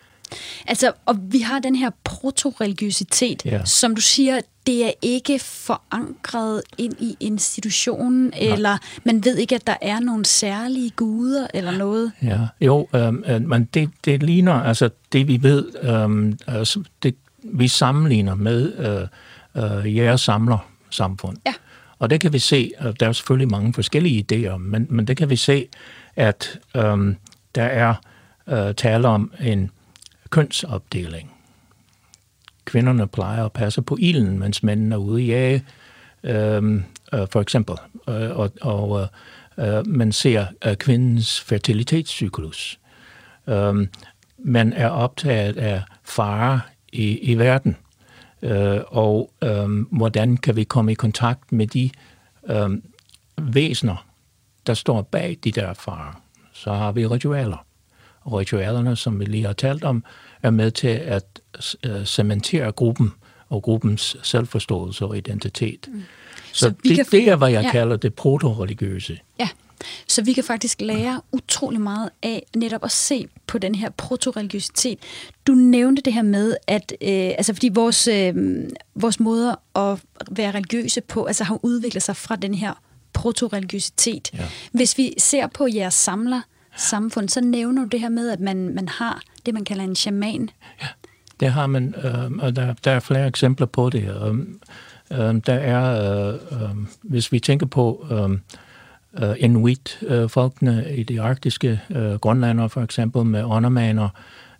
Altså, 0.67 0.91
og 1.05 1.17
vi 1.21 1.39
har 1.39 1.59
den 1.59 1.75
her 1.75 1.89
proto-religiøsitet, 2.03 3.45
ja. 3.45 3.65
som 3.65 3.95
du 3.95 4.01
siger, 4.01 4.39
det 4.67 4.85
er 4.85 4.91
ikke 5.01 5.39
forankret 5.39 6.61
ind 6.77 6.93
i 6.99 7.17
institutionen, 7.19 8.23
Nej. 8.23 8.53
eller 8.53 8.77
man 9.03 9.25
ved 9.25 9.37
ikke, 9.37 9.55
at 9.55 9.67
der 9.67 9.75
er 9.81 9.99
nogle 9.99 10.25
særlige 10.25 10.89
guder 10.89 11.47
eller 11.53 11.71
noget. 11.71 12.11
Ja, 12.23 12.39
jo, 12.61 12.87
øh, 12.93 13.41
men 13.41 13.69
det, 13.73 13.89
det 14.05 14.23
ligner, 14.23 14.53
altså 14.53 14.89
det 15.11 15.27
vi 15.27 15.43
ved, 15.43 15.65
øh, 15.83 16.83
det, 17.03 17.15
vi 17.43 17.67
sammenligner 17.67 18.35
med 18.35 18.73
øh, 18.77 19.07
øh, 19.55 19.95
jægersamler 19.95 20.69
samfund. 20.89 21.38
Ja. 21.45 21.53
Og 21.99 22.10
det 22.10 22.21
kan 22.21 22.33
vi 22.33 22.39
se, 22.39 22.71
og 22.79 22.99
der 22.99 23.07
er 23.07 23.12
selvfølgelig 23.12 23.51
mange 23.51 23.73
forskellige 23.73 24.25
idéer, 24.31 24.57
men, 24.57 24.88
men 24.89 25.07
det 25.07 25.17
kan 25.17 25.29
vi 25.29 25.36
se, 25.36 25.67
at 26.15 26.60
øh, 26.75 27.15
der 27.55 27.63
er 27.63 27.93
øh, 28.47 28.75
tale 28.75 29.07
om 29.07 29.31
en 29.39 29.71
kønsopdeling. 30.29 31.31
Kvinderne 32.65 33.07
plejer 33.07 33.45
at 33.45 33.51
passe 33.51 33.81
på 33.81 33.97
ilden, 33.99 34.39
mens 34.39 34.63
mændene 34.63 34.95
er 34.95 34.99
ude 34.99 35.23
i 35.23 35.25
jage, 35.25 35.63
øh, 36.23 36.81
øh, 37.13 37.27
for 37.31 37.41
eksempel. 37.41 37.75
Øh, 38.10 38.38
og 38.38 38.51
og 38.62 39.07
øh, 39.57 39.88
man 39.88 40.12
ser 40.12 40.45
øh, 40.65 40.75
kvindens 40.75 41.41
fertilitetscyklus. 41.41 42.79
Øh, 43.47 43.88
man 44.38 44.73
er 44.73 44.88
optaget 44.89 45.57
af 45.57 45.81
fare 46.03 46.62
i, 46.91 47.17
i 47.17 47.36
verden, 47.38 47.77
øh, 48.41 48.80
og 48.88 49.32
øh, 49.43 49.69
hvordan 49.91 50.38
kan 50.38 50.56
vi 50.56 50.63
komme 50.63 50.91
i 50.91 50.95
kontakt 50.95 51.52
med 51.52 51.67
de 51.67 51.89
øh, 52.50 52.69
væsener, 53.38 54.06
der 54.67 54.73
står 54.73 55.02
bag 55.02 55.38
de 55.43 55.52
der 55.52 55.73
farer. 55.73 56.21
Så 56.54 56.73
har 56.73 56.91
vi 56.91 57.08
ritualer 57.08 57.65
og 58.21 58.34
ritualerne, 58.34 58.95
som 58.95 59.19
vi 59.19 59.26
lige 59.26 59.45
har 59.45 59.54
talt 59.54 59.84
om, 59.84 60.04
er 60.43 60.50
med 60.50 60.71
til 60.71 60.88
at 60.88 61.41
uh, 61.88 62.04
cementere 62.06 62.71
gruppen 62.71 63.13
og 63.50 63.63
gruppens 63.63 64.17
selvforståelse 64.23 65.06
og 65.06 65.17
identitet. 65.17 65.88
Mm. 65.88 66.04
Så, 66.52 66.60
så 66.60 66.73
det, 66.84 66.95
kan, 66.95 67.06
det 67.12 67.30
er, 67.30 67.36
hvad 67.36 67.50
jeg 67.50 67.63
ja. 67.63 67.71
kalder 67.71 67.97
det 67.97 68.13
proto-religiøse. 68.13 69.19
Ja, 69.39 69.50
så 70.07 70.21
vi 70.21 70.33
kan 70.33 70.43
faktisk 70.43 70.81
lære 70.81 71.21
utrolig 71.31 71.81
meget 71.81 72.09
af 72.23 72.43
netop 72.55 72.83
at 72.83 72.91
se 72.91 73.27
på 73.47 73.57
den 73.57 73.75
her 73.75 73.89
proto-religiøsitet. 73.89 74.99
Du 75.47 75.53
nævnte 75.53 76.01
det 76.01 76.13
her 76.13 76.21
med, 76.21 76.57
at 76.67 76.93
øh, 77.01 77.09
altså 77.09 77.53
fordi 77.53 77.69
vores, 77.73 78.07
øh, 78.07 78.35
vores 78.95 79.19
måder 79.19 79.55
at 79.75 79.99
være 80.31 80.51
religiøse 80.51 81.01
på 81.01 81.25
altså 81.25 81.43
har 81.43 81.59
udviklet 81.63 82.03
sig 82.03 82.15
fra 82.15 82.35
den 82.35 82.53
her 82.53 82.73
proto-religiøsitet. 83.13 84.29
Ja. 84.33 84.45
Hvis 84.71 84.97
vi 84.97 85.13
ser 85.17 85.47
på 85.47 85.67
jeres 85.67 85.93
samler, 85.93 86.41
samfund, 86.77 87.29
så 87.29 87.41
nævner 87.41 87.81
du 87.81 87.87
det 87.87 87.99
her 87.99 88.09
med, 88.09 88.29
at 88.29 88.39
man, 88.39 88.75
man 88.75 88.87
har 88.87 89.21
det, 89.45 89.53
man 89.53 89.65
kalder 89.65 89.83
en 89.83 89.95
shaman. 89.95 90.49
Ja, 90.81 90.87
det 91.39 91.51
har 91.51 91.67
man, 91.67 91.95
øh, 92.03 92.31
og 92.31 92.55
der, 92.55 92.73
der 92.73 92.91
er 92.91 92.99
flere 92.99 93.27
eksempler 93.27 93.67
på 93.67 93.89
det. 93.89 94.03
Øh, 94.03 94.35
øh, 95.19 95.41
der 95.45 95.53
er, 95.53 96.27
øh, 96.27 96.33
øh, 96.51 96.69
hvis 97.01 97.31
vi 97.31 97.39
tænker 97.39 97.65
på 97.65 98.07
øh, 98.11 98.39
øh 99.21 99.36
Inuit-folkene 99.39 100.86
øh, 100.88 100.97
i 100.97 101.03
de 101.03 101.21
arktiske 101.21 101.82
øh, 101.89 102.13
grønlander, 102.13 102.67
for 102.67 102.82
eksempel 102.82 103.25
med 103.25 103.43
åndermaner, 103.43 104.10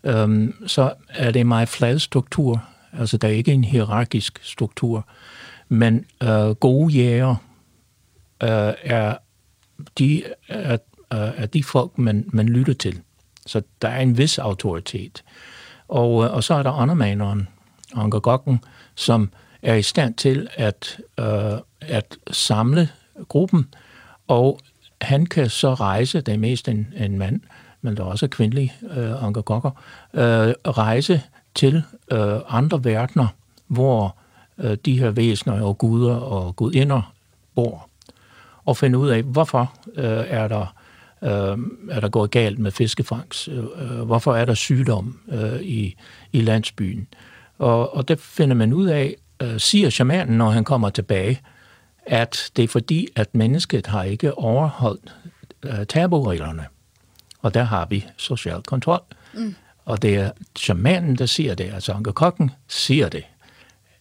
øh, 0.04 0.54
så 0.67 0.93
er 1.10 1.32
det 1.32 1.39
en 1.39 1.48
meget 1.48 1.70
flad 1.70 2.00
struktur. 2.00 2.63
Altså, 2.93 3.17
der 3.17 3.28
er 3.28 3.32
ikke 3.32 3.54
en 3.54 3.63
hierarkisk 3.63 4.39
struktur. 4.43 5.08
Men 5.70 6.06
øh, 6.24 6.50
gode 6.50 6.93
jæger 6.93 7.36
øh, 8.43 8.74
er 8.84 9.17
de 9.98 10.24
er 10.48 10.78
øh, 11.13 11.20
er 11.38 11.46
de 11.46 11.63
folk, 11.63 11.98
man, 11.98 12.30
man 12.34 12.50
lytter 12.50 12.74
til. 12.74 13.02
Så 13.46 13.62
der 13.82 13.88
er 13.88 14.02
en 14.02 14.17
vis 14.17 14.38
autoritet. 14.38 15.24
Og, 15.88 16.24
øh, 16.24 16.34
og 16.34 16.43
så 16.43 16.54
er 16.54 16.63
der 16.63 16.82
undermaneren, 16.82 17.48
Anker 17.96 18.58
som 18.96 19.30
er 19.62 19.76
i 19.76 19.82
stand 19.82 20.13
til 20.13 20.48
at, 20.56 21.00
øh, 21.20 21.60
at 21.82 22.17
samle 22.32 22.89
gruppen, 23.28 23.67
og 24.28 24.60
han 25.02 25.26
kan 25.26 25.50
så 25.50 25.74
rejse, 25.74 26.22
det 26.22 26.34
er 26.34 26.38
mest 26.38 26.68
en, 26.68 26.88
en 26.98 27.18
mand, 27.18 27.42
men 27.82 27.98
der 27.98 28.04
er 28.04 28.08
også 28.08 28.28
kvindelig 28.28 28.76
øh, 28.98 29.24
Anker 29.24 29.42
Gokker, 29.42 29.72
øh, 30.13 30.54
rejse 30.68 31.22
til 31.56 31.84
øh, 32.12 32.40
andre 32.48 32.84
verdener, 32.84 33.28
hvor 33.68 34.18
øh, 34.58 34.78
de 34.86 35.00
her 35.00 35.10
væsener 35.10 35.62
og 35.62 35.78
guder 35.78 36.16
og 36.16 36.56
gudinder 36.56 37.13
bor, 37.56 37.90
og 38.66 38.78
finde 38.78 38.98
ud 38.98 39.10
af, 39.10 39.24
hvorfor 39.24 39.74
øh, 39.96 40.24
er 40.28 40.48
der 40.48 40.76
øh, 41.22 41.58
er 41.90 42.00
der 42.00 42.10
gået 42.10 42.32
galt 42.32 42.60
med 42.60 42.72
fiskefangst? 42.72 43.48
Øh, 43.48 43.58
øh, 43.58 44.02
hvorfor 44.02 44.36
er 44.36 44.46
der 44.46 44.54
sygdom 44.54 45.20
øh, 45.30 45.62
i, 45.62 45.96
i 46.32 46.42
landsbyen? 46.42 47.08
Og, 47.58 47.96
og 47.96 48.08
det 48.08 48.20
finder 48.20 48.56
man 48.56 48.74
ud 48.74 48.88
af, 48.88 49.16
øh, 49.42 49.60
siger 49.60 49.90
shamanen, 49.90 50.38
når 50.38 50.50
han 50.50 50.63
kommer 50.63 50.90
tilbage, 50.90 51.42
at 52.08 52.52
det 52.56 52.63
er 52.63 52.67
fordi, 52.67 53.08
at 53.15 53.36
mennesket 53.36 53.88
har 53.88 54.04
ikke 54.04 54.38
overholdt 54.38 55.15
øh, 55.63 55.86
tabureglerne. 55.86 56.65
Og 57.41 57.54
der 57.54 57.63
har 57.63 57.86
vi 57.86 58.06
social 58.17 58.62
kontrol. 58.62 59.02
Mm. 59.34 59.56
Og 59.86 60.02
det 60.02 60.15
er 60.15 60.32
shamanen, 60.56 61.15
der 61.15 61.26
siger 61.26 61.56
det, 61.56 61.74
altså 61.74 61.91
Anker 61.91 62.12
Kokken 62.12 62.52
siger 62.67 63.10
det, 63.10 63.24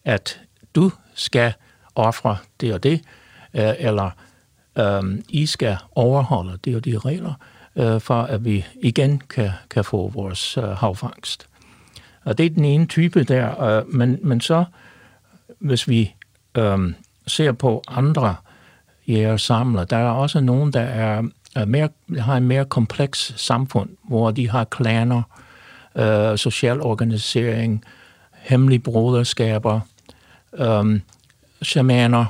at 0.05 0.41
du 0.75 0.91
skal 1.13 1.53
ofre 1.95 2.37
det 2.61 2.73
og 2.73 2.83
det, 2.83 3.01
øh, 3.53 3.73
eller 3.77 4.09
øh, 4.77 5.03
I 5.29 5.45
skal 5.45 5.77
overholde 5.91 6.57
det 6.65 6.75
og 6.75 6.85
de 6.85 6.97
regler, 6.97 7.33
øh, 7.75 8.01
for 8.01 8.21
at 8.21 8.45
vi 8.45 8.65
igen 8.81 9.21
kan, 9.29 9.49
kan 9.69 9.83
få 9.83 10.07
vores 10.07 10.57
øh, 10.57 10.63
havfangst. 10.63 11.47
Og 12.23 12.37
det 12.37 12.45
er 12.45 12.49
den 12.49 12.65
ene 12.65 12.85
type 12.85 13.23
der, 13.23 13.61
øh, 13.61 13.93
men, 13.93 14.19
men 14.23 14.41
så, 14.41 14.65
hvis 15.59 15.87
vi 15.87 16.15
øh, 16.57 16.93
ser 17.27 17.51
på 17.51 17.83
andre 17.87 18.35
jægersamler, 19.07 19.83
der 19.83 19.97
er 19.97 20.09
også 20.09 20.39
nogen, 20.39 20.73
der 20.73 20.81
er, 20.81 21.23
er 21.55 21.65
mere, 21.65 21.89
har 22.19 22.37
en 22.37 22.47
mere 22.47 22.65
kompleks 22.65 23.33
samfund, 23.37 23.89
hvor 24.03 24.31
de 24.31 24.49
har 24.49 24.63
klaner, 24.63 25.21
øh, 25.95 26.37
social 26.37 26.81
organisering, 26.81 27.83
hemmelige 28.31 28.79
broderskaber, 28.79 29.79
øh, 30.53 30.99
shamaner, 31.61 32.25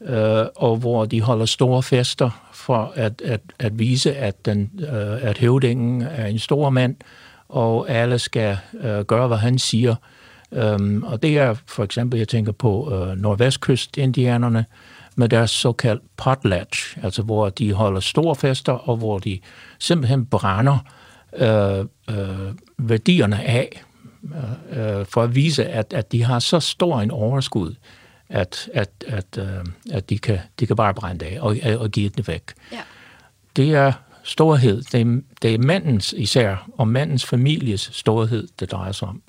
øh, 0.00 0.44
og 0.56 0.76
hvor 0.76 1.04
de 1.04 1.20
holder 1.20 1.46
store 1.46 1.82
fester 1.82 2.50
for 2.52 2.92
at, 2.96 3.22
at, 3.24 3.40
at 3.58 3.78
vise, 3.78 4.16
at, 4.16 4.46
den, 4.46 4.70
øh, 4.80 5.28
at 5.28 5.38
høvdingen 5.38 6.02
er 6.02 6.26
en 6.26 6.38
stor 6.38 6.70
mand, 6.70 6.96
og 7.48 7.90
alle 7.90 8.18
skal 8.18 8.58
øh, 8.80 9.00
gøre, 9.00 9.28
hvad 9.28 9.38
han 9.38 9.58
siger. 9.58 9.94
Um, 10.52 11.02
og 11.02 11.22
det 11.22 11.38
er 11.38 11.54
for 11.66 11.84
eksempel, 11.84 12.18
jeg 12.18 12.28
tænker 12.28 12.52
på 12.52 12.94
øh, 12.94 13.16
nordvestkyst-indianerne, 13.16 14.64
med 15.16 15.28
deres 15.28 15.50
såkaldt 15.50 16.02
potlatch, 16.16 16.96
altså 17.02 17.22
hvor 17.22 17.48
de 17.48 17.72
holder 17.72 18.00
store 18.00 18.36
fester, 18.36 18.72
og 18.72 18.96
hvor 18.96 19.18
de 19.18 19.40
simpelthen 19.78 20.26
brænder 20.26 20.78
øh, 21.36 21.84
øh, 22.10 22.54
værdierne 22.78 23.44
af, 23.44 23.84
øh, 24.70 25.06
for 25.06 25.22
at 25.22 25.34
vise, 25.34 25.66
at, 25.66 25.92
at 25.92 26.12
de 26.12 26.24
har 26.24 26.38
så 26.38 26.60
stor 26.60 27.00
en 27.00 27.10
overskud 27.10 27.74
at, 28.28 28.68
at, 28.74 28.90
at, 29.06 29.38
uh, 29.38 29.72
at 29.90 30.10
de, 30.10 30.18
kan, 30.18 30.38
de 30.60 30.66
kan 30.66 30.76
bare 30.76 30.94
brænde 30.94 31.26
af 31.26 31.38
og, 31.40 31.56
og 31.78 31.90
give 31.90 32.08
det 32.08 32.28
væk. 32.28 32.42
Ja. 32.72 32.80
Det 33.56 33.74
er 33.74 33.92
storhed. 34.22 34.82
Det 34.82 35.00
er, 35.00 35.20
det 35.42 35.54
er 35.54 35.58
mandens 35.58 36.14
især, 36.16 36.68
og 36.78 36.88
mandens 36.88 37.26
families 37.26 37.90
storhed, 37.92 38.48
det 38.60 38.72
drejer 38.72 38.92
sig 38.92 39.08
om. 39.08 39.22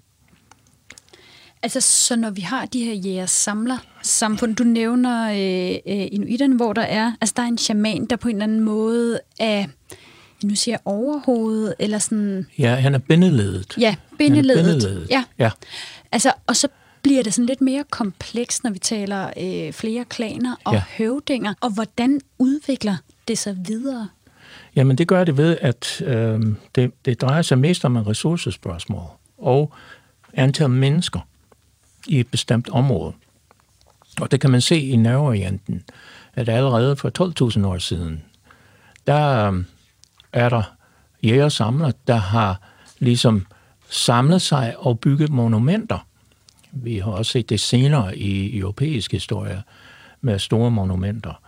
Altså, 1.63 1.81
så 1.81 2.15
når 2.15 2.29
vi 2.29 2.41
har 2.41 2.65
de 2.65 2.83
her 2.83 2.93
jæger-samler 2.93 3.77
samfund, 4.03 4.55
du 4.55 4.63
nævner 4.63 5.29
øh, 5.29 5.95
øh, 5.95 6.07
inuiterne, 6.11 6.55
hvor 6.55 6.73
der 6.73 6.81
er, 6.81 7.11
altså 7.21 7.33
der 7.37 7.43
er 7.43 7.47
en 7.47 7.57
shaman, 7.57 8.05
der 8.05 8.15
på 8.15 8.27
en 8.27 8.35
eller 8.35 8.43
anden 8.43 8.59
måde 8.59 9.19
er, 9.39 9.65
nu 10.43 10.55
siger 10.55 10.73
jeg 10.73 10.79
overhovedet, 10.85 11.73
eller 11.79 11.99
sådan... 11.99 12.47
Ja, 12.57 12.75
han 12.75 12.95
er 12.95 12.99
bindeledet. 12.99 13.77
Ja, 13.77 13.95
bindeledet. 14.17 14.65
bindeledet. 14.65 15.07
Ja. 15.09 15.23
ja. 15.39 15.49
Altså, 16.11 16.33
og 16.47 16.55
så 16.55 16.67
bliver 17.01 17.23
det 17.23 17.33
sådan 17.33 17.45
lidt 17.45 17.61
mere 17.61 17.83
komplekst, 17.89 18.63
når 18.63 18.71
vi 18.71 18.79
taler 18.79 19.29
øh, 19.41 19.73
flere 19.73 20.05
klaner 20.05 20.55
og 20.63 20.73
ja. 20.73 20.83
høvdinger, 20.97 21.53
og 21.61 21.69
hvordan 21.69 22.21
udvikler 22.39 22.95
det 23.27 23.37
sig 23.37 23.57
videre? 23.67 24.07
Jamen, 24.75 24.97
det 24.97 25.07
gør 25.07 25.23
det 25.23 25.37
ved, 25.37 25.57
at 25.61 26.01
øh, 26.05 26.41
det, 26.75 26.91
det 27.05 27.21
drejer 27.21 27.41
sig 27.41 27.57
mest 27.57 27.85
om 27.85 27.97
en 27.97 28.07
ressourcespørgsmål 28.07 29.03
og 29.37 29.73
antal 30.33 30.69
mennesker 30.69 31.19
i 32.07 32.19
et 32.19 32.27
bestemt 32.27 32.69
område. 32.69 33.13
Og 34.21 34.31
det 34.31 34.41
kan 34.41 34.51
man 34.51 34.61
se 34.61 34.79
i 34.79 34.95
nærvarianten, 34.95 35.83
at 36.33 36.49
allerede 36.49 36.95
for 36.95 37.11
12.000 37.59 37.67
år 37.67 37.77
siden, 37.77 38.23
der 39.07 39.47
øhm, 39.47 39.65
er 40.33 40.49
der 40.49 40.63
jægersamler, 41.23 41.91
der 42.07 42.15
har 42.15 42.61
ligesom 42.99 43.45
samlet 43.89 44.41
sig 44.41 44.75
og 44.77 44.99
bygget 44.99 45.29
monumenter. 45.29 46.07
Vi 46.71 46.97
har 46.97 47.11
også 47.11 47.31
set 47.31 47.49
det 47.49 47.59
senere 47.59 48.17
i 48.17 48.57
europæisk 48.57 49.11
historie 49.11 49.63
med 50.21 50.39
store 50.39 50.71
monumenter. 50.71 51.41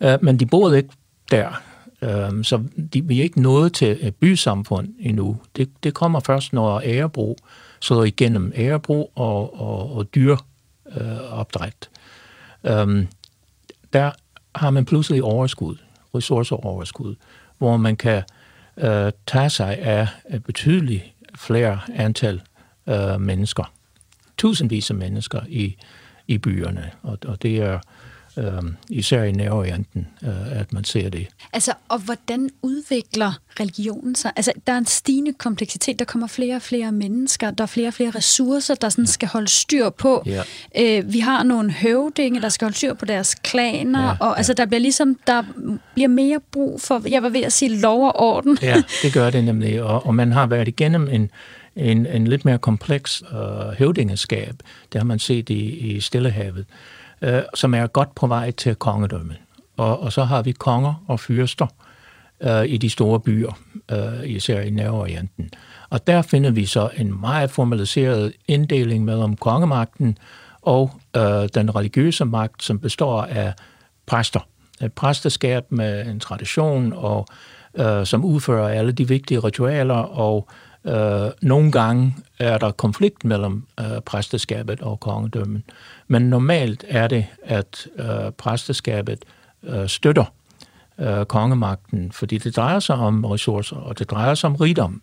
Øh, 0.00 0.18
men 0.22 0.40
de 0.40 0.46
boede 0.46 0.76
ikke 0.76 0.88
der, 1.30 1.62
øhm, 2.02 2.44
så 2.44 2.62
de, 2.94 3.04
vi 3.04 3.18
er 3.18 3.22
ikke 3.22 3.42
nået 3.42 3.72
til 3.72 3.98
et 4.00 4.14
bysamfund 4.14 4.88
endnu. 5.00 5.40
Det, 5.56 5.70
det 5.82 5.94
kommer 5.94 6.20
først, 6.20 6.52
når 6.52 6.80
ærebro 6.84 7.36
så 7.84 8.02
igennem 8.02 8.52
ærebrug 8.56 9.12
og, 9.14 9.60
og, 9.60 9.96
og 9.96 10.14
dyreopdræt. 10.14 11.90
Øh, 12.64 12.80
øhm, 12.80 13.08
der 13.92 14.10
har 14.54 14.70
man 14.70 14.84
pludselig 14.84 15.22
overskud, 15.22 15.76
ressourceoverskud, 16.14 17.14
hvor 17.58 17.76
man 17.76 17.96
kan 17.96 18.22
øh, 18.76 19.12
tage 19.26 19.50
sig 19.50 19.78
af 19.78 20.08
et 20.30 20.44
betydeligt 20.44 21.04
flere 21.36 21.80
antal 21.94 22.42
øh, 22.86 23.20
mennesker. 23.20 23.72
Tusindvis 24.38 24.90
af 24.90 24.96
mennesker 24.96 25.40
i, 25.48 25.76
i 26.26 26.38
byerne, 26.38 26.90
og, 27.02 27.18
og 27.26 27.42
det 27.42 27.56
er 27.56 27.80
øh, 28.38 28.62
især 28.88 29.22
i 29.22 29.32
nærorienten, 29.32 30.06
øh, 30.22 30.60
at 30.60 30.72
man 30.72 30.84
ser 30.84 31.10
det. 31.10 31.26
Altså, 31.52 31.72
og 31.88 31.98
hvordan 31.98 32.50
udvikler 32.62 33.32
religionen 33.60 34.14
sig? 34.14 34.32
Altså, 34.36 34.52
der 34.66 34.72
er 34.72 34.78
en 34.78 34.86
stigende 34.86 35.32
kompleksitet, 35.32 35.98
der 35.98 36.04
kommer 36.04 36.26
flere 36.26 36.56
og 36.56 36.62
flere 36.62 36.92
mennesker, 36.92 37.50
der 37.50 37.64
er 37.64 37.68
flere 37.68 37.88
og 37.88 37.94
flere 37.94 38.10
ressourcer, 38.10 38.74
der 38.74 38.88
sådan 38.88 39.06
skal 39.06 39.28
holde 39.28 39.48
styr 39.48 39.90
på. 39.90 40.22
Ja. 40.26 40.42
Øh, 40.78 41.12
vi 41.12 41.18
har 41.18 41.42
nogle 41.42 41.72
høvdinge, 41.72 42.40
der 42.40 42.48
skal 42.48 42.64
holde 42.64 42.76
styr 42.76 42.94
på 42.94 43.04
deres 43.04 43.34
klaner, 43.34 44.02
ja, 44.02 44.10
og 44.10 44.28
ja. 44.28 44.34
altså, 44.36 44.54
der 44.54 44.66
bliver 44.66 44.80
ligesom, 44.80 45.18
der 45.26 45.42
bliver 45.94 46.08
mere 46.08 46.40
brug 46.52 46.80
for, 46.80 47.02
jeg 47.08 47.22
var 47.22 47.28
ved 47.28 47.42
at 47.42 47.52
sige 47.52 47.80
lov 47.80 48.06
og 48.06 48.20
orden. 48.20 48.58
ja, 48.62 48.82
det 49.02 49.12
gør 49.12 49.30
det 49.30 49.44
nemlig, 49.44 49.82
og, 49.82 50.06
og 50.06 50.14
man 50.14 50.32
har 50.32 50.46
været 50.46 50.68
igennem 50.68 51.08
en 51.08 51.30
en, 51.76 52.06
en 52.06 52.26
lidt 52.26 52.44
mere 52.44 52.58
kompleks 52.58 53.22
øh, 53.32 53.78
høvdingeskab. 53.78 54.54
Det 54.92 55.00
har 55.00 55.04
man 55.04 55.18
set 55.18 55.50
i, 55.50 55.64
i 55.64 56.00
Stillehavet 56.00 56.66
øh, 57.24 57.42
som 57.54 57.74
er 57.74 57.86
godt 57.86 58.14
på 58.14 58.26
vej 58.26 58.50
til 58.50 58.74
kongedømmet. 58.74 59.36
Og, 59.76 60.00
og 60.00 60.12
så 60.12 60.24
har 60.24 60.42
vi 60.42 60.52
konger 60.52 61.04
og 61.08 61.20
fyrster 61.20 61.66
øh, 62.40 62.64
i 62.64 62.76
de 62.76 62.90
store 62.90 63.20
byer, 63.20 63.58
øh, 63.92 64.30
især 64.30 64.60
i 64.60 64.70
nærorienten. 64.70 65.50
Og 65.90 66.06
der 66.06 66.22
finder 66.22 66.50
vi 66.50 66.66
så 66.66 66.90
en 66.96 67.20
meget 67.20 67.50
formaliseret 67.50 68.32
inddeling 68.48 69.04
mellem 69.04 69.36
kongemagten 69.36 70.18
og 70.62 70.90
øh, 71.16 71.48
den 71.54 71.76
religiøse 71.76 72.24
magt, 72.24 72.62
som 72.62 72.78
består 72.78 73.22
af 73.22 73.54
præster. 74.06 74.40
Et 74.82 74.92
præsteskab 74.92 75.64
med 75.68 76.06
en 76.06 76.20
tradition, 76.20 76.92
og 76.92 77.26
øh, 77.74 78.06
som 78.06 78.24
udfører 78.24 78.68
alle 78.68 78.92
de 78.92 79.08
vigtige 79.08 79.40
ritualer 79.40 79.94
og 79.94 80.48
Øh, 80.86 81.30
nogle 81.42 81.72
gange 81.72 82.16
er 82.38 82.58
der 82.58 82.70
konflikt 82.70 83.24
mellem 83.24 83.66
øh, 83.80 84.00
præsteskabet 84.06 84.80
og 84.80 85.00
kongedømmen, 85.00 85.64
men 86.08 86.22
normalt 86.22 86.84
er 86.88 87.06
det, 87.06 87.26
at 87.44 87.86
øh, 87.96 88.32
præsteskabet 88.38 89.24
øh, 89.62 89.88
støtter 89.88 90.24
øh, 90.98 91.24
kongemagten, 91.24 92.12
fordi 92.12 92.38
det 92.38 92.56
drejer 92.56 92.78
sig 92.78 92.96
om 92.96 93.24
ressourcer, 93.24 93.76
og 93.76 93.98
det 93.98 94.10
drejer 94.10 94.34
sig 94.34 94.50
om 94.50 94.56
rigdom, 94.56 95.02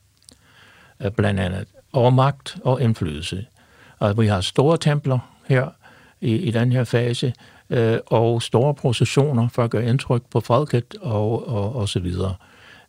øh, 0.99 1.11
blandt 1.11 1.39
andet, 1.39 1.65
og 1.91 2.13
magt 2.13 2.57
og 2.63 2.81
indflydelse. 2.81 3.45
Og 3.99 4.21
vi 4.21 4.27
har 4.27 4.41
store 4.41 4.77
templer 4.77 5.19
her 5.47 5.67
i, 6.21 6.35
i 6.35 6.51
den 6.51 6.71
her 6.71 6.83
fase, 6.83 7.33
øh, 7.69 7.99
og 8.05 8.41
store 8.41 8.73
processioner 8.73 9.47
for 9.47 9.63
at 9.63 9.69
gøre 9.69 9.85
indtryk 9.85 10.21
på 10.31 10.39
folket 10.39 10.95
og, 11.01 11.47
og, 11.47 11.75
og 11.75 11.89
så 11.89 11.99
videre. 11.99 12.35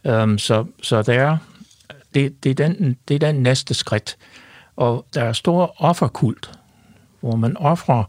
Um, 0.05 0.39
så, 0.39 0.65
så 0.83 1.03
der 1.03 1.13
er 1.13 1.37
det, 2.15 2.45
det, 2.45 2.61
er 2.61 2.69
den, 2.69 2.97
det 3.09 3.15
er 3.15 3.33
den 3.33 3.43
næste 3.43 3.75
skridt. 3.75 4.17
Og 4.77 5.07
der 5.15 5.25
er 5.25 5.33
stor 5.33 5.75
offerkult, 5.79 6.51
hvor 7.21 7.37
man 7.37 7.57
offrer 7.57 8.05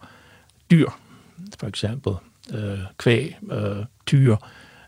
dyr, 0.71 0.89
for 1.59 1.67
eksempel 1.67 2.13
øh, 2.53 2.79
kvæg, 2.97 3.37
øh, 3.51 3.85
tyre 4.05 4.37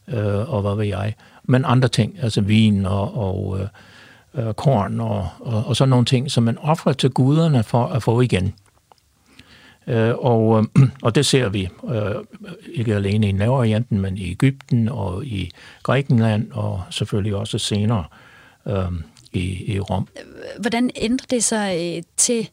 øh, 0.07 0.53
og 0.53 0.61
hvad 0.61 0.75
ved 0.75 0.85
jeg, 0.85 1.13
men 1.43 1.65
andre 1.65 1.87
ting, 1.87 2.17
altså 2.21 2.41
vin 2.41 2.85
og, 2.85 3.17
og 3.17 3.59
øh, 3.59 4.47
øh, 4.47 4.53
korn 4.53 4.99
og, 4.99 5.29
og, 5.39 5.65
og 5.65 5.75
sådan 5.75 5.89
nogle 5.89 6.05
ting, 6.05 6.31
som 6.31 6.43
man 6.43 6.57
offrer 6.57 6.93
til 6.93 7.09
guderne 7.09 7.63
for 7.63 7.85
at 7.85 8.03
få 8.03 8.21
igen. 8.21 8.53
Øh, 9.87 10.13
og, 10.15 10.67
øh, 10.77 10.87
og 11.05 11.15
det 11.15 11.25
ser 11.25 11.49
vi 11.49 11.69
øh, 11.93 12.15
ikke 12.73 12.95
alene 12.95 13.29
i 13.29 13.31
Nærorienten, 13.31 14.01
men 14.01 14.17
i 14.17 14.31
Ægypten 14.31 14.89
og 14.89 15.25
i 15.25 15.51
Grækenland 15.83 16.51
og 16.51 16.83
selvfølgelig 16.89 17.35
også 17.35 17.57
senere 17.57 18.05
øh, 18.11 18.24
i, 19.35 19.73
i 19.73 19.79
Rom. 19.79 20.07
Hvordan 20.59 20.89
ændrer 20.95 21.25
det 21.29 21.43
sig 21.43 21.95
øh, 21.97 22.03
til 22.17 22.49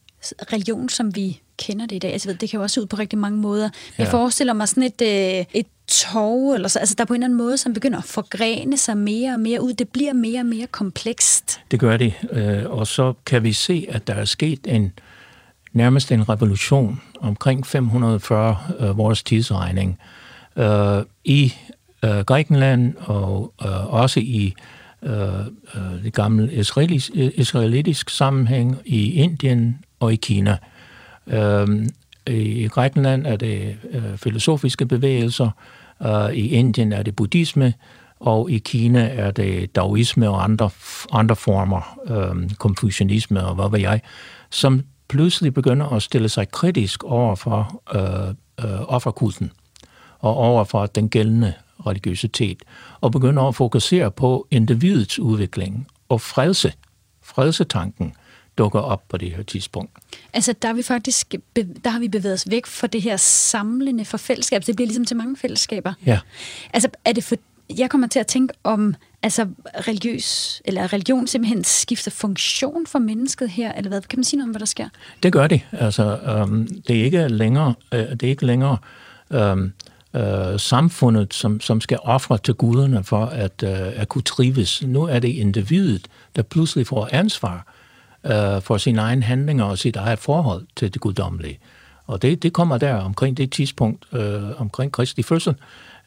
religion, 0.53 0.89
som 0.89 1.15
vi 1.15 1.41
kender 1.57 1.85
det 1.85 1.95
i 1.95 1.99
dag? 1.99 2.13
Altså, 2.13 2.33
det 2.33 2.49
kan 2.49 2.57
jo 2.57 2.63
også 2.63 2.81
ud 2.81 2.85
på 2.85 2.95
rigtig 2.95 3.19
mange 3.19 3.37
måder. 3.37 3.69
Jeg 3.97 4.07
ja. 4.07 4.13
forestiller 4.13 4.53
mig 4.53 4.67
sådan 4.67 4.83
et, 4.83 5.01
øh, 5.01 5.45
et 5.53 5.65
tog, 5.87 6.55
eller 6.55 6.67
så, 6.67 6.79
altså 6.79 6.95
der 6.97 7.03
er 7.03 7.05
på 7.05 7.13
en 7.13 7.17
eller 7.23 7.25
anden 7.25 7.37
måde, 7.37 7.57
som 7.57 7.73
begynder 7.73 7.97
at 7.97 8.03
forgrene 8.03 8.77
sig 8.77 8.97
mere 8.97 9.33
og 9.33 9.39
mere 9.39 9.63
ud. 9.63 9.73
Det 9.73 9.89
bliver 9.89 10.13
mere 10.13 10.39
og 10.39 10.45
mere 10.45 10.67
komplekst. 10.67 11.59
Det 11.71 11.79
gør 11.79 11.97
det, 11.97 12.13
øh, 12.31 12.69
og 12.69 12.87
så 12.87 13.13
kan 13.25 13.43
vi 13.43 13.53
se, 13.53 13.85
at 13.89 14.07
der 14.07 14.13
er 14.13 14.25
sket 14.25 14.59
en 14.65 14.93
nærmest 15.73 16.11
en 16.11 16.29
revolution 16.29 17.01
omkring 17.19 17.67
540 17.67 18.57
øh, 18.79 18.97
vores 18.97 19.23
tidsregning 19.23 19.99
øh, 20.57 21.03
i 21.23 21.53
øh, 22.03 22.19
Grækenland 22.19 22.95
og 22.97 23.53
øh, 23.65 23.93
også 23.93 24.19
i 24.19 24.45
øh, 24.45 24.63
Øh, 25.05 25.39
øh 25.75 26.03
det 26.03 26.13
gamle 26.13 26.53
israelis, 26.53 27.11
øh, 27.15 27.31
israelitisk 27.35 28.09
sammenhæng 28.09 28.77
i 28.85 29.13
Indien 29.13 29.79
og 29.99 30.13
i 30.13 30.15
Kina. 30.15 30.57
Øh, 31.27 31.67
I 32.27 32.67
Grækenland 32.67 33.27
er 33.27 33.35
det 33.35 33.77
øh, 33.91 34.17
filosofiske 34.17 34.85
bevægelser, 34.85 35.49
øh, 36.05 36.33
i 36.33 36.47
Indien 36.47 36.93
er 36.93 37.03
det 37.03 37.15
buddhisme, 37.15 37.73
og 38.19 38.51
i 38.51 38.57
Kina 38.57 39.09
er 39.11 39.31
det 39.31 39.75
daoisme 39.75 40.29
og 40.29 40.43
andre, 40.43 40.69
andre 41.11 41.35
former, 41.35 41.99
øh, 42.07 42.49
konfucianisme 42.57 43.45
og 43.45 43.55
hvad 43.55 43.69
ved 43.71 43.79
jeg, 43.79 44.01
som 44.49 44.81
pludselig 45.07 45.53
begynder 45.53 45.89
at 45.89 46.01
stille 46.01 46.29
sig 46.29 46.51
kritisk 46.51 47.03
over 47.03 47.35
for 47.35 47.81
øh, 47.95 48.29
øh, 48.65 48.81
offerkulten 48.81 49.51
og 50.19 50.35
over 50.35 50.63
for 50.63 50.85
den 50.85 51.09
gældende 51.09 51.53
religiøsitet, 51.87 52.63
og 53.03 53.11
begynder 53.11 53.43
at 53.43 53.55
fokusere 53.55 54.11
på 54.11 54.47
individets 54.51 55.19
udvikling 55.19 55.87
og 56.09 56.21
frelse, 56.21 56.73
frelsetanken, 57.23 58.13
dukker 58.57 58.79
op 58.79 59.03
på 59.09 59.17
det 59.17 59.31
her 59.31 59.43
tidspunkt. 59.43 59.91
Altså, 60.33 60.53
der, 60.61 60.69
er 60.69 60.73
vi 60.73 60.83
faktisk, 60.83 61.35
der 61.83 61.89
har 61.89 61.99
vi 61.99 62.07
bevæget 62.07 62.33
os 62.33 62.49
væk 62.49 62.65
fra 62.65 62.87
det 62.87 63.01
her 63.01 63.17
samlende 63.17 64.05
for 64.05 64.17
fællesskab. 64.17 64.63
Det 64.67 64.75
bliver 64.75 64.87
ligesom 64.87 65.05
til 65.05 65.17
mange 65.17 65.37
fællesskaber. 65.37 65.93
Ja. 66.05 66.19
Altså, 66.73 66.89
er 67.05 67.13
det 67.13 67.23
for, 67.23 67.35
jeg 67.77 67.89
kommer 67.89 68.07
til 68.07 68.19
at 68.19 68.27
tænke 68.27 68.53
om, 68.63 68.95
altså 69.23 69.47
religiøs, 69.87 70.61
eller 70.65 70.93
religion 70.93 71.27
simpelthen 71.27 71.63
skifter 71.63 72.11
funktion 72.11 72.87
for 72.87 72.99
mennesket 72.99 73.49
her, 73.49 73.73
eller 73.73 73.89
hvad? 73.89 74.01
Kan 74.01 74.19
man 74.19 74.23
sige 74.23 74.37
noget 74.37 74.47
om, 74.47 74.51
hvad 74.51 74.59
der 74.59 74.65
sker? 74.65 74.89
Det 75.23 75.33
gør 75.33 75.47
det. 75.47 75.61
Altså, 75.71 76.19
um, 76.43 76.67
det 76.87 76.99
er 76.99 77.03
ikke 77.03 77.27
længere, 77.27 77.73
uh, 77.91 77.99
det 77.99 78.23
er 78.23 78.29
ikke 78.29 78.45
længere 78.45 78.77
um, 79.29 79.73
øh, 80.15 80.59
samfundet, 80.59 81.33
som, 81.33 81.59
som 81.59 81.81
skal 81.81 81.99
ofre 82.03 82.37
til 82.37 82.53
guderne 82.53 83.03
for 83.03 83.25
at, 83.25 83.63
øh, 83.63 84.01
at 84.01 84.07
kunne 84.07 84.21
trives. 84.21 84.83
Nu 84.85 85.03
er 85.03 85.19
det 85.19 85.27
individet, 85.27 86.07
der 86.35 86.41
pludselig 86.41 86.87
får 86.87 87.09
ansvar 87.11 87.73
øh, 88.25 88.61
for 88.61 88.77
sine 88.77 89.01
egne 89.01 89.23
handlinger 89.23 89.65
og 89.65 89.77
sit 89.77 89.95
eget 89.95 90.19
forhold 90.19 90.65
til 90.75 90.93
det 90.93 91.01
guddommelige. 91.01 91.59
Og 92.07 92.21
det, 92.21 92.43
det 92.43 92.53
kommer 92.53 92.77
der 92.77 92.95
omkring 92.95 93.37
det 93.37 93.51
tidspunkt, 93.51 94.05
øh, 94.13 94.61
omkring 94.61 94.91
Kristi 94.91 95.23
fødsel, 95.23 95.55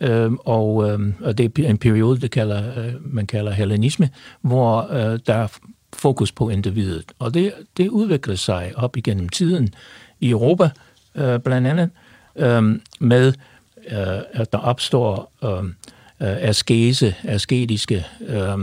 øh, 0.00 0.32
og, 0.32 0.90
øh, 0.90 1.12
og 1.20 1.38
det 1.38 1.58
er 1.58 1.68
en 1.68 1.78
periode, 1.78 2.20
det 2.20 2.30
kalder, 2.30 2.86
øh, 2.86 3.14
man 3.14 3.26
kalder 3.26 3.52
hellenisme, 3.52 4.10
hvor 4.40 4.92
øh, 4.92 5.18
der 5.26 5.48
fokus 5.92 6.32
på 6.32 6.48
individet. 6.48 7.12
Og 7.18 7.34
det, 7.34 7.52
det 7.76 7.88
udvikler 7.88 8.34
sig 8.34 8.72
op 8.76 8.96
igennem 8.96 9.28
tiden 9.28 9.74
i 10.20 10.30
Europa, 10.30 10.70
øh, 11.14 11.40
blandt 11.40 11.66
andet, 11.66 11.90
øh, 12.36 12.80
med 13.00 13.32
øh, 13.86 14.20
at 14.32 14.52
der 14.52 14.58
opstår 14.58 15.32
øh, 15.44 15.64
øh 16.20 16.36
askese, 16.48 17.14
asketiske 17.24 18.06
øh, 18.20 18.58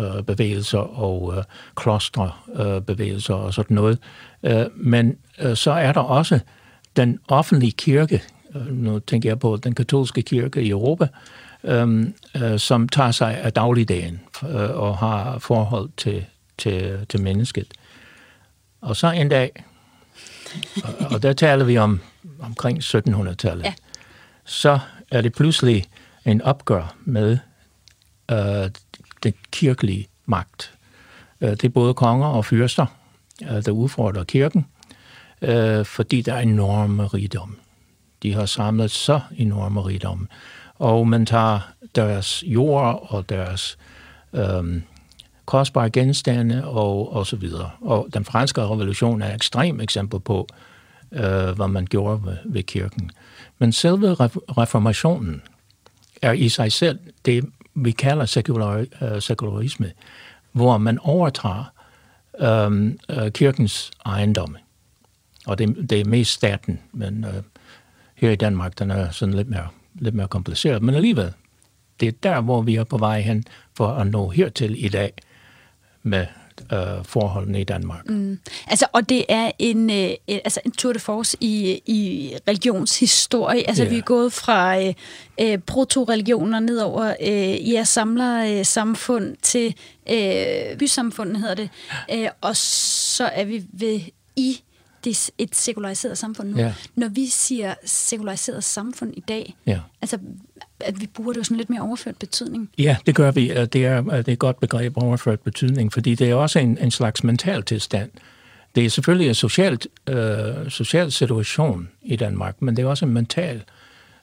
øh, 0.00 0.22
bevægelser 0.22 0.78
og 0.78 1.34
øh, 1.36 1.44
klosterbevægelser 1.76 3.36
øh, 3.36 3.44
og 3.44 3.54
sådan 3.54 3.74
noget. 3.74 3.98
Øh, 4.42 4.66
men 4.76 5.16
øh, 5.38 5.56
så 5.56 5.70
er 5.70 5.92
der 5.92 6.00
også 6.00 6.40
den 6.96 7.18
offentlige 7.28 7.72
kirke, 7.72 8.22
øh, 8.54 8.66
nu 8.66 8.98
tænker 8.98 9.30
jeg 9.30 9.38
på 9.38 9.56
den 9.56 9.74
katolske 9.74 10.22
kirke 10.22 10.62
i 10.62 10.70
Europa, 10.70 11.08
øh, 11.64 12.06
øh, 12.36 12.58
som 12.58 12.88
tager 12.88 13.10
sig 13.10 13.38
af 13.38 13.52
dagligdagen 13.52 14.20
øh, 14.42 14.70
og 14.70 14.98
har 14.98 15.38
forhold 15.38 15.90
til, 15.96 16.24
til, 16.58 17.06
til 17.08 17.20
mennesket. 17.20 17.66
Og 18.80 18.96
så 18.96 19.10
en 19.10 19.28
dag, 19.28 19.64
og, 20.84 20.94
og 21.10 21.22
der 21.22 21.32
taler 21.32 21.64
vi 21.64 21.78
om 21.78 22.00
omkring 22.40 22.78
1700-tallet, 22.78 23.64
ja 23.64 23.74
så 24.44 24.78
er 25.10 25.20
det 25.20 25.32
pludselig 25.32 25.84
en 26.24 26.42
opgør 26.42 26.94
med 27.04 27.38
øh, 28.30 28.70
den 29.22 29.34
kirkelige 29.50 30.08
magt. 30.26 30.74
Øh, 31.40 31.50
det 31.50 31.64
er 31.64 31.68
både 31.68 31.94
konger 31.94 32.26
og 32.26 32.44
fyrster, 32.44 32.86
øh, 33.42 33.64
der 33.64 33.70
udfordrer 33.70 34.24
kirken, 34.24 34.66
øh, 35.42 35.84
fordi 35.84 36.22
der 36.22 36.34
er 36.34 36.40
enorme 36.40 37.06
rigdom. 37.06 37.56
De 38.22 38.34
har 38.34 38.46
samlet 38.46 38.90
så 38.90 39.20
enorme 39.36 39.80
rigdom. 39.80 40.28
Og 40.74 41.08
man 41.08 41.26
tager 41.26 41.72
deres 41.94 42.44
jord 42.46 43.06
og 43.10 43.28
deres 43.28 43.78
øh, 44.32 44.82
kostbare 45.46 45.90
genstande 45.90 46.64
og, 46.64 47.12
og 47.12 47.26
så 47.26 47.36
videre. 47.36 47.70
Og 47.80 48.08
den 48.14 48.24
franske 48.24 48.62
revolution 48.62 49.22
er 49.22 49.28
et 49.28 49.34
ekstremt 49.34 49.82
eksempel 49.82 50.20
på, 50.20 50.48
øh, 51.12 51.50
hvad 51.50 51.68
man 51.68 51.86
gjorde 51.86 52.26
ved, 52.26 52.36
ved 52.44 52.62
kirken. 52.62 53.10
Men 53.58 53.72
selve 53.72 54.14
reformationen 54.58 55.42
er 56.22 56.32
i 56.32 56.48
sig 56.48 56.72
selv 56.72 56.98
det, 57.24 57.44
vi 57.74 57.90
kalder 57.90 58.24
sekular, 58.24 58.84
øh, 59.02 59.22
sekularisme, 59.22 59.92
hvor 60.52 60.78
man 60.78 60.98
overtager 60.98 61.64
øhm, 62.40 62.98
øh, 63.08 63.30
kirkens 63.30 63.90
ejendomme. 64.06 64.58
Og 65.46 65.58
det, 65.58 65.90
det 65.90 66.00
er 66.00 66.04
mest 66.04 66.32
staten, 66.32 66.80
men 66.92 67.24
øh, 67.24 67.42
her 68.14 68.30
i 68.30 68.36
Danmark, 68.36 68.78
den 68.78 68.90
er 68.90 69.10
sådan 69.10 69.34
lidt 69.34 69.48
mere, 69.48 69.68
lidt 69.94 70.14
mere 70.14 70.28
kompliceret. 70.28 70.82
Men 70.82 70.94
alligevel, 70.94 71.32
det 72.00 72.08
er 72.08 72.12
der, 72.22 72.40
hvor 72.40 72.62
vi 72.62 72.76
er 72.76 72.84
på 72.84 72.98
vej 72.98 73.20
hen 73.20 73.44
for 73.76 73.88
at 73.88 74.06
nå 74.06 74.30
hertil 74.30 74.84
i 74.84 74.88
dag 74.88 75.12
med 76.02 76.26
øh, 76.72 77.04
forholdene 77.04 77.60
i 77.60 77.64
Danmark. 77.64 78.10
Mm. 78.10 78.38
Altså, 78.66 78.86
og 78.92 79.08
det 79.08 79.24
er 79.28 79.50
en, 79.58 79.90
øh, 79.90 80.10
altså 80.28 80.60
en 80.64 80.72
tour 80.72 80.92
de 80.92 80.98
force 80.98 81.36
i, 81.40 81.80
i 81.86 82.32
religionshistorie. 82.48 83.68
Altså, 83.68 83.82
yeah. 83.82 83.92
vi 83.92 83.98
er 83.98 84.02
gået 84.02 84.32
fra 84.32 84.82
øh, 84.82 84.94
øh, 85.40 85.58
proto-religioner 85.58 86.60
ned 86.60 86.78
over 86.78 87.14
øh, 87.20 87.72
jeres 87.72 87.88
samler-samfund 87.88 89.24
øh, 89.24 89.36
til 89.42 89.74
øh, 90.10 90.78
bysamfundet, 90.78 91.40
hedder 91.40 91.54
det. 91.54 91.70
Øh, 92.12 92.28
og 92.40 92.56
så 92.56 93.24
er 93.24 93.44
vi 93.44 93.64
ved 93.72 94.00
i 94.36 94.60
det 95.04 95.30
et 95.38 95.56
sekulariseret 95.56 96.18
samfund 96.18 96.48
nu. 96.48 96.58
Yeah. 96.58 96.72
Når 96.94 97.08
vi 97.08 97.26
siger 97.26 97.74
sekulariseret 97.84 98.64
samfund 98.64 99.14
i 99.16 99.20
dag, 99.20 99.56
yeah. 99.68 99.80
altså 100.02 100.18
at 100.80 101.00
vi 101.00 101.06
bruger 101.06 101.32
det 101.32 101.38
jo 101.38 101.44
sådan 101.44 101.56
lidt 101.56 101.70
mere 101.70 101.80
overført 101.80 102.16
betydning. 102.16 102.70
Ja, 102.78 102.96
det 103.06 103.14
gør 103.14 103.30
vi. 103.30 103.48
Det 103.48 103.56
er, 103.56 104.00
det 104.00 104.28
er 104.28 104.32
et 104.32 104.38
godt 104.38 104.60
begreb, 104.60 104.96
overført 104.96 105.40
betydning, 105.40 105.92
fordi 105.92 106.14
det 106.14 106.30
er 106.30 106.34
også 106.34 106.58
en, 106.58 106.78
en 106.78 106.90
slags 106.90 107.24
mental 107.24 107.62
tilstand. 107.62 108.10
Det 108.74 108.84
er 108.84 108.90
selvfølgelig 108.90 109.28
en 109.28 109.34
social, 109.34 109.78
øh, 110.08 110.70
social 110.70 111.12
situation 111.12 111.88
i 112.02 112.16
Danmark, 112.16 112.62
men 112.62 112.76
det 112.76 112.82
er 112.82 112.86
også 112.86 113.04
en 113.04 113.12
mental 113.12 113.62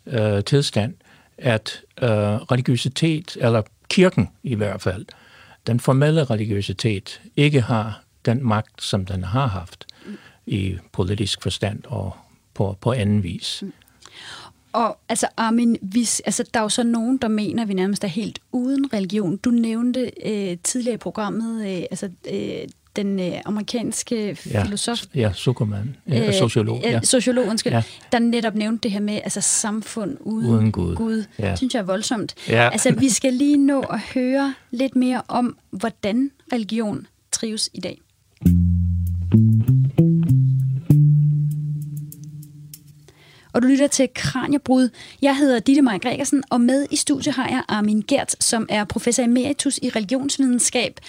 øh, 0.05 0.43
tilstand, 0.43 0.93
at 1.37 1.81
øh, 2.01 2.09
religiøsitet, 2.09 3.37
eller 3.41 3.61
kirken 3.89 4.29
i 4.43 4.55
hvert 4.55 4.81
fald, 4.81 5.05
den 5.67 5.79
formelle 5.79 6.23
religiøsitet, 6.23 7.21
ikke 7.35 7.61
har 7.61 8.03
den 8.25 8.43
magt, 8.47 8.83
som 8.83 9.05
den 9.05 9.23
har 9.23 9.47
haft 9.47 9.85
i 10.45 10.77
politisk 10.91 11.41
forstand 11.41 11.83
og 11.85 12.15
på, 12.53 12.77
på 12.81 12.91
anden 12.91 13.23
vis. 13.23 13.59
Mm. 13.61 13.73
Og 14.73 14.97
altså 15.09 15.27
Armin, 15.37 15.77
hvis, 15.81 16.19
altså, 16.19 16.43
der 16.53 16.59
er 16.59 16.63
jo 16.63 16.69
så 16.69 16.83
nogen, 16.83 17.17
der 17.17 17.27
mener, 17.27 17.63
at 17.63 17.69
vi 17.69 17.73
nærmest 17.73 18.03
er 18.03 18.07
helt 18.07 18.39
uden 18.51 18.93
religion. 18.93 19.37
Du 19.37 19.49
nævnte 19.49 20.11
øh, 20.25 20.57
tidligere 20.63 20.93
i 20.93 20.97
programmet 20.97 21.67
øh, 21.67 21.83
altså, 21.91 22.09
øh, 22.31 22.67
den 22.95 23.19
øh, 23.19 23.33
amerikanske 23.45 24.37
ja, 24.51 24.63
filosof... 24.63 25.03
Ja, 25.15 25.33
Zuckerman, 25.33 25.95
ja, 26.09 26.27
øh, 26.27 26.33
sociolog. 26.33 26.81
Ja. 26.83 26.99
Sociolog, 27.03 27.47
undskyld, 27.47 27.73
ja. 27.73 27.83
der 28.11 28.19
netop 28.19 28.55
nævnte 28.55 28.83
det 28.83 28.91
her 28.91 28.99
med 28.99 29.13
altså, 29.23 29.41
samfund 29.41 30.17
uden, 30.19 30.49
uden 30.49 30.71
Gud. 30.71 30.95
Gud. 30.95 31.23
Ja. 31.39 31.49
Det 31.49 31.57
synes 31.57 31.73
jeg 31.73 31.79
er 31.79 31.83
voldsomt. 31.83 32.35
Ja. 32.47 32.69
Altså, 32.71 32.91
vi 32.91 33.09
skal 33.09 33.33
lige 33.33 33.57
nå 33.57 33.81
at 33.81 33.99
høre 33.99 34.53
lidt 34.71 34.95
mere 34.95 35.21
om, 35.27 35.57
hvordan 35.69 36.31
religion 36.53 37.07
trives 37.31 37.69
i 37.73 37.79
dag. 37.79 38.01
Og 43.53 43.61
du 43.61 43.67
lytter 43.67 43.87
til 43.87 44.09
Kranjebrud. 44.15 44.89
Jeg 45.21 45.37
hedder 45.37 45.59
Ditte 45.59 45.81
Maja 45.81 45.97
Gregersen, 45.97 46.43
og 46.49 46.61
med 46.61 46.87
i 46.91 46.95
studiet 46.95 47.35
har 47.35 47.47
jeg 47.47 47.63
Armin 47.67 48.03
Gert, 48.07 48.35
som 48.39 48.65
er 48.69 48.83
professor 48.83 49.23
emeritus 49.23 49.77
i 49.77 49.89
religionsvidenskab. 49.89 50.99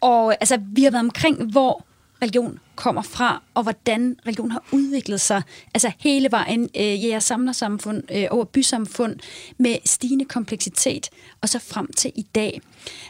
Og 0.00 0.32
altså, 0.40 0.58
vi 0.66 0.82
har 0.84 0.90
været 0.90 1.04
omkring, 1.04 1.50
hvor 1.50 1.84
religion 2.22 2.58
kommer 2.74 3.02
fra, 3.02 3.42
og 3.54 3.62
hvordan 3.62 4.16
religion 4.26 4.50
har 4.50 4.64
udviklet 4.72 5.20
sig, 5.20 5.42
altså 5.74 5.92
hele 5.98 6.30
vejen 6.30 6.70
øh, 6.76 7.04
jeres 7.04 7.24
samlersamfund 7.24 8.02
øh, 8.12 8.26
over 8.30 8.44
bysamfund 8.44 9.16
med 9.58 9.76
stigende 9.84 10.24
kompleksitet, 10.24 11.10
og 11.40 11.48
så 11.48 11.58
frem 11.58 11.92
til 11.92 12.12
i 12.14 12.22
dag. 12.22 12.60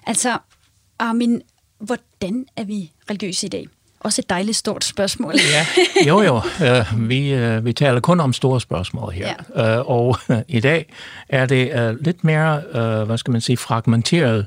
Altså, 0.07 0.39
Armin, 0.99 1.43
hvordan 1.79 2.47
er 2.57 2.65
vi 2.65 2.93
religiøse 3.11 3.47
i 3.47 3.51
dag? 3.51 3.67
Også 4.05 4.21
et 4.21 4.31
dejligt 4.31 4.57
stort 4.57 4.85
spørgsmål. 4.85 5.35
ja, 5.55 5.67
jo 6.09 6.23
jo. 6.23 6.37
Uh, 6.37 7.09
vi, 7.09 7.35
uh, 7.35 7.65
vi 7.65 7.73
taler 7.73 8.01
kun 8.01 8.21
om 8.21 8.33
store 8.33 8.61
spørgsmål 8.61 9.13
her. 9.13 9.35
Ja. 9.57 9.81
Uh, 9.81 9.91
og 9.91 10.19
uh, 10.29 10.37
i 10.57 10.61
dag 10.61 10.87
er 11.29 11.47
det 11.47 11.91
uh, 11.91 12.05
lidt 12.05 12.25
mere, 12.25 12.63
uh, 12.69 13.07
hvad 13.07 13.19
skal 13.19 13.33
man 13.33 13.41
sige, 13.41 13.57
fragmenteret 13.57 14.47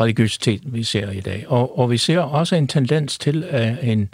religiøsitet, 0.00 0.60
vi 0.64 0.82
ser 0.82 1.10
i 1.10 1.20
dag. 1.20 1.44
Og, 1.48 1.78
og 1.78 1.90
vi 1.90 1.98
ser 1.98 2.18
også 2.18 2.56
en 2.56 2.68
tendens 2.68 3.18
til 3.18 3.44
uh, 3.54 3.88
en 3.88 4.08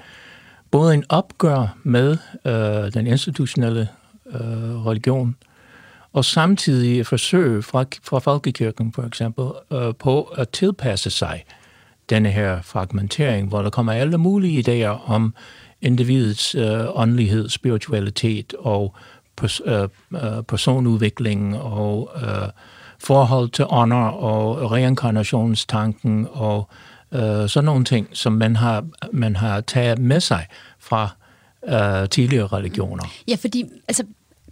både 0.70 0.94
en 0.94 1.04
opgør 1.08 1.76
med 1.82 2.16
uh, 2.44 2.92
den 2.92 3.06
institutionelle 3.06 3.88
uh, 4.24 4.86
religion, 4.86 5.36
og 6.12 6.24
samtidig 6.24 7.06
forsøg 7.06 7.64
fra, 7.64 7.84
fra 8.02 8.18
Folkekirken 8.18 8.92
for 8.92 9.02
eksempel 9.02 9.44
uh, 9.70 9.94
på 9.98 10.22
at 10.22 10.48
tilpasse 10.48 11.10
sig 11.10 11.44
uh, 11.46 11.59
denne 12.11 12.30
her 12.30 12.62
fragmentering, 12.62 13.48
hvor 13.48 13.62
der 13.62 13.70
kommer 13.70 13.92
alle 13.92 14.18
mulige 14.18 14.84
idéer 14.86 15.11
om 15.11 15.34
individets 15.80 16.54
øh, 16.54 16.98
åndelighed, 17.00 17.48
spiritualitet 17.48 18.54
og 18.58 18.94
pers- 19.40 19.61
øh, 19.64 19.88
øh, 20.14 20.42
personudvikling 20.48 21.58
og 21.58 22.11
øh, 22.22 22.48
forhold 22.98 23.50
til 23.50 23.64
ånder 23.68 23.96
og 23.96 24.72
reinkarnationstanken 24.72 26.28
og 26.30 26.68
øh, 27.12 27.48
sådan 27.48 27.64
nogle 27.64 27.84
ting, 27.84 28.08
som 28.12 28.32
man 28.32 28.56
har, 28.56 28.84
man 29.12 29.36
har 29.36 29.61
taget 29.61 29.98
med 29.98 30.20
sig 30.20 30.46
fra 30.78 31.08
øh, 31.68 32.08
tidligere 32.08 32.46
religioner. 32.46 33.04
Ja, 33.28 33.36
fordi 33.40 33.64
altså, 33.88 34.04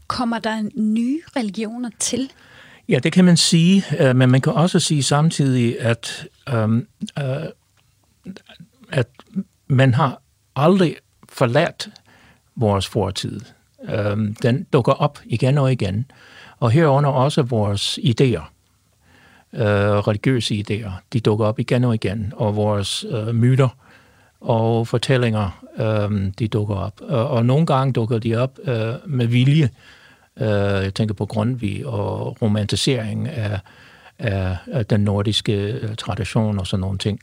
kommer 0.06 0.38
der 0.38 0.62
nye 0.74 1.20
religioner 1.36 1.90
til? 1.98 2.30
Ja, 2.88 2.98
det 2.98 3.12
kan 3.12 3.24
man 3.24 3.36
sige, 3.36 3.84
øh, 4.00 4.16
men 4.16 4.30
man 4.30 4.40
kan 4.40 4.52
også 4.52 4.80
sige 4.80 5.02
samtidig, 5.02 5.80
at, 5.80 6.26
um, 6.54 6.86
øh, 7.18 7.24
at 8.92 9.08
man 9.66 9.94
har 9.94 10.20
aldrig 10.56 10.96
forladt 11.28 11.88
vores 12.56 12.86
fortid. 12.86 13.40
Um, 14.12 14.34
den 14.34 14.66
dukker 14.72 14.92
op 14.92 15.18
igen 15.24 15.58
og 15.58 15.72
igen, 15.72 16.10
og 16.58 16.70
herunder 16.70 17.10
også 17.10 17.42
vores 17.42 17.98
idéer, 17.98 18.42
øh, 19.52 19.98
religiøse 20.08 20.54
idéer, 20.54 20.90
de 21.12 21.20
dukker 21.20 21.46
op 21.46 21.58
igen 21.58 21.84
og 21.84 21.94
igen, 21.94 22.32
og 22.36 22.56
vores 22.56 23.04
øh, 23.10 23.34
myter 23.34 23.68
og 24.40 24.88
fortællinger, 24.88 25.64
øh, 25.78 26.32
de 26.38 26.48
dukker 26.48 26.74
op. 26.74 27.00
Og, 27.00 27.28
og 27.28 27.46
nogle 27.46 27.66
gange 27.66 27.92
dukker 27.92 28.18
de 28.18 28.36
op 28.36 28.58
øh, 28.64 28.94
med 29.06 29.26
vilje, 29.26 29.70
Uh, 30.40 30.46
jeg 30.84 30.94
tænker 30.94 31.14
på 31.14 31.26
Grundtvig 31.26 31.86
og 31.86 32.42
romantisering 32.42 33.28
af, 33.28 33.60
af, 34.18 34.56
af 34.66 34.86
den 34.86 35.00
nordiske 35.00 35.80
uh, 35.82 35.94
tradition 35.94 36.58
og 36.58 36.66
sådan 36.66 36.80
nogle 36.80 36.98
ting. 36.98 37.20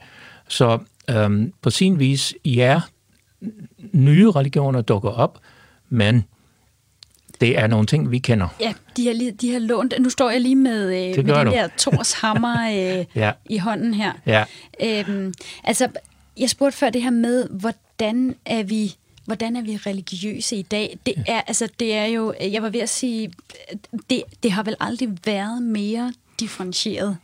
Så 0.48 0.80
um, 1.26 1.54
på 1.62 1.70
sin 1.70 2.00
vis, 2.00 2.34
ja, 2.46 2.82
nye 3.92 4.32
religioner 4.32 4.82
dukker 4.82 5.10
op, 5.10 5.40
men 5.90 6.26
det 7.42 7.60
er 7.60 7.68
nogle 7.68 7.86
ting, 7.86 8.12
vi 8.12 8.20
kender. 8.20 8.48
Ja, 8.62 8.74
de 8.98 9.08
har, 9.08 9.32
de 9.42 9.52
har 9.52 9.60
lånt... 9.60 9.94
Nu 10.00 10.10
står 10.10 10.30
jeg 10.30 10.42
lige 10.42 10.56
med, 10.56 10.84
øh, 10.84 11.26
med 11.26 11.36
den 11.36 11.46
du. 11.46 11.52
der 11.52 11.68
Thors 11.78 12.14
hammer 12.14 12.70
øh, 13.00 13.06
ja. 13.16 13.32
i 13.50 13.58
hånden 13.58 13.94
her. 13.94 14.12
Ja. 14.26 14.44
Øhm, 14.84 15.34
altså, 15.64 15.88
jeg 16.38 16.50
spurgte 16.50 16.78
før 16.78 16.90
det 16.90 17.04
her 17.04 17.10
med, 17.10 17.48
hvordan 17.50 18.36
er 18.46 18.64
vi 18.64 18.96
hvordan 19.26 19.56
er 19.56 19.62
vi 19.62 19.78
religiøse 19.78 20.56
i 20.56 20.62
dag? 20.62 20.98
Det 21.06 21.14
er, 21.28 21.42
altså, 21.42 21.70
det 21.80 21.94
er 21.94 22.06
jo, 22.06 22.34
jeg 22.42 22.62
var 22.62 22.70
ved 22.70 22.80
at 22.80 22.90
sige, 22.90 23.32
det, 24.10 24.24
det 24.44 24.52
har 24.52 24.64
vel 24.64 24.76
aldrig 24.80 25.10
været 25.26 25.64
mere 25.64 26.14
differentieret. 26.40 27.18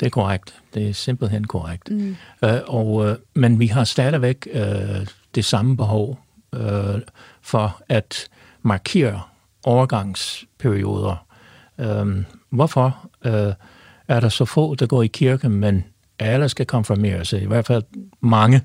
Det 0.00 0.06
er 0.06 0.10
korrekt. 0.10 0.54
Det 0.74 0.88
er 0.88 0.92
simpelthen 0.92 1.44
korrekt. 1.44 1.90
Mm. 1.90 2.16
Uh, 2.42 2.50
og, 2.66 2.94
uh, 2.94 3.14
men 3.34 3.60
vi 3.60 3.66
har 3.66 3.84
stadigvæk 3.84 4.48
uh, 4.54 4.60
det 5.34 5.44
samme 5.44 5.76
behov 5.76 6.18
uh, 6.52 6.60
for 7.40 7.82
at 7.88 8.28
markere 8.62 9.22
overgangsperioder. 9.64 11.26
Uh, 11.78 12.24
hvorfor 12.50 13.10
uh, 13.24 13.52
er 14.08 14.20
der 14.20 14.28
så 14.28 14.44
få, 14.44 14.74
der 14.74 14.86
går 14.86 15.02
i 15.02 15.06
kirke, 15.06 15.48
men 15.48 15.84
alle 16.18 16.48
skal 16.48 16.66
konfirmeres? 16.66 17.32
I 17.32 17.44
hvert 17.44 17.66
fald 17.66 17.82
mange 18.20 18.62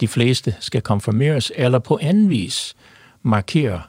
de 0.00 0.08
fleste 0.08 0.54
skal 0.60 0.82
konfirmeres, 0.82 1.52
eller 1.56 1.78
på 1.78 1.98
anden 2.02 2.30
vis 2.30 2.76
markere 3.22 3.82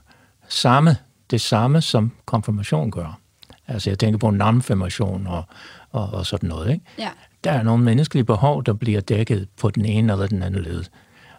samme, 0.48 0.96
det 1.32 1.42
samme, 1.42 1.82
som 1.82 2.12
konfirmation 2.26 2.92
gør. 2.92 3.20
Altså 3.68 3.90
jeg 3.90 4.00
tænker 4.00 4.18
på 4.18 4.32
navnformation 4.32 5.28
og, 5.28 5.44
og, 5.92 6.10
og 6.14 6.26
sådan 6.26 6.50
noget. 6.50 6.72
Ikke? 6.72 6.86
Ja. 7.00 7.10
Der 7.44 7.52
er 7.52 7.64
nogle 7.64 7.84
menneskelige 7.84 8.24
behov, 8.24 8.64
der 8.64 8.74
bliver 8.74 9.02
dækket 9.02 9.48
på 9.62 9.70
den 9.70 9.86
ene 9.86 10.14
eller 10.14 10.28
den 10.28 10.44
anden 10.44 10.64
led. 10.64 10.84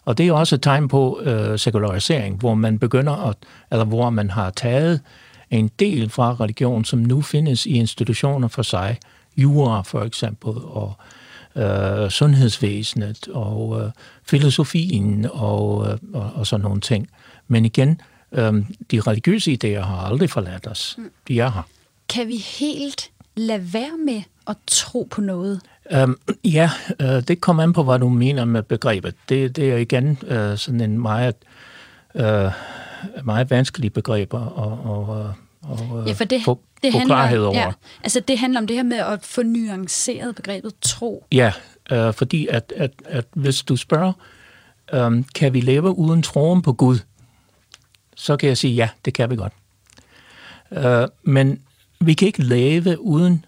Og 0.04 0.18
det 0.18 0.28
er 0.28 0.32
også 0.32 0.54
et 0.54 0.62
tegn 0.62 0.88
på 0.88 1.20
øh, 1.22 1.58
sekularisering, 1.58 2.36
hvor 2.36 2.54
man 2.54 2.78
begynder 2.78 3.28
at, 3.28 3.36
eller 3.70 3.84
hvor 3.84 4.10
man 4.10 4.30
har 4.30 4.50
taget 4.50 5.00
en 5.50 5.70
del 5.78 6.10
fra 6.10 6.36
religion, 6.40 6.84
som 6.84 6.98
nu 6.98 7.22
findes 7.22 7.66
i 7.66 7.70
institutioner 7.70 8.48
for 8.48 8.62
sig, 8.62 8.98
jura 9.36 9.82
for 9.82 10.02
eksempel, 10.02 10.50
og 10.50 10.94
øh, 11.56 12.10
sundhedsvæsenet 12.10 13.28
og 13.28 13.80
øh, 13.80 13.90
filosofien 14.24 15.26
og, 15.32 15.88
øh, 15.88 15.98
og, 16.14 16.30
og 16.34 16.46
sådan 16.46 16.64
nogle 16.64 16.80
ting. 16.80 17.08
Men 17.48 17.64
igen, 17.64 18.00
øh, 18.32 18.54
de 18.90 19.00
religiøse 19.00 19.58
idéer 19.64 19.80
har 19.80 20.06
aldrig 20.06 20.30
forladt 20.30 20.66
os. 20.66 20.94
Mm. 20.98 21.10
De 21.28 21.40
er 21.40 21.50
her. 21.50 21.62
Kan 22.08 22.28
vi 22.28 22.36
helt 22.36 23.10
lade 23.36 23.72
være 23.72 23.98
med 24.06 24.22
at 24.48 24.56
tro 24.66 25.08
på 25.10 25.20
noget? 25.20 25.60
Um, 26.02 26.18
ja, 26.44 26.70
uh, 27.02 27.06
det 27.06 27.40
kommer 27.40 27.62
an 27.62 27.72
på, 27.72 27.82
hvad 27.82 27.98
du 27.98 28.08
mener 28.08 28.44
med 28.44 28.62
begrebet. 28.62 29.14
Det, 29.28 29.56
det 29.56 29.72
er 29.72 29.76
igen 29.76 30.18
uh, 30.22 30.56
sådan 30.56 30.80
en 30.80 30.98
meget, 30.98 31.34
uh, 32.14 32.52
meget 33.24 33.50
vanskelig 33.50 33.92
begreb 33.92 34.34
at, 34.34 34.40
og, 34.40 35.34
og 35.62 36.04
ja, 36.06 36.12
for 36.12 36.24
det, 36.24 36.44
få, 36.44 36.60
det 36.82 36.92
få 36.92 36.98
handler, 36.98 37.16
klarhed 37.16 37.42
over. 37.44 37.58
Ja, 37.58 37.72
altså 38.02 38.20
det 38.20 38.38
handler 38.38 38.60
om 38.60 38.66
det 38.66 38.76
her 38.76 38.82
med 38.82 38.96
at 38.96 39.24
få 39.24 39.42
nuanceret 39.42 40.34
begrebet 40.34 40.72
tro. 40.80 41.26
Ja, 41.32 41.52
uh, 41.92 42.14
fordi 42.14 42.46
at, 42.46 42.72
at, 42.76 42.92
at 43.04 43.24
hvis 43.34 43.62
du 43.62 43.76
spørger, 43.76 44.12
um, 44.92 45.24
kan 45.24 45.52
vi 45.52 45.60
leve 45.60 45.98
uden 45.98 46.22
troen 46.22 46.62
på 46.62 46.72
Gud, 46.72 46.98
så 48.16 48.36
kan 48.36 48.48
jeg 48.48 48.58
sige, 48.58 48.74
ja, 48.74 48.88
det 49.04 49.14
kan 49.14 49.30
vi 49.30 49.36
godt. 49.36 49.52
Uh, 50.70 51.08
men 51.22 51.62
vi 52.00 52.14
kan 52.14 52.26
ikke 52.26 52.42
leve 52.42 53.00
uden 53.00 53.44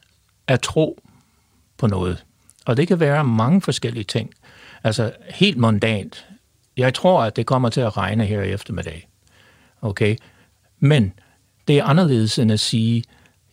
at 0.46 0.60
tro 0.60 1.00
på 1.76 1.86
noget. 1.86 2.24
Og 2.66 2.76
det 2.76 2.88
kan 2.88 3.00
være 3.00 3.24
mange 3.24 3.60
forskellige 3.60 4.04
ting. 4.04 4.30
Altså 4.84 5.12
helt 5.28 5.56
mondant. 5.56 6.26
Jeg 6.76 6.94
tror, 6.94 7.22
at 7.22 7.36
det 7.36 7.46
kommer 7.46 7.68
til 7.68 7.80
at 7.80 7.96
regne 7.96 8.26
her 8.26 8.42
i 8.42 8.50
eftermiddag. 8.50 9.08
Okay? 9.82 10.16
Men 10.78 11.12
det 11.68 11.78
er 11.78 11.84
anderledes 11.84 12.38
end 12.38 12.52
at 12.52 12.60
sige, 12.60 13.04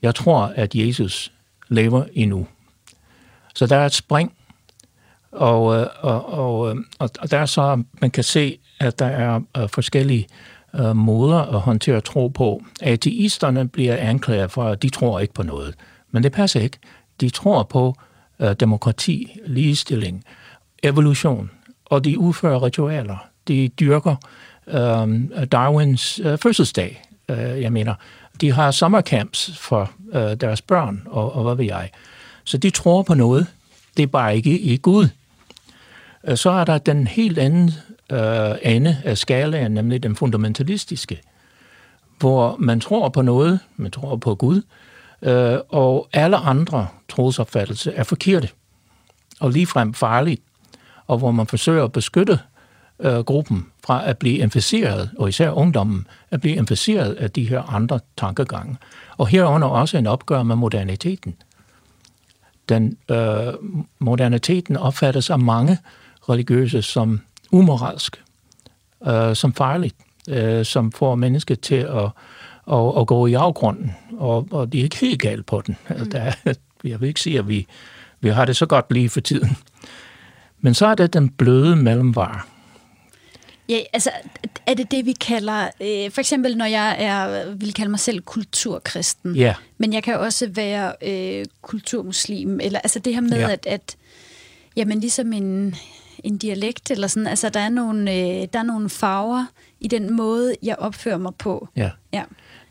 jeg 0.01 0.15
tror, 0.15 0.53
at 0.55 0.75
Jesus 0.75 1.31
lever 1.67 2.03
endnu. 2.13 2.47
Så 3.55 3.67
der 3.67 3.75
er 3.75 3.85
et 3.85 3.93
spring, 3.93 4.33
og, 5.31 5.75
øh, 5.75 5.87
og, 6.01 6.69
øh, 6.69 6.75
og, 6.99 7.09
og, 7.19 7.31
der 7.31 7.37
er 7.37 7.45
så, 7.45 7.83
man 8.01 8.11
kan 8.11 8.23
se, 8.23 8.57
at 8.79 8.99
der 8.99 9.05
er 9.05 9.39
øh, 9.57 9.69
forskellige 9.69 10.27
måder 10.93 11.37
at 11.37 11.59
håndtere 11.61 12.01
tro 12.01 12.27
på. 12.27 12.63
Ateisterne 12.81 13.67
bliver 13.67 13.95
anklaget 13.95 14.51
for, 14.51 14.63
at 14.63 14.81
de 14.81 14.89
tror 14.89 15.19
ikke 15.19 15.33
på 15.33 15.43
noget. 15.43 15.75
Men 16.11 16.23
det 16.23 16.31
passer 16.31 16.59
ikke. 16.59 16.77
De 17.21 17.29
tror 17.29 17.63
på 17.63 17.95
øh, 18.39 18.55
demokrati, 18.59 19.39
ligestilling, 19.45 20.23
evolution, 20.83 21.51
og 21.85 22.05
de 22.05 22.19
udfører 22.19 22.63
ritualer. 22.63 23.17
De 23.47 23.67
dyrker 23.67 24.15
øh, 24.67 25.45
Darwins 25.51 26.19
øh, 26.23 26.37
fødselsdag. 26.37 27.01
Øh, 27.29 27.61
jeg 27.61 27.73
mener, 27.73 27.93
de 28.41 28.51
har 28.51 28.71
sommercamps 28.71 29.51
for 29.57 29.91
øh, 30.13 30.35
deres 30.35 30.61
børn, 30.61 31.01
og, 31.05 31.35
og 31.35 31.43
hvad 31.43 31.55
ved 31.55 31.65
jeg. 31.65 31.89
Så 32.43 32.57
de 32.57 32.69
tror 32.69 33.03
på 33.03 33.13
noget. 33.13 33.47
Det 33.97 34.03
er 34.03 34.07
bare 34.07 34.35
ikke 34.35 34.59
i 34.59 34.77
Gud. 34.77 35.07
Øh, 36.27 36.37
så 36.37 36.49
er 36.49 36.63
der 36.63 36.77
den 36.77 37.07
helt 37.07 37.37
anden 37.37 37.71
øh, 38.11 38.55
ende 38.61 38.97
af 39.03 39.17
skalaen, 39.17 39.71
nemlig 39.71 40.03
den 40.03 40.15
fundamentalistiske, 40.15 41.21
hvor 42.19 42.55
man 42.59 42.79
tror 42.79 43.09
på 43.09 43.21
noget, 43.21 43.59
man 43.75 43.91
tror 43.91 44.15
på 44.15 44.35
Gud, 44.35 44.61
øh, 45.21 45.57
og 45.69 46.09
alle 46.13 46.37
andre 46.37 46.87
trosopfattelser 47.09 47.91
er 47.95 48.03
forkerte 48.03 48.49
og 49.39 49.51
ligefrem 49.51 49.93
farlige, 49.93 50.37
og 51.07 51.17
hvor 51.17 51.31
man 51.31 51.47
forsøger 51.47 51.83
at 51.83 51.91
beskytte 51.91 52.39
uh, 52.99 53.19
gruppen 53.19 53.65
fra 53.85 54.09
at 54.09 54.17
blive 54.17 54.37
inficeret, 54.37 55.09
og 55.17 55.29
især 55.29 55.51
ungdommen, 55.51 56.07
at 56.31 56.41
blive 56.41 56.55
inficeret 56.55 57.13
af 57.13 57.31
de 57.31 57.49
her 57.49 57.61
andre 57.61 57.99
tankegange. 58.17 58.77
Og 59.17 59.27
herunder 59.27 59.67
også 59.67 59.97
en 59.97 60.07
opgør 60.07 60.43
med 60.43 60.55
moderniteten. 60.55 61.35
Den 62.69 62.97
uh, 63.09 63.17
moderniteten 63.99 64.77
opfattes 64.77 65.29
af 65.29 65.39
mange 65.39 65.77
religiøse 66.29 66.81
som 66.81 67.21
umoralsk, 67.51 68.23
uh, 68.99 69.33
som 69.33 69.53
farligt, 69.53 69.95
uh, 70.31 70.63
som 70.63 70.91
får 70.91 71.15
mennesket 71.15 71.59
til 71.59 71.75
at, 71.75 72.09
at, 72.71 72.93
at 72.99 73.07
gå 73.07 73.27
i 73.27 73.33
afgrunden, 73.33 73.95
og, 74.17 74.47
og 74.51 74.73
de 74.73 74.79
er 74.79 74.83
ikke 74.83 74.97
helt 74.97 75.21
galt 75.21 75.45
på 75.45 75.61
den. 75.67 75.77
Mm. 75.89 76.09
Der, 76.09 76.33
jeg 76.83 77.01
vil 77.01 77.07
ikke 77.07 77.21
sige, 77.21 77.39
at 77.39 77.47
vi, 77.47 77.67
vi 78.21 78.29
har 78.29 78.45
det 78.45 78.55
så 78.55 78.65
godt 78.65 78.93
lige 78.93 79.09
for 79.09 79.19
tiden. 79.19 79.57
Men 80.61 80.73
så 80.73 80.85
er 80.85 80.95
det 80.95 81.13
den 81.13 81.29
bløde 81.29 81.75
mellemvare. 81.75 82.39
Ja, 83.69 83.79
altså, 83.93 84.09
er 84.65 84.73
det 84.73 84.91
det, 84.91 85.05
vi 85.05 85.11
kalder... 85.11 85.63
Øh, 85.81 86.11
for 86.11 86.19
eksempel, 86.19 86.57
når 86.57 86.65
jeg 86.65 86.95
er, 86.99 87.49
vil 87.55 87.73
kalde 87.73 87.89
mig 87.89 87.99
selv 87.99 88.21
kulturkristen. 88.21 89.35
Ja. 89.35 89.55
Men 89.77 89.93
jeg 89.93 90.03
kan 90.03 90.19
også 90.19 90.49
være 90.49 90.93
øh, 91.01 91.45
kulturmuslim. 91.61 92.59
Eller, 92.59 92.79
altså 92.79 92.99
det 92.99 93.13
her 93.13 93.21
med, 93.21 93.39
ja. 93.39 93.51
at, 93.51 93.65
at 93.65 93.95
jamen, 94.75 94.99
ligesom 94.99 95.33
en, 95.33 95.75
en 96.23 96.37
dialekt, 96.37 96.91
eller 96.91 97.07
sådan, 97.07 97.27
altså 97.27 97.49
der 97.49 97.59
er, 97.59 97.69
nogle, 97.69 98.11
øh, 98.11 98.47
der 98.53 98.59
er 98.59 98.63
nogle 98.63 98.89
farver 98.89 99.45
i 99.79 99.87
den 99.87 100.15
måde, 100.15 100.55
jeg 100.63 100.75
opfører 100.79 101.17
mig 101.17 101.35
på. 101.35 101.67
Ja. 101.75 101.89
ja. 102.13 102.23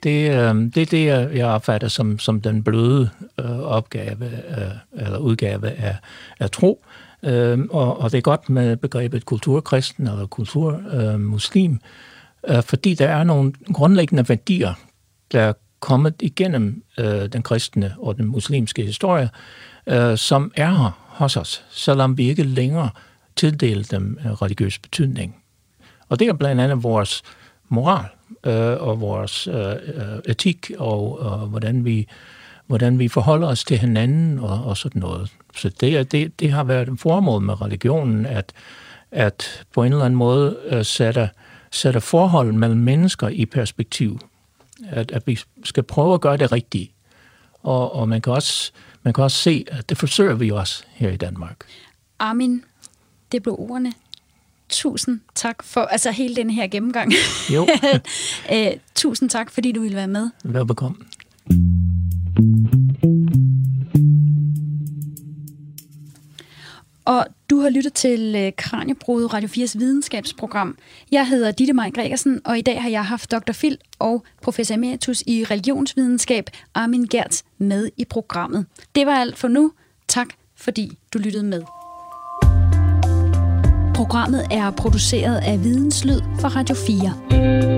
Det, 0.03 0.30
øh, 0.30 0.55
det 0.74 0.76
er 0.76 0.86
det, 0.86 1.36
jeg 1.36 1.46
opfatter 1.46 1.88
som, 1.88 2.18
som 2.18 2.40
den 2.40 2.62
bløde 2.62 3.11
øh, 3.40 3.59
opgave, 3.59 4.32
øh, 4.51 5.05
eller 5.07 5.18
udgave 5.18 5.70
af, 5.70 5.96
af 6.40 6.51
tro. 6.51 6.84
Øh, 6.84 7.07
Øhm, 7.22 7.68
og, 7.70 8.00
og 8.00 8.12
det 8.12 8.18
er 8.18 8.22
godt 8.22 8.50
med 8.50 8.76
begrebet 8.76 9.24
kulturkristen 9.24 10.06
eller 10.06 10.26
kulturmuslim, 10.26 11.80
øh, 12.48 12.56
øh, 12.56 12.62
fordi 12.62 12.94
der 12.94 13.08
er 13.08 13.24
nogle 13.24 13.52
grundlæggende 13.72 14.28
værdier, 14.28 14.74
der 15.32 15.40
er 15.40 15.52
kommet 15.80 16.14
igennem 16.20 16.82
øh, 16.98 17.32
den 17.32 17.42
kristne 17.42 17.94
og 17.98 18.16
den 18.16 18.26
muslimske 18.26 18.82
historie, 18.82 19.30
øh, 19.86 20.18
som 20.18 20.52
er 20.56 20.70
her 20.70 20.98
hos 21.06 21.36
os, 21.36 21.64
selvom 21.70 22.18
vi 22.18 22.28
ikke 22.28 22.42
længere 22.42 22.90
tildeler 23.36 23.84
dem 23.90 24.18
øh, 24.24 24.32
religiøs 24.32 24.78
betydning. 24.78 25.36
Og 26.08 26.18
det 26.18 26.28
er 26.28 26.32
blandt 26.32 26.60
andet 26.60 26.82
vores 26.82 27.22
moral 27.68 28.08
øh, 28.46 28.88
og 28.88 29.00
vores 29.00 29.46
øh, 29.46 29.54
øh 29.54 30.18
etik 30.26 30.70
og, 30.78 31.18
og 31.18 31.38
hvordan 31.38 31.84
vi 31.84 32.08
hvordan 32.68 32.98
vi 32.98 33.08
forholder 33.08 33.48
os 33.48 33.64
til 33.64 33.78
hinanden 33.78 34.38
og, 34.38 34.64
og 34.64 34.76
sådan 34.76 35.00
noget. 35.00 35.30
Så 35.54 35.68
det, 35.68 36.12
det, 36.12 36.40
det 36.40 36.52
har 36.52 36.64
været 36.64 36.88
en 36.88 36.98
formål 36.98 37.42
med 37.42 37.62
religionen, 37.62 38.26
at, 38.26 38.52
at 39.10 39.66
på 39.74 39.82
en 39.82 39.92
eller 39.92 40.04
anden 40.04 40.18
måde 40.18 40.80
sætte, 40.82 41.30
sætte 41.70 42.00
forhold 42.00 42.52
mellem 42.52 42.80
mennesker 42.80 43.28
i 43.28 43.46
perspektiv. 43.46 44.20
At, 44.88 45.12
at 45.12 45.26
vi 45.26 45.38
skal 45.64 45.82
prøve 45.82 46.14
at 46.14 46.20
gøre 46.20 46.36
det 46.36 46.52
rigtigt. 46.52 46.92
Og, 47.62 47.94
og 47.94 48.08
man, 48.08 48.20
kan 48.20 48.32
også, 48.32 48.72
man 49.02 49.14
kan 49.14 49.24
også 49.24 49.36
se, 49.36 49.64
at 49.68 49.88
det 49.88 49.98
forsøger 49.98 50.34
vi 50.34 50.50
også 50.50 50.84
her 50.90 51.10
i 51.10 51.16
Danmark. 51.16 51.56
Armin, 52.18 52.64
det 53.32 53.42
blev 53.42 53.56
ordene. 53.58 53.92
Tusind 54.68 55.20
tak 55.34 55.62
for 55.62 55.80
altså 55.80 56.10
hele 56.10 56.36
den 56.36 56.50
her 56.50 56.66
gennemgang. 56.66 57.12
Jo. 57.54 57.68
uh, 58.52 58.58
tusind 58.94 59.30
tak, 59.30 59.50
fordi 59.50 59.72
du 59.72 59.80
ville 59.80 59.96
være 59.96 60.08
med. 60.08 60.30
Velbekomme. 60.44 60.96
Og 67.05 67.26
du 67.51 67.61
har 67.61 67.70
lyttet 67.70 67.93
til 67.93 68.34
øh, 68.36 68.53
Kranjebrud 68.57 69.34
Radio 69.34 69.49
4's 69.49 69.78
videnskabsprogram. 69.78 70.76
Jeg 71.12 71.28
hedder 71.28 71.51
Ditte 71.51 71.72
Maj 71.72 71.91
Gregersen, 71.91 72.41
og 72.45 72.59
i 72.59 72.61
dag 72.61 72.82
har 72.82 72.89
jeg 72.89 73.05
haft 73.05 73.30
Dr. 73.30 73.53
Phil 73.53 73.78
og 73.99 74.24
professor 74.43 74.74
emeritus 74.74 75.22
i 75.26 75.45
religionsvidenskab 75.45 76.51
Armin 76.74 77.07
Gertz 77.07 77.43
med 77.59 77.89
i 77.97 78.05
programmet. 78.05 78.66
Det 78.95 79.07
var 79.07 79.12
alt 79.12 79.39
for 79.39 79.49
nu. 79.49 79.72
Tak 80.09 80.28
fordi 80.57 80.99
du 81.14 81.18
lyttede 81.18 81.45
med. 81.45 81.62
Programmet 83.95 84.47
er 84.51 84.70
produceret 84.70 85.36
af 85.36 85.64
Videnslyd 85.64 86.20
for 86.41 86.49
Radio 86.49 86.74
4. 86.74 87.78